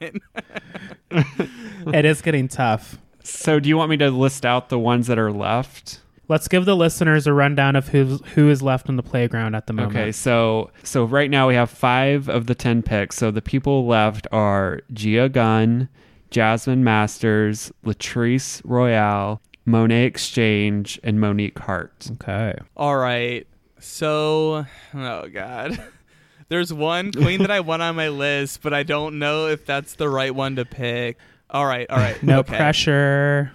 it 1.11 2.05
is 2.05 2.21
getting 2.21 2.47
tough. 2.47 2.99
So, 3.23 3.59
do 3.59 3.67
you 3.67 3.75
want 3.75 3.89
me 3.89 3.97
to 3.97 4.11
list 4.11 4.45
out 4.45 4.69
the 4.69 4.77
ones 4.77 5.07
that 5.07 5.17
are 5.17 5.31
left? 5.31 6.01
Let's 6.27 6.47
give 6.47 6.65
the 6.65 6.75
listeners 6.75 7.27
a 7.27 7.33
rundown 7.33 7.75
of 7.75 7.89
who's 7.89 8.19
who 8.33 8.49
is 8.49 8.61
left 8.61 8.89
on 8.89 8.95
the 8.95 9.03
playground 9.03 9.55
at 9.55 9.67
the 9.67 9.73
moment. 9.73 9.95
Okay, 9.95 10.11
so 10.11 10.71
so 10.83 11.03
right 11.05 11.29
now 11.29 11.47
we 11.47 11.55
have 11.55 11.69
five 11.69 12.27
of 12.29 12.47
the 12.47 12.55
ten 12.55 12.81
picks. 12.81 13.15
So 13.17 13.31
the 13.31 13.41
people 13.41 13.85
left 13.85 14.27
are 14.31 14.81
Gia 14.93 15.29
Gunn, 15.29 15.87
Jasmine 16.31 16.83
Masters, 16.83 17.71
Latrice 17.85 18.61
Royale, 18.65 19.41
Monét 19.67 20.07
X 20.07 20.29
Change, 20.29 20.99
and 21.03 21.19
Monique 21.19 21.59
Heart. 21.59 22.09
Okay. 22.13 22.55
All 22.75 22.97
right, 22.97 23.45
so 23.79 24.65
oh 24.93 25.27
god, 25.29 25.79
there's 26.49 26.73
one 26.73 27.11
queen 27.11 27.41
that 27.41 27.51
I 27.51 27.59
want 27.59 27.81
on 27.81 27.95
my 27.95 28.09
list, 28.09 28.61
but 28.61 28.73
I 28.73 28.83
don't 28.83 29.19
know 29.19 29.47
if 29.47 29.65
that's 29.65 29.95
the 29.95 30.09
right 30.09 30.33
one 30.33 30.55
to 30.55 30.65
pick. 30.65 31.17
All 31.49 31.65
right, 31.65 31.89
all 31.89 31.97
right, 31.97 32.21
No 32.23 32.39
okay. 32.39 32.57
pressure. 32.57 33.51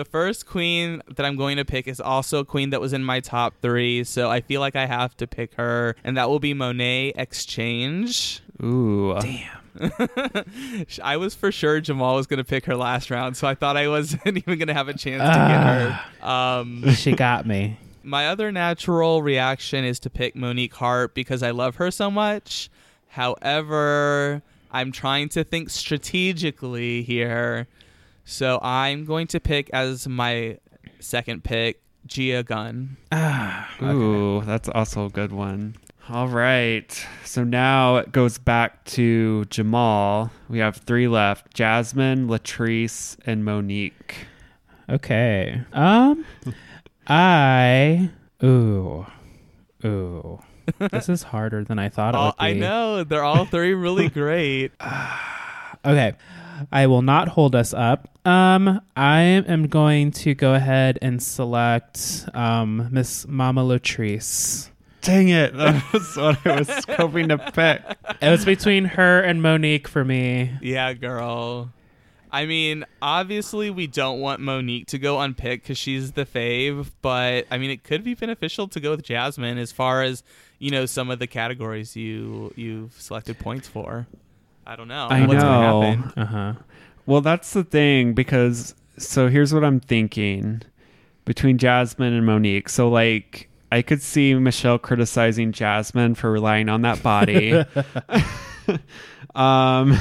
The 0.00 0.06
first 0.06 0.46
queen 0.46 1.02
that 1.14 1.26
I'm 1.26 1.36
going 1.36 1.58
to 1.58 1.64
pick 1.66 1.86
is 1.86 2.00
also 2.00 2.38
a 2.38 2.44
queen 2.46 2.70
that 2.70 2.80
was 2.80 2.94
in 2.94 3.04
my 3.04 3.20
top 3.20 3.52
three, 3.60 4.02
so 4.02 4.30
I 4.30 4.40
feel 4.40 4.62
like 4.62 4.74
I 4.74 4.86
have 4.86 5.14
to 5.18 5.26
pick 5.26 5.52
her, 5.56 5.94
and 6.02 6.16
that 6.16 6.30
will 6.30 6.38
be 6.38 6.54
Monét 6.54 7.12
X 7.16 7.44
Change. 7.44 8.40
Ooh, 8.62 9.14
Damn. 9.20 9.50
I 11.04 11.18
was 11.18 11.34
for 11.34 11.52
sure 11.52 11.82
Jamal 11.82 12.14
was 12.14 12.26
going 12.26 12.38
to 12.38 12.44
pick 12.44 12.64
her 12.64 12.76
last 12.76 13.10
round, 13.10 13.36
so 13.36 13.46
I 13.46 13.54
thought 13.54 13.76
I 13.76 13.88
wasn't 13.96 14.26
even 14.26 14.58
going 14.58 14.68
to 14.68 14.72
have 14.72 14.88
a 14.88 14.94
chance 14.94 15.20
to 15.20 15.28
get 15.28 15.60
her. 16.22 16.26
Um, 16.26 16.90
She 16.94 17.12
got 17.12 17.46
me. 17.46 17.76
my 18.02 18.28
other 18.28 18.50
natural 18.50 19.20
reaction 19.22 19.84
is 19.84 19.98
to 20.00 20.08
pick 20.08 20.34
Monique 20.34 20.72
Heart 20.76 21.12
because 21.14 21.42
I 21.42 21.50
love 21.50 21.76
her 21.76 21.90
so 21.90 22.10
much. 22.10 22.70
However, 23.08 24.40
I'm 24.70 24.92
trying 24.92 25.28
to 25.30 25.44
think 25.44 25.68
strategically 25.68 27.02
here. 27.02 27.66
So 28.30 28.60
I'm 28.62 29.06
going 29.06 29.26
to 29.26 29.40
pick 29.40 29.68
as 29.72 30.06
my 30.06 30.58
second 31.00 31.42
pick 31.42 31.82
Gia 32.06 32.44
Gunn. 32.44 32.96
Ooh, 33.82 34.42
that's 34.46 34.68
also 34.68 35.06
a 35.06 35.10
good 35.10 35.32
one. 35.32 35.74
All 36.08 36.28
right. 36.28 37.06
So 37.24 37.42
now 37.42 37.96
it 37.96 38.12
goes 38.12 38.38
back 38.38 38.84
to 38.84 39.46
Jamal. 39.46 40.30
We 40.48 40.58
have 40.60 40.76
three 40.76 41.08
left 41.08 41.52
Jasmine, 41.54 42.28
Latrice, 42.28 43.16
and 43.26 43.44
Monique. 43.44 44.14
Okay. 44.88 45.62
Um, 45.72 46.24
I 47.08 48.10
ooh, 48.44 49.06
ooh. 49.84 50.40
this 50.92 51.08
is 51.08 51.24
harder 51.24 51.64
than 51.64 51.80
I 51.80 51.88
thought 51.88 52.14
it 52.14 52.18
would 52.18 52.36
be. 52.36 52.44
I 52.44 52.52
know 52.52 53.02
they're 53.02 53.24
all 53.24 53.44
three 53.44 53.74
really 53.74 54.08
great. 54.20 54.70
Okay. 55.82 56.12
I 56.70 56.86
will 56.86 57.02
not 57.02 57.28
hold 57.28 57.54
us 57.54 57.72
up. 57.74 58.08
Um, 58.26 58.80
I 58.96 59.20
am 59.20 59.68
going 59.68 60.10
to 60.12 60.34
go 60.34 60.54
ahead 60.54 60.98
and 61.00 61.22
select 61.22 62.26
um 62.34 62.88
Miss 62.90 63.26
Mama 63.26 63.62
Latrice. 63.62 64.70
Dang 65.02 65.28
it. 65.28 65.54
That 65.56 65.92
was 65.92 66.16
what 66.16 66.46
I 66.46 66.58
was 66.58 66.84
hoping 66.90 67.28
to 67.28 67.38
pick. 67.38 67.82
It 68.20 68.28
was 68.30 68.44
between 68.44 68.84
her 68.84 69.20
and 69.20 69.40
Monique 69.42 69.88
for 69.88 70.04
me. 70.04 70.52
Yeah, 70.60 70.92
girl. 70.92 71.72
I 72.32 72.46
mean, 72.46 72.84
obviously, 73.02 73.70
we 73.70 73.86
don't 73.86 74.20
want 74.20 74.40
Monique 74.40 74.86
to 74.88 74.98
go 74.98 75.20
unpicked 75.20 75.64
because 75.64 75.78
she's 75.78 76.12
the 76.12 76.24
fave, 76.24 76.90
but 77.02 77.46
I 77.50 77.58
mean, 77.58 77.70
it 77.70 77.82
could 77.82 78.04
be 78.04 78.14
beneficial 78.14 78.68
to 78.68 78.80
go 78.80 78.92
with 78.92 79.02
Jasmine 79.02 79.58
as 79.58 79.72
far 79.72 80.02
as 80.02 80.22
you 80.58 80.70
know 80.70 80.86
some 80.86 81.10
of 81.10 81.18
the 81.18 81.26
categories 81.26 81.96
you 81.96 82.52
you've 82.56 82.92
selected 83.00 83.38
points 83.38 83.66
for. 83.66 84.06
I 84.70 84.76
don't 84.76 84.86
know. 84.86 85.08
I 85.10 85.26
What's 85.26 85.42
know. 85.42 86.12
Uh 86.16 86.24
huh. 86.24 86.52
Well, 87.04 87.22
that's 87.22 87.54
the 87.54 87.64
thing 87.64 88.12
because 88.12 88.72
so 88.98 89.26
here's 89.26 89.52
what 89.52 89.64
I'm 89.64 89.80
thinking 89.80 90.62
between 91.24 91.58
Jasmine 91.58 92.12
and 92.12 92.24
Monique. 92.24 92.68
So 92.68 92.88
like 92.88 93.48
I 93.72 93.82
could 93.82 94.00
see 94.00 94.32
Michelle 94.34 94.78
criticizing 94.78 95.50
Jasmine 95.50 96.14
for 96.14 96.30
relying 96.30 96.68
on 96.68 96.82
that 96.82 97.02
body. 97.02 97.52
um 99.34 99.98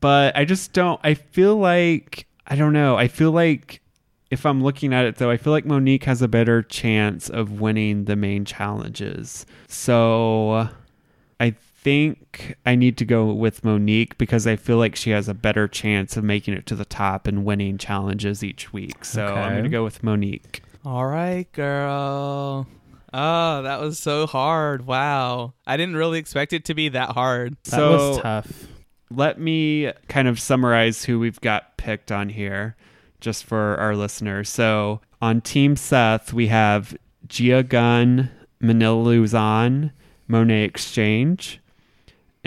but 0.00 0.34
I 0.34 0.46
just 0.46 0.72
don't 0.72 0.98
I 1.04 1.12
feel 1.12 1.56
like 1.56 2.26
I 2.46 2.56
don't 2.56 2.72
know. 2.72 2.96
I 2.96 3.08
feel 3.08 3.32
like 3.32 3.82
if 4.30 4.46
I'm 4.46 4.64
looking 4.64 4.94
at 4.94 5.04
it 5.04 5.16
though, 5.16 5.30
I 5.30 5.36
feel 5.36 5.52
like 5.52 5.66
Monique 5.66 6.04
has 6.04 6.22
a 6.22 6.28
better 6.28 6.62
chance 6.62 7.28
of 7.28 7.60
winning 7.60 8.06
the 8.06 8.16
main 8.16 8.46
challenges. 8.46 9.44
So 9.66 10.70
I 11.38 11.54
think 11.88 12.54
I 12.66 12.74
need 12.74 12.98
to 12.98 13.06
go 13.06 13.32
with 13.32 13.64
Monique 13.64 14.18
because 14.18 14.46
I 14.46 14.56
feel 14.56 14.76
like 14.76 14.94
she 14.94 15.08
has 15.08 15.26
a 15.26 15.32
better 15.32 15.66
chance 15.66 16.18
of 16.18 16.24
making 16.24 16.52
it 16.52 16.66
to 16.66 16.74
the 16.74 16.84
top 16.84 17.26
and 17.26 17.46
winning 17.46 17.78
challenges 17.78 18.44
each 18.44 18.74
week. 18.74 19.06
So 19.06 19.24
I'm 19.24 19.52
going 19.52 19.64
to 19.64 19.70
go 19.70 19.84
with 19.84 20.02
Monique. 20.02 20.62
All 20.84 21.06
right, 21.06 21.50
girl. 21.52 22.66
Oh, 23.14 23.62
that 23.62 23.80
was 23.80 23.98
so 23.98 24.26
hard. 24.26 24.86
Wow. 24.86 25.54
I 25.66 25.78
didn't 25.78 25.96
really 25.96 26.18
expect 26.18 26.52
it 26.52 26.66
to 26.66 26.74
be 26.74 26.90
that 26.90 27.12
hard. 27.12 27.56
That 27.64 27.70
so 27.70 27.90
was 27.90 28.18
tough. 28.18 28.66
let 29.10 29.40
me 29.40 29.90
kind 30.08 30.28
of 30.28 30.38
summarize 30.38 31.06
who 31.06 31.18
we've 31.18 31.40
got 31.40 31.78
picked 31.78 32.12
on 32.12 32.28
here 32.28 32.76
just 33.18 33.44
for 33.44 33.76
our 33.78 33.96
listeners. 33.96 34.50
So 34.50 35.00
on 35.22 35.40
Team 35.40 35.74
Seth, 35.74 36.34
we 36.34 36.48
have 36.48 36.94
Gia 37.26 37.62
Gunn, 37.62 38.30
Manila 38.60 39.00
Luzon, 39.00 39.92
Monét 40.28 40.66
X 40.66 40.92
Change. 40.92 41.62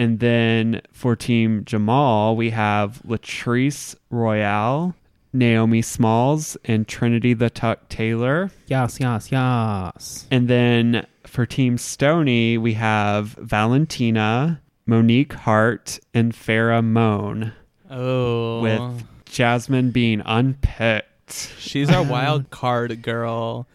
And 0.01 0.19
then 0.19 0.81
for 0.91 1.15
Team 1.15 1.63
Jamal, 1.63 2.35
we 2.35 2.49
have 2.49 3.03
Latrice 3.05 3.95
Royale, 4.09 4.95
Naomi 5.31 5.83
Smalls, 5.83 6.57
and 6.65 6.87
Trinity 6.87 7.35
the 7.35 7.51
Tuck 7.51 7.87
Taylor. 7.87 8.49
Yes, 8.65 8.97
yes, 8.99 9.31
yes. 9.31 10.25
And 10.31 10.47
then 10.47 11.05
for 11.27 11.45
Team 11.45 11.77
Stony, 11.77 12.57
we 12.57 12.73
have 12.73 13.33
Valentina, 13.39 14.59
Monique 14.87 15.33
Heart, 15.33 15.99
and 16.15 16.33
Farrah 16.33 16.83
Moan, 16.83 17.53
Oh. 17.91 18.61
with 18.61 19.03
Jasmine 19.25 19.91
being 19.91 20.23
unpicked. 20.25 21.53
She's 21.59 21.91
our 21.91 22.01
wild 22.15 22.49
card 22.49 23.03
girl. 23.03 23.67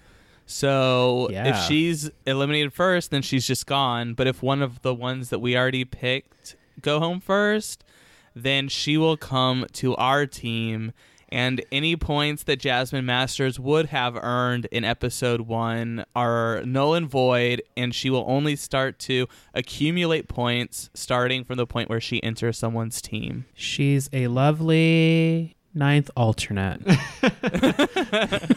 So 0.47 1.29
Yeah. 1.31 1.49
if 1.49 1.69
she's 1.69 2.11
eliminated 2.25 2.73
first, 2.73 3.11
then 3.11 3.23
she's 3.23 3.47
just 3.47 3.67
gone. 3.67 4.15
But 4.15 4.27
if 4.27 4.43
one 4.43 4.63
of 4.63 4.83
the 4.83 4.95
ones 4.95 5.29
that 5.31 5.41
we 5.41 5.57
already 5.57 5.85
picked 5.85 6.57
go 6.81 7.01
home 7.01 7.21
first, 7.21 7.85
then 8.35 8.69
she 8.69 8.97
will 8.97 9.17
come 9.17 9.67
to 9.75 9.97
our 9.97 10.25
team. 10.27 10.93
And 11.29 11.65
any 11.73 11.97
points 11.97 12.45
that 12.45 12.61
Jasmine 12.61 13.05
Masters 13.05 13.59
would 13.59 13.87
have 13.87 14.17
earned 14.23 14.67
in 14.71 14.85
episode 14.85 15.41
one 15.41 16.05
are 16.15 16.63
null 16.65 16.95
and 16.95 17.09
void, 17.11 17.63
and 17.77 17.93
she 17.93 18.11
will 18.11 18.25
only 18.29 18.55
start 18.55 19.01
to 19.01 19.27
accumulate 19.53 20.29
points 20.29 20.89
starting 20.95 21.43
from 21.43 21.57
the 21.57 21.67
point 21.67 21.91
where 21.91 22.01
she 22.01 22.23
enters 22.23 22.57
someone's 22.59 23.03
team. 23.03 23.47
She's 23.55 24.09
a 24.13 24.29
lovely 24.29 25.57
ninth 25.77 26.11
alternate. 26.17 26.81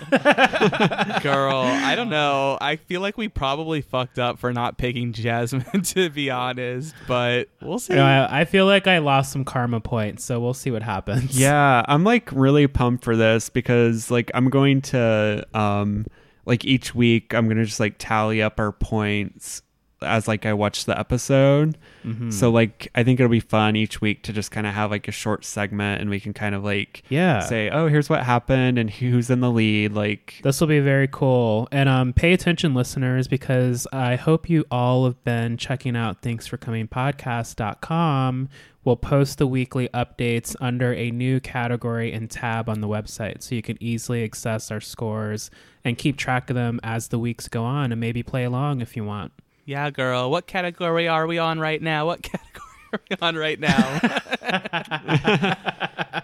Girl, 1.21 1.61
I 1.61 1.93
don't 1.95 2.09
know. 2.09 2.57
I 2.59 2.77
feel 2.77 3.01
like 3.01 3.17
we 3.17 3.27
probably 3.27 3.81
fucked 3.81 4.17
up 4.17 4.39
for 4.39 4.51
not 4.53 4.77
picking 4.77 5.13
Jasmine, 5.13 5.81
to 5.83 6.09
be 6.09 6.29
honest, 6.29 6.95
but 7.07 7.49
we'll 7.61 7.79
see. 7.79 7.93
You 7.93 7.99
know, 7.99 8.05
I, 8.05 8.41
I 8.41 8.45
feel 8.45 8.65
like 8.65 8.87
I 8.87 8.99
lost 8.99 9.31
some 9.31 9.45
karma 9.45 9.81
points, 9.81 10.23
so 10.23 10.39
we'll 10.39 10.53
see 10.53 10.71
what 10.71 10.81
happens. 10.81 11.37
Yeah, 11.37 11.83
I'm 11.87 12.03
like 12.03 12.31
really 12.31 12.67
pumped 12.67 13.03
for 13.03 13.15
this 13.15 13.49
because 13.49 14.09
like 14.09 14.31
I'm 14.33 14.49
going 14.49 14.81
to 14.83 15.45
um 15.53 16.05
like 16.45 16.65
each 16.65 16.95
week 16.95 17.33
I'm 17.35 17.45
going 17.45 17.57
to 17.57 17.65
just 17.65 17.79
like 17.79 17.95
tally 17.99 18.41
up 18.41 18.59
our 18.59 18.71
points 18.71 19.61
as 20.01 20.27
like 20.27 20.45
I 20.45 20.53
watch 20.53 20.85
the 20.85 20.97
episode. 20.97 21.77
Mhm. 22.05 22.31
So 22.31 22.49
like 22.49 22.89
I 22.95 23.03
think 23.03 23.19
it'll 23.19 23.29
be 23.29 23.39
fun 23.39 23.75
each 23.75 24.01
week 24.01 24.23
to 24.23 24.33
just 24.33 24.51
kind 24.51 24.65
of 24.65 24.73
have 24.73 24.91
like 24.91 25.07
a 25.07 25.11
short 25.11 25.43
segment 25.45 26.01
and 26.01 26.09
we 26.09 26.19
can 26.19 26.33
kind 26.33 26.55
of 26.55 26.63
like 26.63 27.03
yeah. 27.09 27.39
say, 27.41 27.69
"Oh, 27.69 27.87
here's 27.87 28.09
what 28.09 28.23
happened 28.23 28.77
and 28.79 28.89
who's 28.89 29.29
in 29.29 29.39
the 29.41 29.51
lead." 29.51 29.93
Like 29.93 30.39
This 30.43 30.59
will 30.61 30.67
be 30.67 30.79
very 30.79 31.07
cool. 31.07 31.67
And 31.71 31.89
um, 31.89 32.13
pay 32.13 32.33
attention, 32.33 32.73
listeners, 32.73 33.27
because 33.27 33.87
I 33.91 34.15
hope 34.15 34.49
you 34.49 34.65
all 34.71 35.05
have 35.05 35.23
been 35.23 35.57
checking 35.57 35.95
out 35.95 36.21
Thanks 36.21 36.47
for 36.47 36.57
Coming 36.57 36.87
Podcast.com. 36.87 38.49
We'll 38.85 38.95
post 38.95 39.37
the 39.37 39.47
weekly 39.47 39.89
updates 39.93 40.55
under 40.61 40.93
a 40.93 41.11
new 41.11 41.39
category 41.41 42.13
and 42.13 42.29
tab 42.31 42.69
on 42.69 42.79
the 42.79 42.87
website 42.87 43.43
so 43.43 43.53
you 43.53 43.61
can 43.61 43.77
easily 43.81 44.23
access 44.23 44.71
our 44.71 44.79
scores 44.79 45.51
and 45.83 45.97
keep 45.97 46.17
track 46.17 46.49
of 46.49 46.55
them 46.55 46.79
as 46.81 47.09
the 47.09 47.19
weeks 47.19 47.47
go 47.49 47.65
on 47.65 47.91
and 47.91 47.99
maybe 47.99 48.23
play 48.23 48.45
along 48.45 48.81
if 48.81 48.95
you 48.95 49.03
want. 49.03 49.33
Yeah, 49.69 49.91
girl. 49.91 50.31
What 50.31 50.47
category 50.47 51.07
are 51.07 51.27
we 51.27 51.37
on 51.37 51.59
right 51.59 51.79
now? 51.79 52.07
What 52.07 52.23
category 52.23 52.68
on 53.21 53.35
right 53.35 53.59
now? 53.59 53.99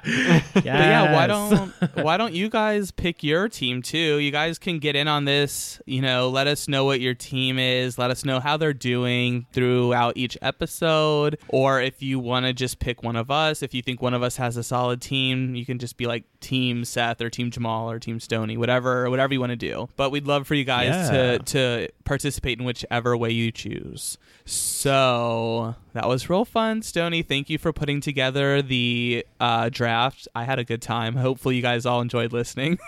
But 0.05 0.63
yeah, 0.65 1.13
why 1.13 1.25
don't 1.27 1.69
why 1.95 2.17
don't 2.17 2.33
you 2.33 2.47
guys 2.47 2.91
pick 2.91 3.23
your 3.23 3.49
team 3.49 3.81
too? 3.81 4.19
You 4.19 4.29
guys 4.31 4.59
can 4.59 4.77
get 4.77 4.95
in 4.95 5.07
on 5.07 5.25
this. 5.25 5.81
You 5.87 6.01
know, 6.01 6.29
let 6.29 6.45
us 6.45 6.67
know 6.67 6.85
what 6.85 6.99
your 7.01 7.15
team 7.15 7.57
is. 7.57 7.97
Let 7.97 8.11
us 8.11 8.23
know 8.23 8.39
how 8.39 8.55
they're 8.57 8.71
doing 8.73 9.47
throughout 9.51 10.15
each 10.15 10.37
episode. 10.43 11.39
Or 11.49 11.81
if 11.81 12.03
you 12.03 12.19
want 12.19 12.45
to 12.45 12.53
just 12.53 12.77
pick 12.79 13.01
one 13.01 13.15
of 13.15 13.31
us, 13.31 13.63
if 13.63 13.73
you 13.73 13.81
think 13.81 13.99
one 14.01 14.13
of 14.13 14.21
us 14.21 14.37
has 14.37 14.57
a 14.57 14.63
solid 14.63 15.01
team, 15.01 15.55
you 15.55 15.65
can 15.65 15.79
just 15.79 15.97
be 15.97 16.05
like 16.05 16.23
Team 16.39 16.85
Seth 16.85 17.19
or 17.21 17.29
Team 17.31 17.49
Jamal 17.49 17.89
or 17.89 17.97
Team 17.97 18.19
Stony, 18.19 18.57
whatever 18.57 19.09
whatever 19.09 19.33
you 19.33 19.39
want 19.39 19.51
to 19.51 19.55
do. 19.55 19.89
But 19.97 20.11
we'd 20.11 20.27
love 20.27 20.45
for 20.45 20.53
you 20.53 20.65
guys 20.65 20.89
Yeah. 20.89 21.37
to 21.37 21.39
to 21.39 21.87
participate 22.03 22.59
in 22.59 22.65
whichever 22.65 23.17
way 23.17 23.31
you 23.31 23.51
choose. 23.51 24.19
So 24.45 25.75
that 25.95 26.09
was 26.09 26.29
real 26.29 26.43
fun, 26.43 26.81
Stony. 26.81 27.23
Thank 27.23 27.49
you 27.49 27.57
for 27.57 27.71
putting 27.71 28.01
together 28.01 28.61
the 28.61 29.25
uh, 29.39 29.69
draft. 29.69 30.27
I 30.35 30.43
had 30.43 30.59
a 30.59 30.65
good 30.65 30.81
time. 30.81 31.15
Hopefully, 31.15 31.55
you 31.55 31.61
guys 31.61 31.85
all 31.85 32.01
enjoyed 32.01 32.33
listening. 32.33 32.79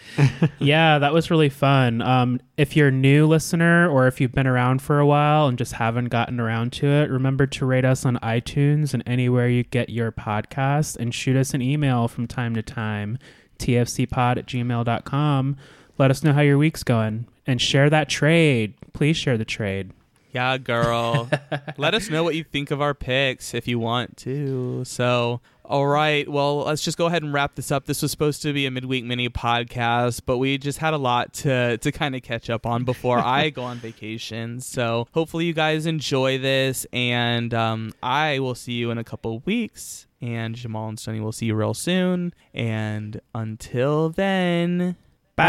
yeah, 0.58 0.98
that 0.98 1.12
was 1.12 1.30
really 1.30 1.50
fun. 1.50 2.02
Um, 2.02 2.40
if 2.56 2.74
you're 2.74 2.88
a 2.88 2.92
new 2.92 3.28
listener 3.28 3.88
or 3.88 4.08
if 4.08 4.20
you've 4.20 4.32
been 4.32 4.48
around 4.48 4.82
for 4.82 4.98
a 4.98 5.06
while 5.06 5.46
and 5.46 5.56
just 5.56 5.74
haven't 5.74 6.06
gotten 6.06 6.40
around 6.40 6.72
to 6.74 6.86
it, 6.86 7.10
remember 7.10 7.46
to 7.46 7.64
rate 7.64 7.84
us 7.84 8.04
on 8.04 8.16
iTunes 8.24 8.92
and 8.92 9.04
anywhere 9.06 9.48
you 9.48 9.62
get 9.62 9.88
your 9.88 10.10
podcast 10.10 10.96
and 10.96 11.14
shoot 11.14 11.36
us 11.36 11.54
an 11.54 11.62
email 11.62 12.08
from 12.08 12.26
time 12.26 12.56
to 12.56 12.62
time, 12.62 13.18
tfcpod 13.60 14.36
at 14.36 14.46
gmail.com. 14.46 15.56
Let 15.96 16.10
us 16.10 16.24
know 16.24 16.32
how 16.32 16.40
your 16.40 16.58
week's 16.58 16.82
going 16.82 17.28
and 17.46 17.60
share 17.60 17.88
that 17.88 18.08
trade. 18.08 18.74
Please 18.94 19.16
share 19.16 19.38
the 19.38 19.44
trade. 19.44 19.92
Yeah, 20.32 20.58
girl. 20.58 21.28
Let 21.76 21.94
us 21.94 22.10
know 22.10 22.24
what 22.24 22.34
you 22.34 22.44
think 22.44 22.70
of 22.70 22.80
our 22.80 22.94
picks 22.94 23.54
if 23.54 23.66
you 23.68 23.78
want 23.78 24.16
to. 24.18 24.84
So. 24.84 25.40
All 25.64 25.86
right. 25.86 26.26
Well, 26.26 26.60
let's 26.60 26.82
just 26.82 26.96
go 26.96 27.04
ahead 27.08 27.22
and 27.22 27.30
wrap 27.30 27.54
this 27.54 27.70
up. 27.70 27.84
This 27.84 28.00
was 28.00 28.10
supposed 28.10 28.40
to 28.40 28.54
be 28.54 28.64
a 28.64 28.70
midweek 28.70 29.04
mini 29.04 29.28
podcast, 29.28 30.22
but 30.24 30.38
we 30.38 30.56
just 30.56 30.78
had 30.78 30.94
a 30.94 30.96
lot 30.96 31.34
to 31.34 31.76
to 31.76 31.92
kind 31.92 32.16
of 32.16 32.22
catch 32.22 32.48
up 32.48 32.64
on 32.64 32.84
before 32.84 33.18
I 33.18 33.50
go 33.50 33.64
on 33.64 33.76
vacation. 33.76 34.60
So 34.60 35.08
hopefully 35.12 35.44
you 35.44 35.52
guys 35.52 35.84
enjoy 35.84 36.38
this, 36.38 36.86
and 36.90 37.52
um, 37.52 37.92
I 38.02 38.38
will 38.38 38.54
see 38.54 38.72
you 38.72 38.90
in 38.90 38.96
a 38.96 39.04
couple 39.04 39.40
weeks. 39.40 40.06
And 40.22 40.54
Jamal 40.54 40.88
and 40.88 40.98
Sunny 40.98 41.20
will 41.20 41.32
see 41.32 41.44
you 41.44 41.54
real 41.54 41.74
soon. 41.74 42.32
And 42.54 43.20
until 43.34 44.08
then, 44.08 44.96
Bye. 45.36 45.46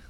bye. 0.00 0.09